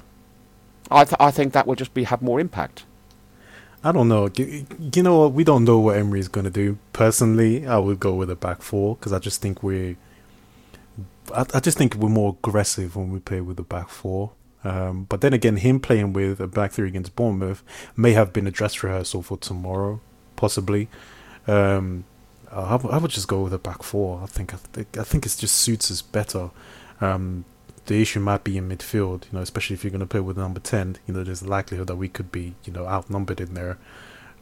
I 0.91 1.05
th- 1.05 1.17
I 1.21 1.31
think 1.31 1.53
that 1.53 1.67
will 1.69 1.77
just 1.77 1.95
be 1.95 2.05
have 2.05 2.21
more 2.23 2.41
impact. 2.41 2.85
I 3.85 3.93
don't 3.93 4.09
know. 4.09 4.29
G- 4.29 4.67
You 4.95 5.03
know 5.03 5.19
what? 5.21 5.33
We 5.33 5.45
don't 5.45 5.65
know 5.65 5.79
what 5.79 5.97
Emery 5.97 6.21
is 6.21 6.29
gonna 6.29 6.51
do. 6.51 6.79
Personally, 6.93 7.67
I 7.67 7.79
would 7.79 8.01
go 8.01 8.15
with 8.15 8.29
a 8.31 8.35
back 8.37 8.61
four 8.63 8.97
because 8.97 9.13
I 9.13 9.19
just 9.21 9.41
think 9.41 9.63
we. 9.63 9.97
I, 11.35 11.47
I 11.55 11.61
just 11.61 11.79
think 11.79 11.95
we're 11.95 12.09
more 12.09 12.37
aggressive 12.39 12.97
when 12.97 13.11
we 13.11 13.21
play 13.21 13.41
with 13.41 13.57
the 13.57 13.63
back 13.63 13.89
four. 13.89 14.33
Um, 14.63 15.05
but 15.05 15.21
then 15.23 15.33
again, 15.33 15.57
him 15.57 15.81
playing 15.81 16.13
with 16.13 16.41
a 16.41 16.47
back 16.47 16.73
three 16.73 16.89
against 16.89 17.17
Bournemouth 17.17 17.63
may 17.97 18.13
have 18.13 18.33
been 18.33 18.47
a 18.47 18.51
dress 18.51 18.83
rehearsal 18.83 19.23
for 19.23 19.39
tomorrow, 19.39 20.01
possibly. 20.37 20.89
Um, 21.47 22.05
I, 22.53 22.77
would 22.77 23.11
just 23.11 23.29
go 23.29 23.43
with 23.43 23.55
a 23.55 23.59
back 23.59 23.83
four. 23.83 24.21
I 24.23 24.27
think 24.27 24.53
I 24.53 24.57
think 24.57 24.99
I 24.99 25.05
think 25.05 25.25
it 25.25 25.35
just 25.39 25.57
suits 25.57 25.91
us 25.91 26.03
better. 26.03 26.51
Um, 27.01 27.45
the 27.87 28.03
issue 28.03 28.21
might 28.21 28.45
be 28.45 28.59
in 28.59 28.69
midfield, 28.69 29.25
you 29.25 29.31
know, 29.33 29.41
especially 29.41 29.75
if 29.75 29.85
you're 29.85 29.91
going 29.91 30.01
to 30.01 30.07
play 30.07 30.21
with 30.21 30.37
number 30.37 30.61
ten. 30.61 30.97
You 31.07 31.15
know, 31.15 31.25
there's 31.25 31.43
a 31.43 31.49
likelihood 31.49 31.87
that 31.87 31.97
we 31.97 32.09
could 32.09 32.31
be, 32.31 32.55
you 32.65 32.73
know, 32.73 32.87
outnumbered 32.87 33.41
in 33.41 33.55
there. 33.55 33.79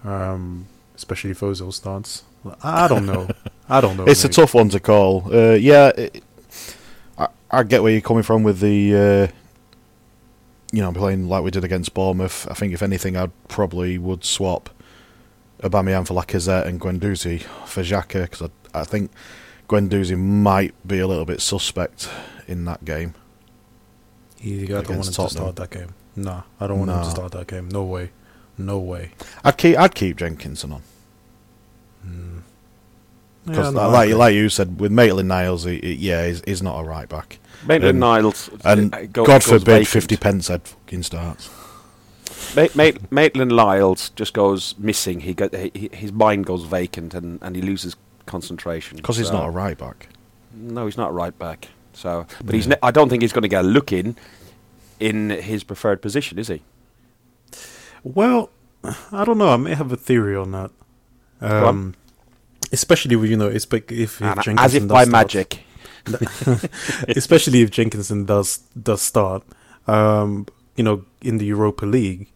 Um, 0.04 0.66
especially 0.96 1.30
if 1.30 1.40
Ozil 1.40 1.72
starts. 1.72 2.24
I 2.62 2.88
don't 2.88 3.06
know. 3.06 3.28
I 3.68 3.80
don't 3.80 3.96
know. 3.96 4.04
It's 4.04 4.24
a 4.24 4.28
tough 4.28 4.54
one 4.54 4.68
to 4.70 4.80
call. 4.80 5.32
Uh, 5.32 5.54
yeah, 5.54 5.88
it, 5.88 6.24
I, 7.50 7.58
I 7.58 7.62
get 7.62 7.82
where 7.82 7.92
you're 7.92 8.00
coming 8.00 8.22
from 8.22 8.42
with 8.42 8.60
the, 8.60 8.94
uh, 8.94 9.34
you 10.72 10.82
know, 10.82 10.92
playing 10.92 11.28
like 11.28 11.42
we 11.42 11.50
did 11.50 11.64
against 11.64 11.94
Bournemouth. 11.94 12.46
I 12.50 12.54
think 12.54 12.72
if 12.72 12.82
anything, 12.82 13.16
I'd 13.16 13.32
probably 13.48 13.98
would 13.98 14.24
swap 14.24 14.70
Aubameyang 15.62 16.06
for 16.06 16.14
Lacazette 16.14 16.66
and 16.66 16.80
Guendouzi 16.80 17.42
for 17.66 17.82
Xhaka 17.82 18.22
because 18.30 18.42
I, 18.74 18.80
I 18.80 18.84
think 18.84 19.10
Guendouzi 19.68 20.16
might 20.18 20.74
be 20.86 20.98
a 20.98 21.06
little 21.06 21.24
bit 21.24 21.40
suspect 21.40 22.08
in 22.46 22.64
that 22.66 22.84
game. 22.84 23.14
He, 24.40 24.64
I 24.64 24.66
don't 24.66 24.74
want 24.74 24.86
him 24.86 24.92
against 25.00 25.14
to 25.14 25.28
start 25.30 25.56
that 25.56 25.70
game. 25.70 25.94
Nah, 26.14 26.42
I 26.60 26.66
don't 26.66 26.78
want 26.78 26.90
him 26.90 27.02
to 27.02 27.10
start 27.10 27.32
that 27.32 27.46
game. 27.46 27.68
No 27.68 27.84
way. 27.84 28.10
No 28.56 28.78
way. 28.78 29.12
I'd 29.44 29.56
keep 29.56 29.78
I'd 29.78 29.94
keep 29.94 30.16
Jenkinson 30.16 30.72
on 30.72 30.82
Mm. 32.06 32.37
Because 33.48 33.74
Yeah, 33.74 33.86
like 33.86 34.10
like 34.14 34.34
you 34.34 34.48
said 34.48 34.78
with 34.80 34.92
Maitland 34.92 35.28
Niles, 35.28 35.64
he, 35.64 35.78
he- 35.78 35.94
yeah, 35.94 36.26
he's, 36.26 36.42
he's 36.44 36.62
not 36.62 36.80
a 36.80 36.84
right 36.84 37.08
back. 37.08 37.38
Maitland 37.66 37.98
Niles 38.00 38.48
And 38.64 38.94
uh, 38.94 39.06
go- 39.06 39.24
God 39.26 39.42
forbid, 39.42 39.64
vacant. 39.64 39.88
fifty 39.88 40.16
pence 40.16 40.48
head 40.48 40.62
fucking 40.62 41.02
starts. 41.02 41.50
Ma- 42.56 42.68
Ma- 42.74 42.90
Maitland 43.10 43.50
Niles 43.54 44.10
just 44.10 44.32
goes 44.32 44.74
missing. 44.78 45.20
He, 45.20 45.34
go, 45.34 45.48
he 45.52 45.90
his 45.92 46.12
mind 46.12 46.46
goes 46.46 46.64
vacant 46.64 47.14
and, 47.14 47.38
and 47.42 47.56
he 47.56 47.62
loses 47.62 47.96
concentration 48.26 48.96
Because 48.96 49.16
he's 49.16 49.30
not 49.32 49.46
a 49.46 49.50
right 49.50 49.76
back. 49.76 50.08
No, 50.54 50.86
he's 50.86 50.96
not 50.96 51.10
a 51.10 51.12
right 51.12 51.36
back. 51.38 51.68
So, 51.92 52.26
but 52.44 52.54
he's. 52.54 52.68
Ne- 52.68 52.76
I 52.82 52.90
don't 52.92 53.08
think 53.08 53.22
he's 53.22 53.32
going 53.32 53.42
to 53.42 53.48
get 53.48 53.64
a 53.64 53.68
look 53.68 53.92
in 53.92 54.16
in 55.00 55.30
his 55.30 55.64
preferred 55.64 56.00
position, 56.00 56.38
is 56.38 56.48
he? 56.48 56.62
Well, 58.04 58.50
I 59.12 59.24
don't 59.24 59.38
know. 59.38 59.48
I 59.50 59.56
may 59.56 59.74
have 59.74 59.90
a 59.92 59.96
theory 59.96 60.36
on 60.36 60.52
that. 60.52 60.70
on. 61.40 61.64
Um, 61.64 61.94
especially 62.72 63.16
with 63.16 63.30
you 63.30 63.36
know, 63.36 63.48
it's 63.48 63.66
if, 63.72 63.90
if 63.92 64.20
And 64.20 64.42
Jenkinson 64.42 64.58
as 64.58 64.74
if 64.74 64.82
does 64.82 64.88
by 64.92 65.04
start- 65.04 65.12
magic. 65.12 65.64
especially 67.08 67.62
if 67.62 67.70
Jenkinson 67.70 68.24
does 68.24 68.58
does 68.80 69.02
start. 69.02 69.42
Um, 69.86 70.46
you 70.76 70.84
know, 70.84 71.04
in 71.20 71.38
the 71.38 71.46
Europa 71.46 71.84
League, 71.86 72.30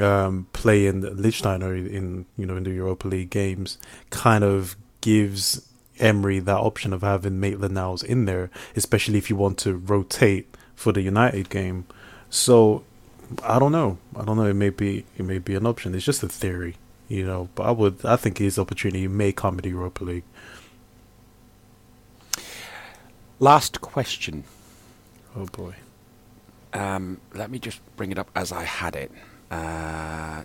um, 0.00 0.46
playing 0.52 1.02
Lichtsteiner 1.02 1.74
in 1.90 2.26
you 2.36 2.46
know 2.46 2.56
in 2.56 2.64
the 2.64 2.70
Europa 2.70 3.08
League 3.08 3.30
games 3.30 3.78
kind 4.10 4.44
of 4.44 4.76
gives 5.00 5.66
Emery 5.98 6.38
that 6.40 6.56
option 6.56 6.92
of 6.92 7.02
having 7.02 7.38
Maitland 7.40 7.74
Niles 7.74 8.02
in 8.02 8.24
there, 8.24 8.50
especially 8.76 9.18
if 9.18 9.28
you 9.30 9.36
want 9.36 9.58
to 9.58 9.76
rotate 9.76 10.54
for 10.74 10.92
the 10.92 11.02
United 11.02 11.50
game. 11.50 11.86
So 12.30 12.84
I 13.42 13.58
don't 13.58 13.72
know. 13.72 13.98
I 14.16 14.24
don't 14.24 14.36
know. 14.36 14.46
It 14.46 14.54
may 14.54 14.70
be 14.70 15.04
it 15.18 15.24
may 15.24 15.38
be 15.38 15.54
an 15.54 15.66
option. 15.66 15.94
It's 15.94 16.04
just 16.04 16.22
a 16.22 16.28
theory, 16.28 16.76
you 17.12 17.26
know. 17.26 17.48
But 17.54 17.64
I 17.64 17.70
would 17.70 18.04
I 18.04 18.16
think 18.16 18.38
his 18.38 18.58
opportunity 18.58 19.06
may 19.06 19.32
come 19.32 19.58
in 19.58 19.62
the 19.62 19.68
Europa 19.68 20.04
League. 20.04 20.24
Last 23.38 23.80
question. 23.80 24.44
Oh 25.36 25.46
boy. 25.46 25.74
Um, 26.72 27.20
let 27.34 27.50
me 27.50 27.58
just 27.58 27.80
bring 27.96 28.10
it 28.12 28.18
up 28.18 28.30
as 28.34 28.50
I 28.50 28.64
had 28.64 28.96
it. 28.96 29.12
Uh, 29.50 30.44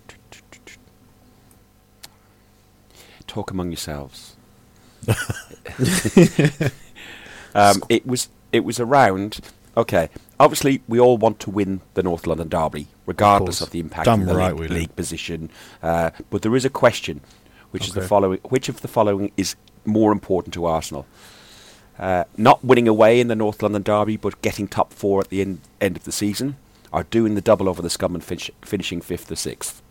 talk 3.28 3.50
among 3.52 3.72
yourselves. 3.72 4.36
um, 7.56 7.82
it 7.88 8.06
was 8.06 8.28
it 8.52 8.66
was 8.66 8.80
around. 8.80 9.40
Okay, 9.78 10.10
obviously 10.40 10.82
we 10.88 11.00
all 11.00 11.18
want 11.18 11.40
to 11.42 11.50
win 11.50 11.82
the 11.94 12.04
North 12.04 12.28
London 12.28 12.50
Derby, 12.50 12.88
regardless 13.06 13.60
course. 13.60 13.68
of, 13.68 13.72
the 13.72 13.80
impact 13.80 14.06
Damn 14.06 14.22
of 14.22 14.28
the 14.28 14.36
right 14.36 14.56
league, 14.56 14.72
league 14.72 14.96
position. 14.96 15.50
Uh, 15.82 16.12
but 16.30 16.42
there 16.42 16.56
is 16.56 16.66
a 16.66 16.70
question, 16.70 17.22
which 17.72 17.88
is 17.88 17.94
the 17.94 18.02
following: 18.02 18.40
Which 18.44 18.70
of 18.70 18.82
the 18.82 18.88
following 18.88 19.32
is 19.38 19.56
more 19.86 20.12
important 20.12 20.54
to 20.56 20.66
Arsenal? 20.66 21.06
Uh, 22.00 22.26
not 22.38 22.64
winning 22.64 22.88
away 22.88 23.20
in 23.20 23.28
the 23.28 23.36
North 23.36 23.62
London 23.64 23.82
Derby, 23.82 24.18
but 24.18 24.42
getting 24.44 24.68
top 24.68 24.94
four 24.94 25.20
at 25.20 25.30
the 25.30 25.42
end, 25.42 25.62
end 25.82 25.98
of 25.98 26.04
the 26.04 26.12
season, 26.12 26.58
or 26.92 27.04
doing 27.04 27.34
the 27.34 27.42
double 27.42 27.68
over 27.68 27.82
the 27.82 27.90
scum 27.90 28.14
and 28.14 28.24
finish, 28.24 28.52
finishing 28.62 29.02
fifth 29.02 29.32
or 29.32 29.36
sixth. 29.36 29.82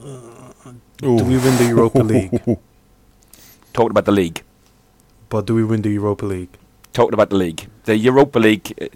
Do 0.00 1.24
we 1.24 1.36
win 1.38 1.56
the 1.56 1.66
Europa 1.68 1.98
League? 2.02 2.30
Talking 3.72 3.90
about 3.90 4.04
the 4.04 4.12
league. 4.12 4.42
But 5.28 5.46
do 5.46 5.54
we 5.54 5.64
win 5.64 5.82
the 5.82 5.90
Europa 5.90 6.24
League? 6.24 6.56
Talking 6.92 7.14
about 7.14 7.30
the 7.30 7.36
league. 7.36 7.68
The 7.84 7.96
Europa 7.96 8.38
League, 8.38 8.74
uh, 8.80 8.86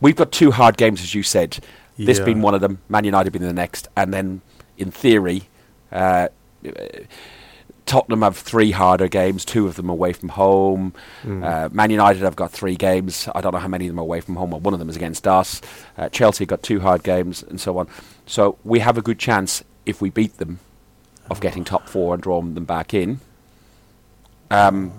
we've 0.00 0.16
got 0.16 0.32
two 0.32 0.50
hard 0.50 0.76
games, 0.76 1.02
as 1.02 1.14
you 1.14 1.22
said. 1.22 1.58
This 1.96 2.18
being 2.18 2.42
one 2.42 2.54
of 2.54 2.60
them, 2.60 2.80
Man 2.88 3.04
United 3.04 3.32
being 3.32 3.44
the 3.44 3.52
next, 3.52 3.86
and 3.96 4.12
then, 4.12 4.40
in 4.76 4.90
theory, 4.90 5.44
uh, 5.92 6.28
uh, 6.66 6.70
Tottenham 7.86 8.22
have 8.22 8.36
three 8.36 8.72
harder 8.72 9.06
games, 9.08 9.44
two 9.44 9.66
of 9.66 9.76
them 9.76 9.88
away 9.88 10.12
from 10.12 10.30
home. 10.30 10.94
Mm. 11.22 11.44
Uh, 11.44 11.68
Man 11.70 11.90
United 11.90 12.22
have 12.22 12.34
got 12.34 12.50
three 12.50 12.74
games. 12.74 13.28
I 13.34 13.40
don't 13.40 13.52
know 13.52 13.60
how 13.60 13.68
many 13.68 13.86
of 13.86 13.90
them 13.90 13.98
are 14.00 14.02
away 14.02 14.20
from 14.20 14.36
home. 14.36 14.50
Well, 14.50 14.60
one 14.60 14.72
of 14.72 14.80
them 14.80 14.88
is 14.88 14.96
against 14.96 15.28
us. 15.28 15.60
Uh, 15.96 16.08
Chelsea 16.08 16.46
got 16.46 16.62
two 16.62 16.80
hard 16.80 17.04
games, 17.04 17.42
and 17.42 17.60
so 17.60 17.78
on. 17.78 17.88
So 18.26 18.58
we 18.64 18.80
have 18.80 18.98
a 18.98 19.02
good 19.02 19.18
chance 19.18 19.62
if 19.86 20.00
we 20.00 20.10
beat 20.10 20.38
them 20.38 20.58
of 21.30 21.40
getting 21.40 21.64
top 21.64 21.88
four 21.88 22.14
and 22.14 22.22
drawing 22.22 22.54
them 22.54 22.64
back 22.64 22.94
in. 22.94 23.20
Um, 24.50 24.92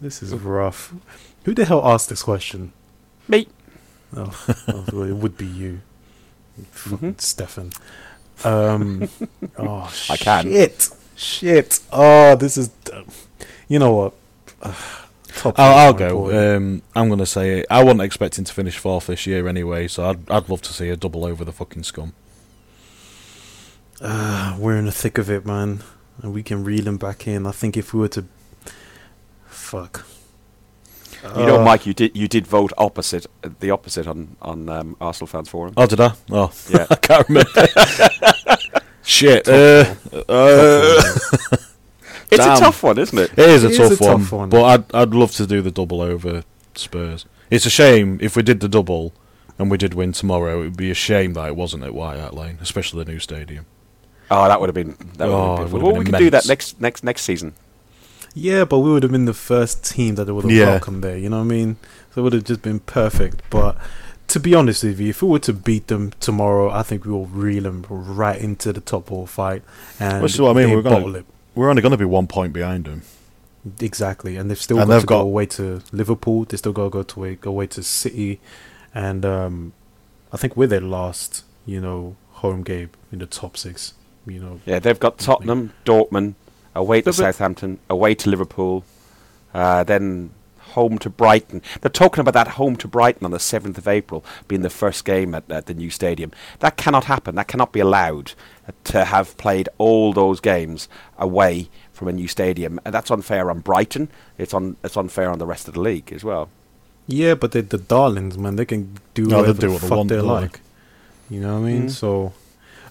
This 0.00 0.22
is 0.22 0.32
rough. 0.32 0.94
Who 1.44 1.54
the 1.54 1.64
hell 1.64 1.86
asked 1.86 2.08
this 2.08 2.22
question? 2.22 2.72
me. 3.26 3.46
Oh, 4.16 4.46
oh, 4.68 5.04
it 5.04 5.16
would 5.16 5.36
be 5.36 5.44
you, 5.46 5.80
fucking 6.70 7.14
Mhm. 7.14 7.20
Stefan. 7.20 7.72
Um, 8.42 9.08
oh, 9.58 9.92
I 10.08 10.16
can. 10.16 10.44
Shit, 10.44 10.88
shit. 11.14 11.80
Oh, 11.92 12.34
this 12.36 12.56
is. 12.56 12.70
You 13.68 13.78
know 13.78 13.92
what? 13.92 14.12
Uh, 14.62 14.72
top 15.34 15.58
I'll, 15.58 15.74
I'll 15.88 15.92
go. 15.92 16.56
Um, 16.56 16.80
I'm 16.96 17.08
going 17.08 17.18
to 17.18 17.26
say 17.26 17.60
it. 17.60 17.66
I 17.68 17.82
wasn't 17.84 18.00
expecting 18.00 18.44
to 18.44 18.52
finish 18.54 18.78
fourth 18.78 19.08
this 19.08 19.26
year 19.26 19.46
anyway, 19.46 19.88
so 19.88 20.08
I'd 20.08 20.30
I'd 20.30 20.48
love 20.48 20.62
to 20.62 20.72
see 20.72 20.88
a 20.88 20.96
double 20.96 21.26
over 21.26 21.44
the 21.44 21.52
fucking 21.52 21.82
scum. 21.82 22.14
Uh, 24.00 24.56
we're 24.58 24.76
in 24.76 24.86
the 24.86 24.92
thick 24.92 25.18
of 25.18 25.28
it, 25.28 25.44
man, 25.44 25.82
and 26.22 26.32
we 26.32 26.42
can 26.42 26.64
reel 26.64 26.84
them 26.84 26.96
back 26.96 27.26
in. 27.26 27.46
I 27.46 27.50
think 27.50 27.76
if 27.76 27.92
we 27.92 28.00
were 28.00 28.08
to, 28.08 28.24
fuck. 29.68 30.04
You 31.36 31.46
know, 31.46 31.60
Uh, 31.60 31.64
Mike, 31.64 31.84
you 31.86 31.94
did 31.94 32.16
you 32.16 32.28
did 32.28 32.46
vote 32.46 32.72
opposite 32.78 33.26
the 33.60 33.70
opposite 33.70 34.06
on 34.06 34.36
on 34.40 34.68
um, 34.68 34.96
Arsenal 35.00 35.26
fans 35.26 35.48
forum. 35.48 35.74
Oh, 35.76 35.86
did 35.86 36.00
I? 36.00 36.12
Oh, 36.30 36.52
Yeah. 36.70 36.86
I 36.90 36.94
can't 36.94 37.28
remember. 37.28 37.50
Shit. 39.02 39.48
Uh, 39.48 39.94
uh, 40.28 41.02
It's 42.30 42.44
Damn. 42.44 42.56
a 42.58 42.60
tough 42.60 42.82
one, 42.82 42.98
isn't 42.98 43.16
it? 43.18 43.30
it 43.38 43.48
is 43.48 43.64
a, 43.64 43.68
It 43.68 43.72
is 43.72 43.78
tough, 43.78 43.92
a 43.92 43.96
tough 44.04 44.32
one, 44.32 44.40
one. 44.40 44.48
but 44.50 44.64
I'd 44.64 44.94
I'd 44.94 45.14
love 45.14 45.32
to 45.36 45.46
do 45.46 45.62
the 45.62 45.70
double 45.70 46.02
over 46.02 46.44
Spurs. 46.74 47.24
It's 47.50 47.64
a 47.64 47.70
shame 47.70 48.18
if 48.20 48.36
we 48.36 48.42
did 48.42 48.60
the 48.60 48.68
double 48.68 49.14
and 49.58 49.70
we 49.70 49.78
did 49.78 49.94
win 49.94 50.12
tomorrow. 50.12 50.60
It 50.60 50.64
would 50.64 50.76
be 50.76 50.90
a 50.90 50.94
shame 50.94 51.32
that 51.32 51.48
it 51.48 51.56
wasn't 51.56 51.84
at 51.84 51.94
White 51.94 52.20
Hart 52.20 52.34
Lane, 52.34 52.58
especially 52.60 53.02
the 53.02 53.10
new 53.12 53.18
stadium. 53.18 53.64
Oh, 54.30 54.46
that 54.46 54.60
would 54.60 54.68
have 54.68 54.74
been 54.74 54.94
that 55.16 55.26
would 55.26 55.34
Oh, 55.34 55.56
have 55.56 55.70
been 55.70 55.72
would 55.72 55.80
beautiful. 55.80 55.80
have 55.80 55.82
Well, 55.82 55.92
we 55.98 56.04
been 56.04 56.12
can 56.12 56.22
do 56.22 56.30
that 56.30 56.46
next 56.46 56.78
next 56.80 57.02
next 57.02 57.22
season. 57.22 57.54
Yeah, 58.34 58.64
but 58.64 58.78
we 58.80 58.90
would 58.90 59.02
have 59.02 59.12
been 59.12 59.24
the 59.24 59.34
first 59.34 59.84
team 59.84 60.14
that 60.16 60.24
they 60.26 60.32
would 60.32 60.44
have 60.44 60.52
Yeah. 60.52 60.66
welcomed 60.70 61.02
there. 61.02 61.16
You 61.18 61.28
know 61.30 61.38
what 61.38 61.44
I 61.44 61.46
mean? 61.46 61.76
So 62.14 62.20
it 62.20 62.24
would 62.24 62.32
have 62.34 62.44
just 62.44 62.62
been 62.62 62.80
perfect. 62.80 63.42
But 63.50 63.76
to 64.28 64.38
be 64.40 64.54
honest 64.54 64.84
with 64.84 65.00
you, 65.00 65.08
if 65.10 65.22
we 65.22 65.28
were 65.28 65.38
to 65.40 65.52
beat 65.52 65.86
them 65.88 66.12
tomorrow, 66.20 66.70
I 66.70 66.82
think 66.82 67.04
we 67.04 67.12
will 67.12 67.26
reel 67.26 67.64
them 67.64 67.84
right 67.88 68.38
into 68.40 68.72
the 68.72 68.80
top 68.80 69.08
four 69.08 69.26
fight. 69.26 69.62
And 69.98 70.22
This 70.22 70.34
is 70.34 70.40
what 70.40 70.56
I 70.56 70.60
mean. 70.64 70.74
We're, 70.74 70.82
gonna- 70.82 71.08
it. 71.18 71.26
We're 71.54 71.70
only 71.70 71.82
going 71.82 71.92
to 71.92 71.98
be 71.98 72.04
one 72.04 72.26
point 72.28 72.52
behind 72.52 72.84
them. 72.84 73.02
Exactly, 73.80 74.36
and 74.36 74.48
they've 74.50 74.60
still 74.60 74.78
And 74.78 74.86
got 74.88 74.94
they've 74.94 75.00
to 75.02 75.06
go 75.06 75.20
away 75.20 75.46
to 75.46 75.82
Liverpool. 75.92 76.44
They 76.44 76.56
still 76.56 76.72
got 76.72 76.84
to 76.84 76.90
go 76.90 77.02
to 77.02 77.20
away, 77.20 77.34
go 77.34 77.50
away 77.50 77.66
to 77.68 77.82
City, 77.82 78.40
and 78.94 79.26
um, 79.26 79.72
I 80.32 80.36
think 80.36 80.56
we're 80.56 80.68
their 80.68 80.80
last, 80.80 81.44
you 81.66 81.80
know, 81.80 82.16
home 82.34 82.62
game 82.62 82.90
in 83.12 83.18
the 83.18 83.26
top 83.26 83.56
six. 83.56 83.94
You 84.26 84.40
know, 84.40 84.60
Yeah, 84.64 84.78
they've 84.78 84.98
got 85.00 85.18
Tottenham, 85.18 85.72
Dortmund, 85.84 86.34
away 86.78 87.00
to 87.00 87.06
But- 87.06 87.16
but- 87.16 87.22
Southampton, 87.24 87.78
away 87.90 88.14
to 88.14 88.30
Liverpool, 88.30 88.84
uh, 89.54 89.82
then 89.84 90.30
home 90.76 90.98
to 90.98 91.08
Brighton. 91.10 91.62
They're 91.80 91.90
talking 91.90 92.20
about 92.20 92.34
that 92.34 92.48
home 92.60 92.76
to 92.76 92.86
Brighton 92.88 93.24
on 93.24 93.30
the 93.30 93.38
seventh 93.40 93.78
of 93.78 93.88
April 93.88 94.22
being 94.48 94.60
the 94.62 94.70
first 94.70 95.04
game 95.04 95.34
at, 95.34 95.50
at 95.50 95.64
the 95.66 95.74
new 95.74 95.90
stadium. 95.90 96.30
That 96.60 96.76
cannot 96.76 97.04
happen. 97.04 97.34
That 97.36 97.48
cannot 97.48 97.72
be 97.72 97.80
allowed 97.80 98.32
uh, 98.68 98.72
to 98.92 99.06
have 99.06 99.36
played 99.38 99.68
all 99.78 100.12
those 100.12 100.40
games 100.40 100.88
away 101.18 101.68
from 101.92 102.06
a 102.08 102.12
new 102.12 102.28
stadium, 102.28 102.78
and 102.84 102.94
that's 102.94 103.10
unfair 103.10 103.50
on 103.50 103.60
Brighton. 103.60 104.08
It's 104.36 104.52
on. 104.54 104.76
It's 104.84 104.96
unfair 104.96 105.30
on 105.30 105.38
the 105.38 105.46
rest 105.46 105.66
of 105.68 105.74
the 105.74 105.80
league 105.80 106.12
as 106.12 106.22
well. 106.22 106.48
yeah, 107.08 107.34
but 107.34 107.52
they're 107.52 107.62
the 107.62 107.78
darlings, 107.78 108.36
man. 108.36 108.56
They 108.56 108.66
can 108.66 108.98
do 109.14 109.22
No, 109.24 109.28
they 109.28 109.36
whatever 109.52 109.60
do 109.62 109.66
the 109.68 109.72
what 109.72 109.80
they 109.82 109.88
fuck 109.88 110.06
they 110.08 110.16
don't 110.16 110.26
they? 110.26 110.32
like. 110.42 110.60
You 111.30 111.40
know 111.40 111.54
what 111.60 111.66
I 111.66 111.72
mean? 111.72 111.86
Mhm. 111.86 111.90
So, 111.90 112.32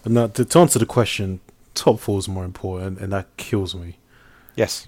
and 0.03 0.13
now, 0.15 0.27
to, 0.27 0.43
to 0.43 0.59
answer 0.59 0.79
the 0.79 0.85
question, 0.87 1.39
top 1.77 1.99
four 1.99 2.19
is 2.19 2.27
more 2.27 2.43
important, 2.43 2.99
and 2.99 3.13
that 3.13 3.27
kills 3.37 3.75
me. 3.75 3.97
Yes, 4.55 4.87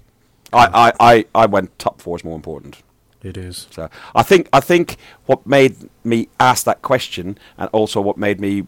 I, 0.52 0.66
I, 1.00 1.12
I, 1.12 1.24
I 1.34 1.46
went 1.46 1.78
top 1.78 2.00
four 2.00 2.16
is 2.16 2.24
more 2.24 2.36
important. 2.36 2.82
It 3.22 3.36
is. 3.36 3.68
So 3.70 3.88
I 4.14 4.22
think 4.22 4.48
I 4.52 4.60
think 4.60 4.96
what 5.26 5.46
made 5.46 5.76
me 6.04 6.28
ask 6.38 6.64
that 6.64 6.82
question, 6.82 7.38
and 7.58 7.68
also 7.72 8.00
what 8.00 8.16
made 8.16 8.40
me 8.40 8.66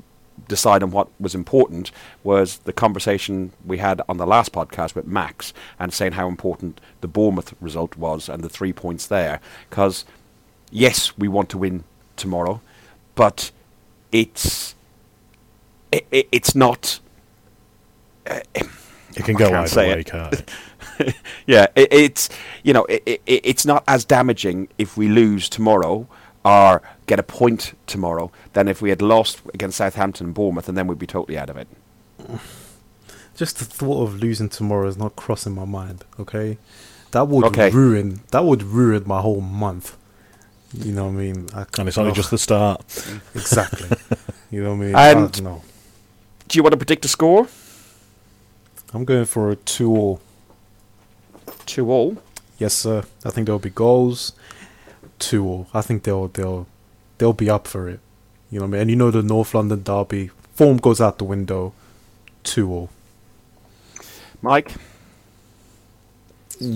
decide 0.48 0.82
on 0.82 0.90
what 0.90 1.08
was 1.20 1.34
important, 1.34 1.90
was 2.22 2.58
the 2.58 2.72
conversation 2.72 3.52
we 3.64 3.78
had 3.78 4.02
on 4.08 4.18
the 4.18 4.26
last 4.26 4.52
podcast 4.52 4.94
with 4.94 5.06
Max, 5.06 5.52
and 5.78 5.92
saying 5.92 6.12
how 6.12 6.28
important 6.28 6.80
the 7.00 7.08
Bournemouth 7.08 7.54
result 7.60 7.96
was 7.96 8.28
and 8.28 8.44
the 8.44 8.48
three 8.48 8.72
points 8.72 9.06
there. 9.06 9.40
Because 9.68 10.04
yes, 10.70 11.16
we 11.18 11.28
want 11.28 11.48
to 11.48 11.58
win 11.58 11.84
tomorrow, 12.16 12.60
but 13.14 13.50
it's 14.12 14.74
it, 15.90 16.06
it, 16.10 16.28
it's 16.30 16.54
not. 16.54 17.00
It 18.26 19.24
can 19.24 19.34
go 19.34 19.44
can't 19.46 19.56
either 19.56 19.68
say 19.68 19.88
way, 19.94 20.00
it. 20.00 20.06
can't 20.06 20.32
it? 20.98 21.14
yeah, 21.46 21.66
it, 21.76 21.92
it's 21.92 22.28
you 22.62 22.72
know 22.72 22.84
it, 22.86 23.02
it, 23.06 23.20
it's 23.26 23.66
not 23.66 23.84
as 23.86 24.04
damaging 24.04 24.68
if 24.78 24.96
we 24.96 25.08
lose 25.08 25.48
tomorrow 25.48 26.06
or 26.44 26.82
get 27.06 27.18
a 27.18 27.22
point 27.22 27.74
tomorrow 27.86 28.30
than 28.54 28.68
if 28.68 28.80
we 28.82 28.88
had 28.90 29.02
lost 29.02 29.40
against 29.54 29.76
Southampton 29.78 30.26
and 30.28 30.34
Bournemouth, 30.34 30.68
and 30.68 30.76
then 30.78 30.86
we'd 30.86 30.98
be 30.98 31.06
totally 31.06 31.36
out 31.38 31.50
of 31.50 31.56
it. 31.56 31.68
Just 33.36 33.58
the 33.58 33.64
thought 33.64 34.02
of 34.02 34.20
losing 34.20 34.48
tomorrow 34.48 34.86
is 34.88 34.96
not 34.96 35.16
crossing 35.16 35.54
my 35.54 35.64
mind. 35.64 36.04
Okay, 36.18 36.58
that 37.12 37.28
would 37.28 37.44
Okay. 37.46 37.70
ruin. 37.70 38.20
That 38.30 38.44
would 38.44 38.62
ruin 38.62 39.02
my 39.06 39.20
whole 39.20 39.40
month. 39.40 39.96
You 40.74 40.92
know 40.92 41.04
what 41.04 41.10
I 41.10 41.14
mean? 41.14 41.48
I, 41.54 41.66
And 41.78 41.88
it's 41.88 41.98
only 41.98 42.10
ugh, 42.12 42.16
just 42.16 42.30
the 42.30 42.38
start. 42.38 42.80
exactly. 43.34 43.90
you 44.50 44.62
know 44.62 44.70
what 44.70 44.76
I 44.76 44.86
mean? 44.86 44.94
And- 44.96 45.36
I, 45.36 45.40
no, 45.42 45.62
Do 46.48 46.56
you 46.58 46.62
want 46.62 46.72
to 46.72 46.76
predict 46.78 47.04
a 47.04 47.08
score? 47.08 47.46
I'm 48.94 49.04
going 49.04 49.24
for 49.24 49.50
a 49.50 49.56
two 49.56 49.90
all. 49.90 50.20
Two 51.66 51.90
all. 51.90 52.16
Yes, 52.58 52.74
sir. 52.74 53.04
I 53.24 53.30
think 53.30 53.46
there'll 53.46 53.58
be 53.58 53.70
goals. 53.70 54.32
Two 55.18 55.44
all. 55.46 55.66
I 55.72 55.80
think 55.80 56.02
they'll 56.02 56.28
they'll 56.28 56.66
they'll 57.18 57.32
be 57.32 57.48
up 57.50 57.66
for 57.66 57.88
it. 57.88 58.00
You 58.50 58.58
know 58.60 58.66
what 58.66 58.68
I 58.68 58.72
mean? 58.72 58.80
And 58.82 58.90
you 58.90 58.96
know 58.96 59.10
the 59.10 59.22
North 59.22 59.54
London 59.54 59.82
derby 59.82 60.30
form 60.54 60.76
goes 60.76 61.00
out 61.00 61.18
the 61.18 61.24
window. 61.24 61.72
Two 62.44 62.70
all. 62.70 62.90
Mike, 64.42 64.72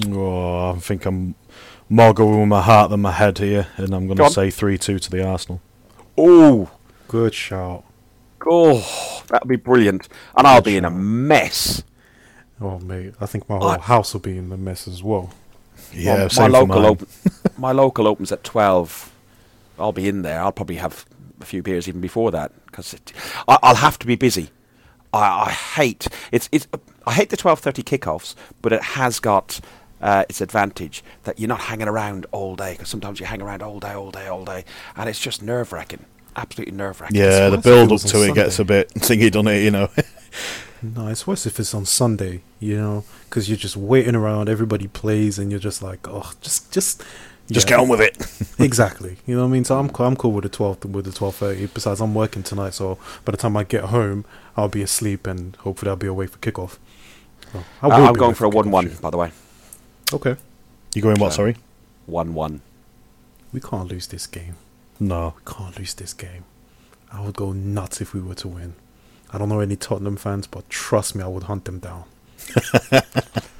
Oh, 0.09 0.71
I 0.71 0.79
think 0.79 1.05
I'm 1.07 1.35
more 1.89 2.13
going 2.15 2.41
with 2.41 2.49
my 2.49 2.63
heart 2.63 2.91
than 2.91 3.01
my 3.03 3.13
head 3.13 3.39
here, 3.39 3.69
and 3.77 3.95
I'm 3.95 4.07
going 4.07 4.17
to 4.17 4.25
on. 4.25 4.31
say 4.31 4.51
3 4.51 4.79
2 4.79 4.99
to 4.99 5.11
the 5.11 5.25
Arsenal. 5.25 5.61
oh, 6.19 6.71
Good 7.09 7.35
shout. 7.35 7.85
oh, 8.49 9.23
that'd 9.29 9.47
be 9.49 9.57
brilliant, 9.57 10.09
and 10.37 10.47
I'll 10.47 10.61
Good 10.61 10.65
be 10.65 10.77
in 10.77 10.85
a 10.85 10.91
mess. 10.91 11.83
Oh 12.61 12.79
mate, 12.79 13.15
I 13.21 13.27
think 13.27 13.49
my 13.49 13.57
whole 13.59 13.69
I- 13.69 13.79
house 13.79 14.13
will 14.15 14.21
be 14.21 14.37
in 14.39 14.49
the 14.49 14.57
mess 14.57 14.89
as 14.89 15.03
well. 15.03 15.31
Yeah, 15.93 16.15
Well, 16.15 16.23
my 16.25 16.29
same 16.29 16.45
for 16.47 16.51
local 16.51 16.77
mine. 16.83 16.85
open, 16.87 17.07
my 17.59 17.73
local 17.73 18.09
opens 18.09 18.33
at 18.33 18.43
twelve. 18.45 19.13
I'll 19.79 19.93
be 19.93 20.09
in 20.09 20.23
there. 20.23 20.41
I'll 20.41 20.53
probably 20.53 20.77
have 20.77 21.05
a 21.41 21.45
few 21.45 21.63
beers 21.63 21.87
even 21.87 22.01
before 22.01 22.31
that 22.31 22.51
because 22.67 22.95
I'll 23.47 23.75
have 23.77 23.99
to 24.01 24.07
be 24.07 24.17
busy. 24.17 24.51
I, 25.13 25.45
I 25.47 25.51
hate 25.51 26.09
it's 26.33 26.49
it's 26.51 26.67
I 27.07 27.13
hate 27.13 27.29
the 27.31 27.37
twelve 27.37 27.61
thirty 27.61 27.83
kickoffs, 27.83 28.35
but 28.63 28.73
it 28.73 28.83
has 28.83 29.21
got 29.21 29.61
uh, 30.01 30.25
its 30.29 30.41
advantage 30.41 31.05
that 31.25 31.39
you're 31.39 31.49
not 31.49 31.61
hanging 31.61 31.89
around 31.89 32.25
all 32.33 32.57
day 32.57 32.73
because 32.73 32.89
sometimes 32.89 33.21
you 33.21 33.27
hang 33.27 33.43
around 33.43 33.63
all 33.63 33.79
day, 33.81 33.93
all 33.93 34.11
day, 34.11 34.27
all 34.29 34.45
day, 34.45 34.65
and 34.97 35.09
it's 35.11 35.21
just 35.21 35.43
nerve 35.43 35.73
wracking. 35.73 36.05
Absolutely 36.37 36.75
nerve 36.75 37.01
wracking. 37.01 37.17
Yeah, 37.21 37.49
the 37.51 37.57
worse 37.57 37.59
if 37.59 37.59
it 37.59 37.65
build 37.65 37.93
up 37.93 38.01
to 38.01 38.23
it 38.23 38.35
gets 38.35 38.59
a 38.59 38.65
bit 38.65 38.89
thingy, 38.95 39.31
doesn't 39.31 39.49
it? 39.49 39.63
You 39.63 39.71
know. 39.71 39.89
No, 40.83 41.09
it's 41.09 41.27
worse 41.27 41.47
if 41.47 41.59
it's 41.59 41.75
on 41.75 41.85
Sunday, 41.87 42.43
you 42.61 42.77
know, 42.77 43.05
because 43.29 43.49
you're 43.49 43.57
just 43.57 43.77
waiting 43.77 44.15
around. 44.15 44.49
Everybody 44.49 44.87
plays, 44.89 45.39
and 45.39 45.51
you're 45.51 45.61
just 45.61 45.83
like, 45.83 46.07
oh, 46.09 46.33
just, 46.41 46.71
just, 46.73 47.03
Just 47.51 47.67
yeah. 47.67 47.77
get 47.77 47.81
on 47.81 47.89
with 47.89 48.01
it. 48.01 48.17
exactly. 48.59 49.17
You 49.27 49.37
know 49.37 49.43
what 49.43 49.49
I 49.49 49.53
mean? 49.53 49.65
So 49.65 49.79
I'm, 49.79 49.89
cool- 49.89 50.07
I'm 50.07 50.17
cool 50.17 50.33
with 50.33 50.45
the 50.45 50.51
twelve, 50.51 50.85
with 50.85 51.05
the 51.07 51.13
twelve 51.13 51.35
thirty. 51.37 51.67
Besides, 51.67 52.01
I'm 52.01 52.15
working 52.15 52.43
tonight, 52.43 52.75
so 52.75 52.99
by 53.25 53.31
the 53.33 53.37
time 53.39 53.57
I 53.57 53.65
get 53.65 53.85
home, 53.85 54.25
I'll 54.57 54.69
be 54.69 54.83
asleep, 54.83 55.27
and 55.27 55.57
hopefully, 55.57 55.91
I'll 55.91 55.97
be 55.97 56.07
awake 56.09 56.31
for 56.31 56.39
kickoff. 56.39 56.79
So, 57.53 57.65
I 57.83 57.87
Uh, 57.87 57.89
will 57.99 58.07
I'm 58.09 58.13
be 58.15 58.19
going 58.21 58.35
for 58.35 58.45
a 58.45 58.49
one-one, 58.51 58.97
by 59.01 59.11
the 59.11 59.17
way. 59.17 59.31
Okay, 60.13 60.37
You 60.95 61.03
going 61.03 61.19
what? 61.19 61.33
Sorry. 61.33 61.57
One-one. 62.07 62.61
we 63.53 63.61
can't 63.61 63.89
lose 63.89 64.07
this 64.09 64.27
game. 64.27 64.55
No. 65.01 65.35
We 65.37 65.53
can't 65.53 65.79
lose 65.79 65.95
this 65.95 66.13
game. 66.15 66.45
I 67.13 67.21
would 67.25 67.35
go 67.37 67.53
nuts 67.53 68.01
if 68.01 68.13
we 68.15 68.21
were 68.21 68.35
to 68.37 68.49
win. 68.49 68.75
I 69.33 69.39
don't 69.39 69.49
know 69.49 69.61
any 69.61 69.77
Tottenham 69.77 70.17
fans, 70.17 70.47
but 70.47 70.69
trust 70.69 71.15
me, 71.15 71.23
I 71.23 71.29
would 71.29 71.45
hunt 71.45 71.65
them 71.65 71.79
down. 71.79 72.05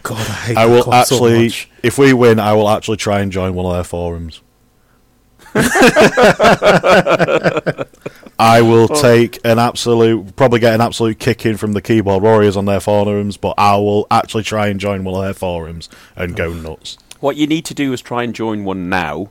God, 0.03 0.19
I 0.19 0.35
hate 0.45 0.57
I 0.57 0.67
the 0.67 0.73
will 0.73 0.83
club 0.85 1.07
so 1.07 1.17
actually, 1.17 1.45
much. 1.45 1.71
if 1.83 1.99
we 1.99 2.13
win, 2.13 2.39
I 2.39 2.53
will 2.53 2.69
actually 2.69 2.99
try 2.99 3.21
and 3.21 3.33
join 3.33 3.55
one 3.55 3.67
of 3.67 3.73
their 3.73 3.85
forums. 3.85 4.41
I 8.39 8.61
will 8.61 8.89
oh. 8.91 9.01
take 9.01 9.39
an 9.45 9.59
absolute, 9.59 10.37
probably 10.37 10.61
get 10.61 10.75
an 10.75 10.81
absolute 10.81 11.19
kicking 11.19 11.57
from 11.57 11.73
the 11.73 11.81
keyboard 11.81 12.23
warriors 12.23 12.57
on 12.57 12.67
their 12.67 12.81
forums, 12.81 13.37
but 13.37 13.55
I 13.57 13.77
will 13.77 14.07
actually 14.11 14.43
try 14.43 14.69
and 14.69 14.79
join 14.79 15.03
one 15.03 15.15
of 15.15 15.23
their 15.23 15.35
forums 15.35 15.89
and 16.15 16.37
go 16.37 16.53
nuts. 16.53 16.99
What 17.21 17.37
you 17.37 17.47
need 17.47 17.65
to 17.67 17.75
do 17.75 17.93
is 17.93 18.03
try 18.03 18.23
and 18.23 18.35
join 18.35 18.65
one 18.65 18.89
now, 18.89 19.31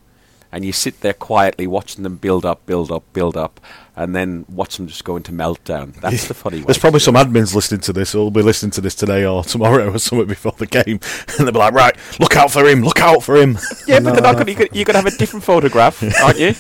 and 0.56 0.64
you 0.64 0.72
sit 0.72 1.02
there 1.02 1.12
quietly 1.12 1.68
watching 1.68 2.04
them 2.04 2.16
build 2.16 2.46
up, 2.46 2.66
build 2.66 2.90
up, 2.90 3.04
build 3.12 3.36
up, 3.36 3.60
and 3.94 4.16
then 4.16 4.46
watch 4.48 4.78
them 4.78 4.88
just 4.88 5.04
go 5.04 5.18
into 5.18 5.34
meltdown. 5.34 5.94
That's 5.96 6.30
the 6.30 6.34
funny 6.34 6.60
way. 6.60 6.64
There's 6.64 6.78
probably 6.78 7.02
some 7.02 7.16
admins 7.16 7.54
listening 7.54 7.82
to 7.82 7.92
this 7.92 8.14
who'll 8.14 8.32
be 8.32 8.42
listening 8.42 8.72
to 8.72 8.82
this 8.82 8.96
today 8.96 9.26
or 9.26 9.44
tomorrow 9.54 9.92
or 9.92 10.00
something 10.00 10.28
before 10.28 10.54
the 10.54 10.66
game, 10.66 11.02
and 11.38 11.40
they'll 11.40 11.52
be 11.52 11.60
like, 11.60 11.74
"Right, 11.74 11.98
look 12.22 12.38
out 12.38 12.52
for 12.52 12.66
him! 12.66 12.84
Look 12.84 13.02
out 13.02 13.22
for 13.22 13.36
him!" 13.36 13.58
yeah, 13.86 14.00
but 14.00 14.04
No, 14.04 14.12
they're 14.14 14.22
not 14.22 14.32
no, 14.32 14.40
gonna, 14.40 14.52
you 14.52 14.56
could, 14.56 14.70
you're 14.74 14.86
going 14.86 14.94
to 14.94 15.02
have 15.02 15.14
a 15.14 15.18
different 15.18 15.44
photograph, 15.44 16.02
aren't 16.24 16.40
you? 16.40 16.54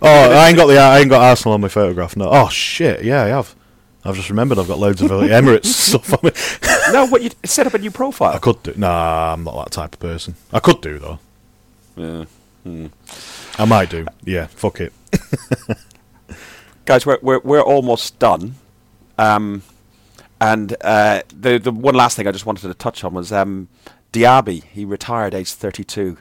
Oh, 0.00 0.30
I 0.30 0.48
ain't 0.48 0.56
got 0.56 0.66
the 0.68 0.78
I 0.78 1.00
ain't 1.00 1.10
got 1.10 1.20
Arsenal 1.20 1.52
on 1.52 1.60
my 1.60 1.68
photograph. 1.68 2.16
No. 2.16 2.30
Oh 2.30 2.48
shit, 2.48 3.04
yeah, 3.04 3.22
I 3.22 3.26
have. 3.28 3.54
I've 4.02 4.16
just 4.16 4.30
remembered 4.30 4.58
I've 4.58 4.68
got 4.68 4.78
loads 4.78 5.02
of 5.02 5.10
Emirates 5.10 5.66
stuff 5.66 6.10
on 6.14 6.20
me. 6.22 6.30
no, 6.90 7.06
what 7.06 7.20
you 7.22 7.30
set 7.44 7.66
up 7.66 7.74
a 7.74 7.78
new 7.78 7.90
profile. 7.90 8.32
I 8.32 8.38
could 8.38 8.62
do. 8.62 8.72
Nah, 8.76 9.34
I'm 9.34 9.44
not 9.44 9.56
that 9.56 9.72
type 9.72 9.92
of 9.92 10.00
person. 10.00 10.36
I 10.54 10.60
could 10.60 10.80
do 10.80 10.98
though. 10.98 11.18
Yeah. 11.96 12.24
Hmm. 12.66 12.86
I 13.58 13.64
might 13.64 13.90
do. 13.90 14.06
Yeah, 14.24 14.48
fuck 14.48 14.80
it. 14.80 14.92
Guys, 16.84 17.06
we're, 17.06 17.20
we're, 17.22 17.38
we're 17.38 17.62
almost 17.62 18.18
done. 18.18 18.56
Um, 19.16 19.62
and 20.40 20.76
uh, 20.80 21.22
the, 21.32 21.58
the 21.58 21.70
one 21.70 21.94
last 21.94 22.16
thing 22.16 22.26
I 22.26 22.32
just 22.32 22.44
wanted 22.44 22.66
to 22.66 22.74
touch 22.74 23.04
on 23.04 23.14
was 23.14 23.30
um, 23.30 23.68
Diaby. 24.12 24.64
He 24.64 24.84
retired 24.84 25.32
age 25.32 25.52
32. 25.52 26.18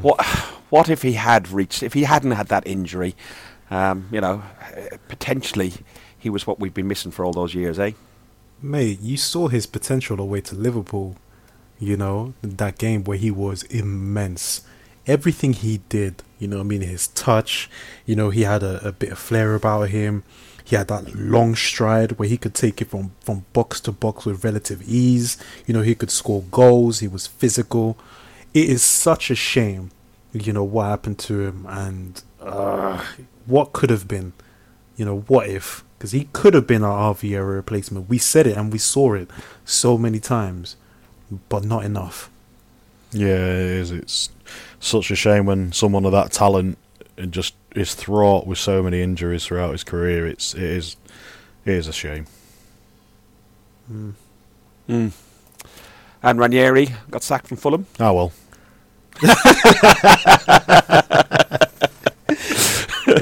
What, 0.00 0.24
what 0.70 0.88
if 0.88 1.02
he 1.02 1.12
had 1.12 1.50
reached, 1.50 1.82
if 1.82 1.92
he 1.92 2.04
hadn't 2.04 2.32
had 2.32 2.48
that 2.48 2.66
injury, 2.66 3.14
um, 3.70 4.08
you 4.10 4.22
know, 4.22 4.42
uh, 4.62 4.96
potentially 5.08 5.74
he 6.18 6.30
was 6.30 6.46
what 6.46 6.58
we've 6.58 6.72
been 6.72 6.88
missing 6.88 7.12
for 7.12 7.22
all 7.22 7.34
those 7.34 7.54
years, 7.54 7.78
eh? 7.78 7.92
Mate, 8.62 8.98
you 9.02 9.18
saw 9.18 9.48
his 9.48 9.66
potential 9.66 10.20
away 10.20 10.40
to 10.40 10.54
Liverpool. 10.54 11.16
You 11.78 11.98
know 11.98 12.34
that 12.42 12.78
game 12.78 13.04
where 13.04 13.16
he 13.18 13.30
was 13.30 13.62
immense. 13.64 14.62
Everything 15.10 15.52
he 15.52 15.80
did, 15.88 16.22
you 16.38 16.48
know, 16.48 16.60
I 16.60 16.62
mean, 16.62 16.82
his 16.82 17.08
touch. 17.08 17.68
You 18.06 18.16
know, 18.16 18.30
he 18.30 18.42
had 18.42 18.62
a, 18.62 18.86
a 18.86 18.92
bit 18.92 19.12
of 19.12 19.18
flair 19.18 19.54
about 19.54 19.88
him. 19.90 20.22
He 20.64 20.76
had 20.76 20.88
that 20.88 21.14
long 21.14 21.56
stride 21.56 22.12
where 22.12 22.28
he 22.28 22.38
could 22.38 22.54
take 22.54 22.80
it 22.80 22.88
from 22.90 23.12
from 23.20 23.44
box 23.52 23.80
to 23.80 23.92
box 23.92 24.24
with 24.24 24.44
relative 24.44 24.82
ease. 24.86 25.36
You 25.66 25.74
know, 25.74 25.82
he 25.82 25.94
could 25.94 26.10
score 26.10 26.42
goals. 26.50 27.00
He 27.00 27.08
was 27.08 27.26
physical. 27.26 27.98
It 28.54 28.68
is 28.68 28.82
such 28.82 29.30
a 29.30 29.34
shame, 29.34 29.90
you 30.32 30.52
know, 30.52 30.64
what 30.64 30.84
happened 30.84 31.18
to 31.20 31.46
him 31.46 31.66
and 31.68 32.22
uh, 32.40 33.04
what 33.46 33.72
could 33.72 33.90
have 33.90 34.06
been 34.08 34.32
you 35.00 35.06
know, 35.06 35.20
what 35.28 35.48
if? 35.48 35.82
Because 35.96 36.12
he 36.12 36.28
could 36.34 36.52
have 36.52 36.66
been 36.66 36.84
our 36.84 37.14
Vieira 37.14 37.54
replacement. 37.54 38.10
We 38.10 38.18
said 38.18 38.46
it 38.46 38.54
and 38.54 38.70
we 38.70 38.76
saw 38.76 39.14
it 39.14 39.30
so 39.64 39.96
many 39.96 40.20
times, 40.20 40.76
but 41.48 41.64
not 41.64 41.86
enough. 41.86 42.28
Yeah, 43.10 43.28
it 43.28 43.80
is. 43.80 43.90
It's 43.92 44.28
such 44.80 45.10
a 45.10 45.16
shame 45.16 45.46
when 45.46 45.72
someone 45.72 46.04
of 46.04 46.12
that 46.12 46.32
talent 46.32 46.78
and 47.16 47.32
just 47.32 47.54
is 47.76 47.94
fraught 47.94 48.46
with 48.46 48.58
so 48.58 48.82
many 48.82 49.00
injuries 49.02 49.46
throughout 49.46 49.72
his 49.72 49.84
career. 49.84 50.26
It's 50.26 50.54
it 50.54 50.62
is 50.62 50.96
it 51.64 51.74
is 51.74 51.86
a 51.86 51.92
shame. 51.92 52.26
Mm. 53.92 54.14
Mm. 54.88 55.12
And 56.22 56.38
Ranieri 56.38 56.88
got 57.10 57.22
sacked 57.22 57.46
from 57.48 57.56
Fulham. 57.56 57.86
Oh 58.00 58.12
well. 58.14 58.32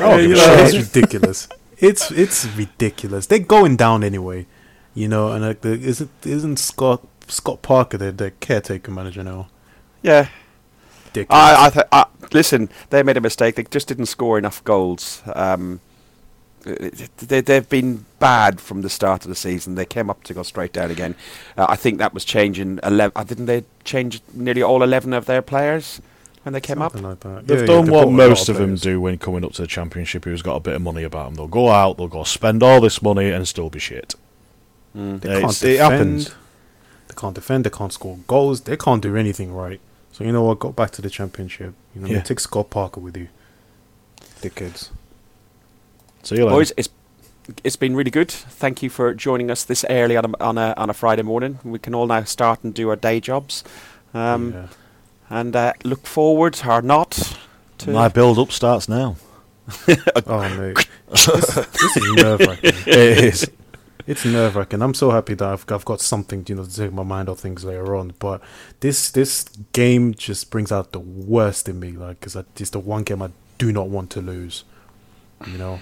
Oh, 0.00 0.16
you 0.16 0.34
know, 0.34 0.54
it's 0.59 0.76
ridiculous. 0.76 1.48
It's 1.78 2.11
it's 2.11 2.44
ridiculous. 2.44 3.26
They're 3.26 3.38
going 3.38 3.76
down 3.76 4.04
anyway, 4.04 4.46
you 4.94 5.09
know. 5.09 5.32
And 5.32 5.44
like, 5.44 5.61
the, 5.62 5.70
isn't 5.72 6.11
isn't 6.24 6.59
Scott 6.59 7.06
Scott 7.26 7.62
Parker 7.62 7.98
the, 7.98 8.12
the 8.12 8.30
caretaker 8.32 8.90
manager 8.90 9.22
now? 9.22 9.48
Yeah, 10.02 10.28
Ridiculous. 11.09 11.28
I, 11.42 11.66
I 11.66 11.70
th- 11.70 11.86
I, 11.92 12.06
listen, 12.32 12.68
they 12.90 13.02
made 13.02 13.16
a 13.16 13.20
mistake. 13.20 13.56
They 13.56 13.64
just 13.64 13.88
didn't 13.88 14.06
score 14.06 14.38
enough 14.38 14.62
goals. 14.64 15.22
Um, 15.34 15.80
they, 16.64 17.40
they've 17.40 17.68
been 17.68 18.04
bad 18.18 18.61
from 18.61 18.82
the 18.82 18.90
start 18.90 19.24
of 19.24 19.28
the 19.28 19.34
season. 19.34 19.74
They 19.74 19.84
came 19.86 20.11
up 20.11 20.22
to 20.24 20.34
go 20.34 20.42
straight 20.42 20.72
down 20.72 20.90
again. 20.90 21.14
Uh, 21.56 21.66
I 21.68 21.76
think 21.76 21.98
that 21.98 22.12
was 22.12 22.24
changing. 22.24 22.78
Eleven, 22.82 23.12
uh, 23.16 23.24
didn't 23.24 23.46
they 23.46 23.64
change 23.84 24.20
nearly 24.34 24.62
all 24.62 24.82
eleven 24.82 25.12
of 25.12 25.24
their 25.26 25.40
players 25.40 26.00
when 26.42 26.52
they 26.52 26.61
came 26.61 26.82
up? 26.82 26.94
Like 27.00 27.20
that. 27.20 27.46
They've 27.46 27.59
Yeah, 27.59 27.61
yeah, 27.62 27.66
done 27.66 27.84
they 27.86 27.90
what 27.92 28.04
bought 28.04 28.09
a 28.09 28.11
lot 28.11 28.28
most 28.28 28.48
of 28.48 28.56
them 28.56 28.74
do 28.74 29.00
when 29.00 29.18
coming 29.18 29.44
up 29.44 29.52
to 29.54 29.62
the 29.62 29.68
championship. 29.68 30.24
Who's 30.24 30.42
got 30.42 30.56
a 30.56 30.61
bit 30.61 30.74
of 30.74 30.82
money 30.82 31.04
about 31.04 31.26
them? 31.26 31.34
They'll 31.36 31.46
go 31.46 31.70
out, 31.70 31.96
they'll 31.96 32.09
go 32.09 32.24
spend 32.24 32.62
all 32.62 32.80
this 32.80 33.00
money 33.00 33.30
and 33.30 33.46
still 33.48 33.70
be 33.70 33.78
shit. 33.78 34.14
Mm. 34.96 35.20
They 35.20 35.28
Yeah, 35.28 35.40
can't 35.40 35.44
it's- 35.52 35.62
it 35.62 35.66
defend. 35.74 35.92
happens. 35.92 36.30
They 37.09 37.14
can't 37.16 37.34
defend. 37.34 37.64
They 37.64 37.70
can't 37.70 37.92
score 37.92 38.18
goals. 38.26 38.62
They 38.62 38.76
can't 38.76 39.00
do 39.02 39.16
anything 39.16 39.54
right. 39.54 39.80
So 40.19 40.25
you 40.25 40.33
know 40.33 40.43
what? 40.43 40.59
Go 40.59 40.73
back 40.73 40.91
to 40.93 41.03
the 41.03 41.09
championship. 41.09 41.75
You 41.95 42.01
know, 42.01 42.09
Yeah. 42.09 42.23
take 42.23 42.41
Scott 42.41 42.71
Parker 42.71 42.99
with 42.99 43.16
you, 43.16 43.29
dickheads. 44.43 44.89
See 46.25 46.35
you 46.35 46.45
later. 46.45 46.57
Boys, 46.57 46.73
it's 46.77 46.89
it's 47.62 47.77
been 47.77 47.95
really 47.95 48.11
good. 48.11 48.29
Thank 48.29 48.83
you 48.83 48.91
for 48.91 49.14
joining 49.14 49.49
us 49.49 49.62
this 49.62 49.85
early 49.89 50.16
on 50.16 50.25
a, 50.25 50.43
on 50.43 50.59
a 50.59 50.75
on 50.77 50.91
a 50.91 50.93
Friday 50.93 51.23
morning. 51.23 51.61
We 51.62 51.79
can 51.79 51.95
all 51.95 52.09
now 52.09 52.25
start 52.25 52.64
and 52.64 52.75
do 52.75 52.89
our 52.91 52.97
day 52.97 53.21
jobs, 53.21 53.62
um, 54.12 54.53
yeah. 54.55 54.66
and 55.31 55.55
uh, 55.55 55.73
look 55.85 56.05
forward 56.05 56.61
or 56.66 56.83
not 56.83 57.37
to. 57.79 57.91
My 57.93 58.09
build 58.09 58.41
up 58.41 58.51
starts 58.51 58.89
now. 58.89 59.14
Oh 60.27 60.49
mate, 60.59 60.89
this, 61.11 61.55
this 61.55 61.97
is 61.97 62.12
nerve 62.16 62.41
wracking. 62.41 62.73
it 62.87 63.25
is. 63.25 63.51
It's 64.09 64.24
nerve 64.24 64.56
wracking. 64.56 64.80
I'm 64.82 64.94
so 64.94 65.11
happy 65.11 65.34
that 65.34 65.46
I've, 65.46 65.64
I've 65.70 65.84
got 65.84 66.00
something, 66.00 66.44
you 66.48 66.54
know, 66.54 66.64
to 66.64 66.74
take 66.74 66.92
my 66.92 67.02
mind 67.02 67.28
off 67.28 67.40
things 67.40 67.62
later 67.64 67.94
on. 67.94 68.14
But 68.18 68.40
this 68.80 69.11
this 69.11 69.44
game 69.72 70.14
just 70.14 70.50
brings 70.50 70.72
out 70.72 70.92
the 70.92 70.98
worst 70.98 71.68
in 71.68 71.78
me, 71.78 71.92
like, 71.92 72.18
because 72.20 72.34
it's 72.56 72.70
the 72.70 72.78
one 72.80 73.02
game 73.02 73.20
I 73.22 73.30
do 73.59 73.70
not 73.70 73.88
want 73.88 74.11
to 74.12 74.20
lose. 74.22 74.64
You 75.46 75.59
know. 75.59 75.80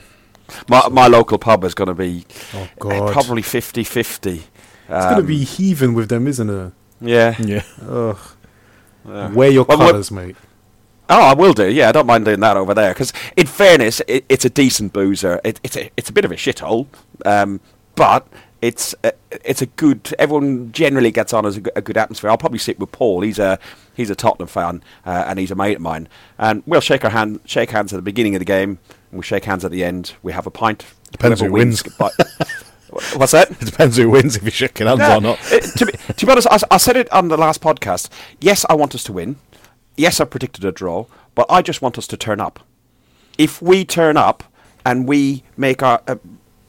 my 0.69 0.89
my 0.91 1.07
local 1.07 1.39
pub 1.39 1.65
is 1.65 1.75
going 1.75 1.89
to 1.89 1.95
be 1.95 2.25
Oh 2.53 2.63
uh, 2.63 2.67
God. 2.81 3.13
probably 3.13 3.43
50-50. 3.43 4.37
it's 4.37 4.45
gonna 4.89 5.19
Um, 5.19 5.27
be 5.27 5.45
heaving 5.45 5.95
with 5.95 6.09
them, 6.09 6.27
isn't 6.27 6.51
it? 6.51 6.73
yeah. 7.01 7.37
Yeah. 7.41 7.63
Ugh. 7.89 8.19
Wear 9.05 9.51
your 9.51 9.65
Well, 9.65 9.79
colours, 9.79 10.11
mate. 10.11 10.37
Oh, 11.09 11.21
I 11.21 11.35
will 11.35 11.53
do. 11.53 11.71
Yeah, 11.71 11.89
I 11.89 11.93
don't 11.93 12.07
mind 12.07 12.25
doing 12.25 12.41
that 12.41 12.57
over 12.57 12.75
there. 12.75 12.93
Because, 12.93 13.13
in 13.37 13.47
fairness, 13.47 14.03
it, 14.09 14.25
it's 14.29 14.45
a 14.45 14.51
decent 14.51 14.93
boozer. 14.93 15.41
It, 15.45 15.61
it's 15.63 15.77
a 15.77 15.91
it's 15.97 16.09
a 16.09 16.13
bit 16.13 16.25
of 16.25 16.33
a 16.33 16.35
shithole, 16.35 16.89
um, 17.25 17.61
but 17.97 18.27
it's 18.63 18.95
a, 19.05 19.13
it's 19.45 19.61
a 19.63 19.67
good. 19.67 20.15
Everyone 20.19 20.71
generally 20.73 21.11
gets 21.11 21.33
on 21.33 21.45
as 21.45 21.57
a, 21.57 21.61
good- 21.61 21.73
a 21.77 21.83
good 21.83 21.97
atmosphere. 21.97 22.31
I'll 22.31 22.39
probably 22.39 22.59
sit 22.59 22.79
with 22.79 22.93
Paul. 22.93 23.23
He's 23.23 23.39
a 23.39 23.59
he's 23.95 24.11
a 24.11 24.15
Tottenham 24.15 24.49
fan, 24.49 24.83
uh, 25.05 25.25
and 25.27 25.39
he's 25.39 25.51
a 25.51 25.55
mate 25.55 25.77
of 25.77 25.83
mine. 25.83 26.09
And 26.39 26.63
we'll 26.67 26.81
shake 26.81 27.05
our 27.05 27.11
hand, 27.11 27.41
shake 27.45 27.71
hands 27.71 27.93
at 27.93 27.97
the 27.97 28.03
beginning 28.03 28.35
of 28.35 28.39
the 28.39 28.45
game, 28.47 28.79
and 29.11 29.19
we 29.19 29.25
shake 29.25 29.45
hands 29.45 29.65
at 29.65 29.71
the 29.73 29.83
end. 29.85 30.15
We 30.23 30.33
have 30.33 30.47
a 30.47 30.51
pint. 30.51 30.85
Depends 31.13 31.41
Whoever 31.41 31.51
who 31.51 31.55
wins. 31.55 31.83
but- 31.99 32.13
What's 33.17 33.33
that? 33.33 33.51
It 33.51 33.59
depends 33.61 33.97
who 33.97 34.09
wins 34.09 34.37
if 34.37 34.43
you're 34.45 34.51
shaking 34.53 34.87
hands 34.87 35.01
Yeah, 35.01 35.17
or 35.17 35.21
not. 35.21 35.53
uh, 35.53 35.59
to, 35.61 35.87
be, 35.87 35.93
to 35.93 36.25
be 36.27 36.31
honest, 36.33 36.47
I, 36.51 36.59
I 36.71 36.77
said 36.77 36.97
it 36.97 37.13
on 37.13 37.29
the 37.29 37.37
last 37.37 37.61
podcast. 37.61 38.09
Yes, 38.41 38.65
I 38.71 38.75
want 38.75 38.95
us 38.95 39.03
to 39.05 39.13
win. 39.13 39.37
Yes, 39.97 40.21
I 40.21 40.25
predicted 40.25 40.65
a 40.65 40.71
draw, 40.73 41.07
but 41.35 41.47
I 41.51 41.63
just 41.63 41.83
want 41.83 41.99
us 41.99 42.07
to 42.07 42.17
turn 42.17 42.41
up. 42.41 42.61
If 43.39 43.61
we 43.61 43.85
turn 43.85 44.17
up 44.17 44.45
and 44.85 45.07
we 45.09 45.43
make 45.57 45.83
our 45.83 46.01
uh, 46.07 46.17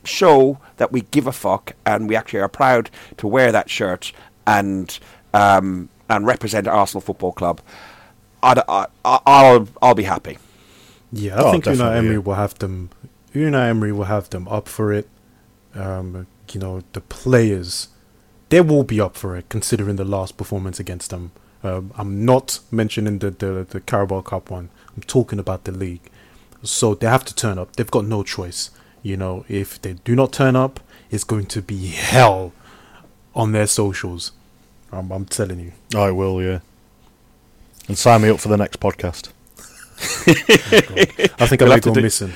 show 0.08 0.60
that 0.78 0.92
we 0.92 1.02
give 1.02 1.28
a 1.28 1.32
fuck 1.32 1.74
and 1.86 2.08
we 2.10 2.16
actually 2.16 2.40
are 2.42 2.50
proud 2.50 2.90
to 3.18 3.28
wear 3.28 3.52
that 3.52 3.70
shirt 3.70 4.12
and 4.46 5.00
um, 5.34 5.90
and 6.10 6.26
represent 6.26 6.68
Arsenal 6.68 7.02
Football 7.02 7.34
Club, 7.34 7.62
I'd, 8.44 8.60
I, 8.68 8.88
I, 9.06 9.20
I'll 9.26 9.68
I'll 9.82 9.96
be 9.96 10.04
happy. 10.04 10.38
Yeah, 11.12 11.40
I 11.40 11.44
Oh, 11.44 11.52
think 11.52 11.66
Unai 11.66 11.94
definitely, 11.94 11.98
Emery 11.98 12.18
yeah. 12.18 12.20
will 12.20 12.36
have 12.36 12.58
them. 12.60 12.90
Unai 13.34 13.70
Emery 13.70 13.92
will 13.92 14.06
have 14.06 14.30
them 14.30 14.48
up 14.48 14.68
for 14.68 14.92
it. 14.94 15.08
Um, 15.76 16.28
you 16.52 16.60
know, 16.60 16.84
the 16.94 17.02
players, 17.02 17.90
they 18.50 18.62
will 18.62 18.84
be 18.84 19.00
up 19.02 19.16
for 19.18 19.36
it, 19.36 19.50
considering 19.50 19.96
the 19.98 20.06
last 20.06 20.38
performance 20.38 20.80
against 20.80 21.10
them. 21.12 21.32
Um, 21.64 21.92
I'm 21.98 22.26
not 22.26 22.60
mentioning 22.72 23.20
the, 23.20 23.32
the 23.32 23.66
the 23.70 23.82
Carabao 23.82 24.22
Cup 24.22 24.50
one. 24.50 24.70
I'm 24.96 25.04
talking 25.04 25.40
about 25.40 25.66
the 25.66 25.72
league. 25.72 26.10
So 26.64 26.96
they 26.96 27.08
have 27.08 27.26
to 27.26 27.36
turn 27.36 27.60
up. 27.60 27.76
They've 27.76 27.90
got 27.92 28.06
no 28.06 28.24
choice. 28.24 28.72
You 29.08 29.16
know, 29.16 29.46
if 29.48 29.82
they 29.82 29.94
do 29.94 30.16
not 30.16 30.34
turn 30.34 30.56
up, 30.58 30.82
it's 31.10 31.24
going 31.24 31.46
to 31.48 31.62
be 31.62 31.88
hell 31.88 32.52
on 33.34 33.54
their 33.54 33.66
socials. 33.68 34.34
I'm, 34.92 35.12
I'm 35.12 35.24
telling 35.26 35.60
you. 35.62 35.72
Oh, 35.96 36.02
I 36.04 36.12
will, 36.12 36.42
yeah. 36.44 36.60
And 37.88 37.98
sign 37.98 38.22
me 38.24 38.30
up 38.30 38.40
for 38.42 38.50
the 38.50 38.58
next 38.58 38.80
podcast. 38.82 39.30
Oh, 40.30 41.44
I 41.44 41.48
think 41.48 41.62
We'll 41.62 41.72
I 41.72 41.76
may 41.76 41.76
have 41.76 41.82
to 41.84 41.90
go 41.90 41.94
do- 41.96 42.02
missing. 42.02 42.34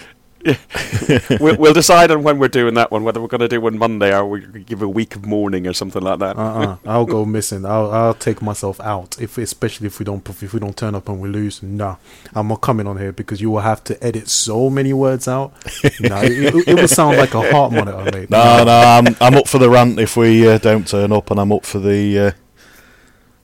We'll, 1.39 1.57
we'll 1.57 1.73
decide 1.73 2.11
on 2.11 2.23
when 2.23 2.39
we're 2.39 2.47
doing 2.47 2.73
that 2.75 2.91
one, 2.91 3.03
whether 3.03 3.21
we're 3.21 3.27
going 3.27 3.41
to 3.41 3.47
do 3.47 3.61
one 3.61 3.77
Monday 3.77 4.15
or 4.15 4.25
we 4.25 4.41
give 4.63 4.81
a 4.81 4.87
week 4.87 5.15
of 5.15 5.25
mourning 5.25 5.67
or 5.67 5.73
something 5.73 6.01
like 6.01 6.19
that. 6.19 6.37
uh-uh. 6.37 6.77
I'll 6.85 7.05
go 7.05 7.25
missing. 7.25 7.65
I'll 7.65 7.91
I'll 7.91 8.13
take 8.13 8.41
myself 8.41 8.79
out 8.81 9.19
if 9.21 9.37
especially 9.37 9.87
if 9.87 9.99
we 9.99 10.05
don't 10.05 10.27
if 10.29 10.53
we 10.53 10.59
don't 10.59 10.75
turn 10.75 10.95
up 10.95 11.09
and 11.09 11.21
we 11.21 11.29
lose. 11.29 11.61
Nah, 11.61 11.97
I'm 12.33 12.47
not 12.47 12.61
coming 12.61 12.87
on 12.87 12.97
here 12.97 13.11
because 13.11 13.41
you 13.41 13.51
will 13.51 13.61
have 13.61 13.83
to 13.85 14.03
edit 14.03 14.29
so 14.29 14.69
many 14.69 14.93
words 14.93 15.27
out. 15.27 15.53
nah, 15.99 16.21
it, 16.21 16.31
it, 16.31 16.67
it 16.67 16.75
will 16.75 16.87
sound 16.87 17.17
like 17.17 17.33
a 17.33 17.51
heart 17.51 17.71
monitor, 17.73 18.11
mate. 18.11 18.29
No, 18.29 18.63
no, 18.63 18.71
I'm 18.71 19.15
I'm 19.19 19.35
up 19.35 19.47
for 19.47 19.57
the 19.57 19.69
rant 19.69 19.99
if 19.99 20.17
we 20.17 20.47
uh, 20.47 20.57
don't 20.57 20.87
turn 20.87 21.11
up, 21.11 21.29
and 21.31 21.39
I'm 21.39 21.51
up 21.51 21.65
for 21.65 21.79
the 21.79 22.19
uh, 22.19 22.31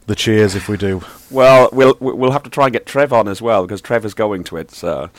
the 0.08 0.16
cheers 0.16 0.56
if 0.56 0.68
we 0.68 0.78
do. 0.78 1.04
Well, 1.30 1.70
we'll 1.72 1.98
we'll 2.00 2.32
have 2.32 2.43
to 2.43 2.50
try 2.50 2.66
and 2.66 2.74
get 2.74 2.86
Trev 2.86 3.12
on 3.14 3.28
as 3.28 3.41
well 3.41 3.64
because 3.64 3.82
Trev 3.82 4.06
is 4.06 4.14
going 4.14 4.43
to 4.45 4.58
it. 4.58 4.72
So, 4.72 5.10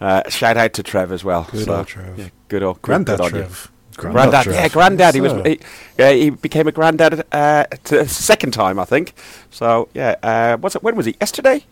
uh, 0.00 0.28
shout 0.28 0.56
out 0.56 0.72
to 0.74 0.82
Trev 0.82 1.12
as 1.12 1.24
well. 1.24 1.48
Good 1.50 1.64
so, 1.64 1.76
old 1.76 1.86
Trev. 1.86 2.18
Yeah, 2.18 2.28
good 2.48 2.62
old 2.62 2.82
Granddad 2.82 3.18
good. 3.18 3.30
Trev. 3.30 3.70
Granddad, 3.96 4.44
Trev. 4.44 4.54
yeah, 4.54 4.68
granddad. 4.68 5.14
He 5.14 5.22
was 5.22 5.32
he, 5.46 5.58
yeah, 5.98 6.12
he 6.12 6.28
became 6.30 6.68
a 6.68 6.72
granddad 6.72 7.24
uh, 7.32 7.64
to 7.84 8.06
second 8.06 8.52
time, 8.52 8.78
I 8.78 8.84
think. 8.84 9.14
So 9.50 9.88
yeah, 9.94 10.16
uh, 10.22 10.58
what's 10.58 10.76
it? 10.76 10.82
When 10.82 10.96
was 10.96 11.06
he? 11.06 11.16
Yesterday. 11.20 11.64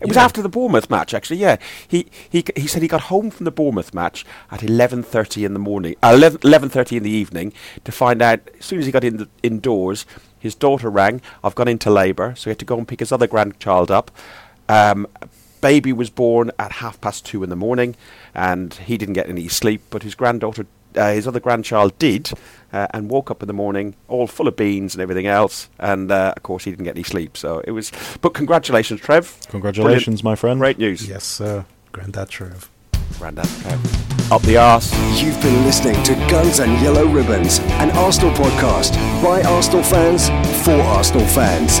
It 0.00 0.08
was 0.08 0.16
Yeah. 0.16 0.24
after 0.24 0.40
the 0.40 0.48
Bournemouth 0.48 0.88
match, 0.88 1.12
actually. 1.12 1.38
Yeah, 1.38 1.56
he 1.86 2.06
he 2.28 2.44
he 2.56 2.66
said 2.66 2.80
he 2.82 2.88
got 2.88 3.02
home 3.02 3.30
from 3.30 3.44
the 3.44 3.50
Bournemouth 3.50 3.92
match 3.92 4.24
at 4.50 4.62
eleven 4.62 5.02
thirty 5.02 5.44
in 5.44 5.52
the 5.52 5.58
morning, 5.58 5.94
uh, 6.02 6.30
eleven 6.42 6.68
thirty 6.70 6.96
in 6.96 7.02
the 7.02 7.10
evening, 7.10 7.52
to 7.84 7.92
find 7.92 8.22
out 8.22 8.40
as 8.58 8.64
soon 8.64 8.78
as 8.78 8.86
he 8.86 8.92
got 8.92 9.04
in 9.04 9.18
the, 9.18 9.28
indoors, 9.42 10.06
his 10.38 10.54
daughter 10.54 10.88
rang. 10.90 11.20
I've 11.44 11.54
gone 11.54 11.68
into 11.68 11.90
labour, 11.90 12.34
so 12.34 12.44
he 12.44 12.50
had 12.50 12.58
to 12.60 12.64
go 12.64 12.78
and 12.78 12.88
pick 12.88 13.00
his 13.00 13.12
other 13.12 13.26
grandchild 13.26 13.90
up. 13.90 14.10
Um, 14.70 15.06
baby 15.60 15.92
was 15.92 16.10
born 16.10 16.50
at 16.58 16.72
half 16.72 17.00
past 17.00 17.24
two 17.26 17.42
in 17.42 17.50
the 17.50 17.56
morning, 17.56 17.96
and 18.34 18.74
he 18.74 18.96
didn't 18.96 19.14
get 19.14 19.28
any 19.28 19.48
sleep. 19.48 19.82
But 19.90 20.02
his 20.02 20.14
granddaughter, 20.14 20.66
uh, 20.96 21.12
his 21.12 21.26
other 21.26 21.40
grandchild, 21.40 21.98
did, 21.98 22.30
uh, 22.72 22.86
and 22.92 23.08
woke 23.10 23.30
up 23.30 23.42
in 23.42 23.46
the 23.46 23.52
morning 23.52 23.94
all 24.08 24.26
full 24.26 24.48
of 24.48 24.56
beans 24.56 24.94
and 24.94 25.02
everything 25.02 25.26
else. 25.26 25.68
And 25.78 26.10
uh, 26.10 26.34
of 26.36 26.42
course, 26.42 26.64
he 26.64 26.70
didn't 26.70 26.84
get 26.84 26.96
any 26.96 27.04
sleep. 27.04 27.36
So 27.36 27.60
it 27.64 27.72
was. 27.72 27.92
But 28.20 28.34
congratulations, 28.34 29.00
Trev! 29.00 29.36
Congratulations, 29.48 30.22
my 30.24 30.34
friend. 30.34 30.58
Great 30.60 30.78
news, 30.78 31.08
Yes, 31.08 31.24
sir. 31.24 31.64
Granddad 31.92 32.28
Trev. 32.28 32.70
granddad. 33.18 33.46
Trev. 33.62 34.32
Up 34.32 34.42
the 34.42 34.56
arse. 34.56 34.92
You've 35.20 35.40
been 35.42 35.64
listening 35.64 36.00
to 36.04 36.14
Guns 36.30 36.60
and 36.60 36.80
Yellow 36.80 37.04
Ribbons, 37.06 37.58
an 37.82 37.90
Arsenal 37.96 38.30
podcast 38.34 38.94
by 39.20 39.42
Arsenal 39.42 39.82
fans 39.82 40.28
for 40.64 40.80
Arsenal 40.82 41.26
fans. 41.26 41.80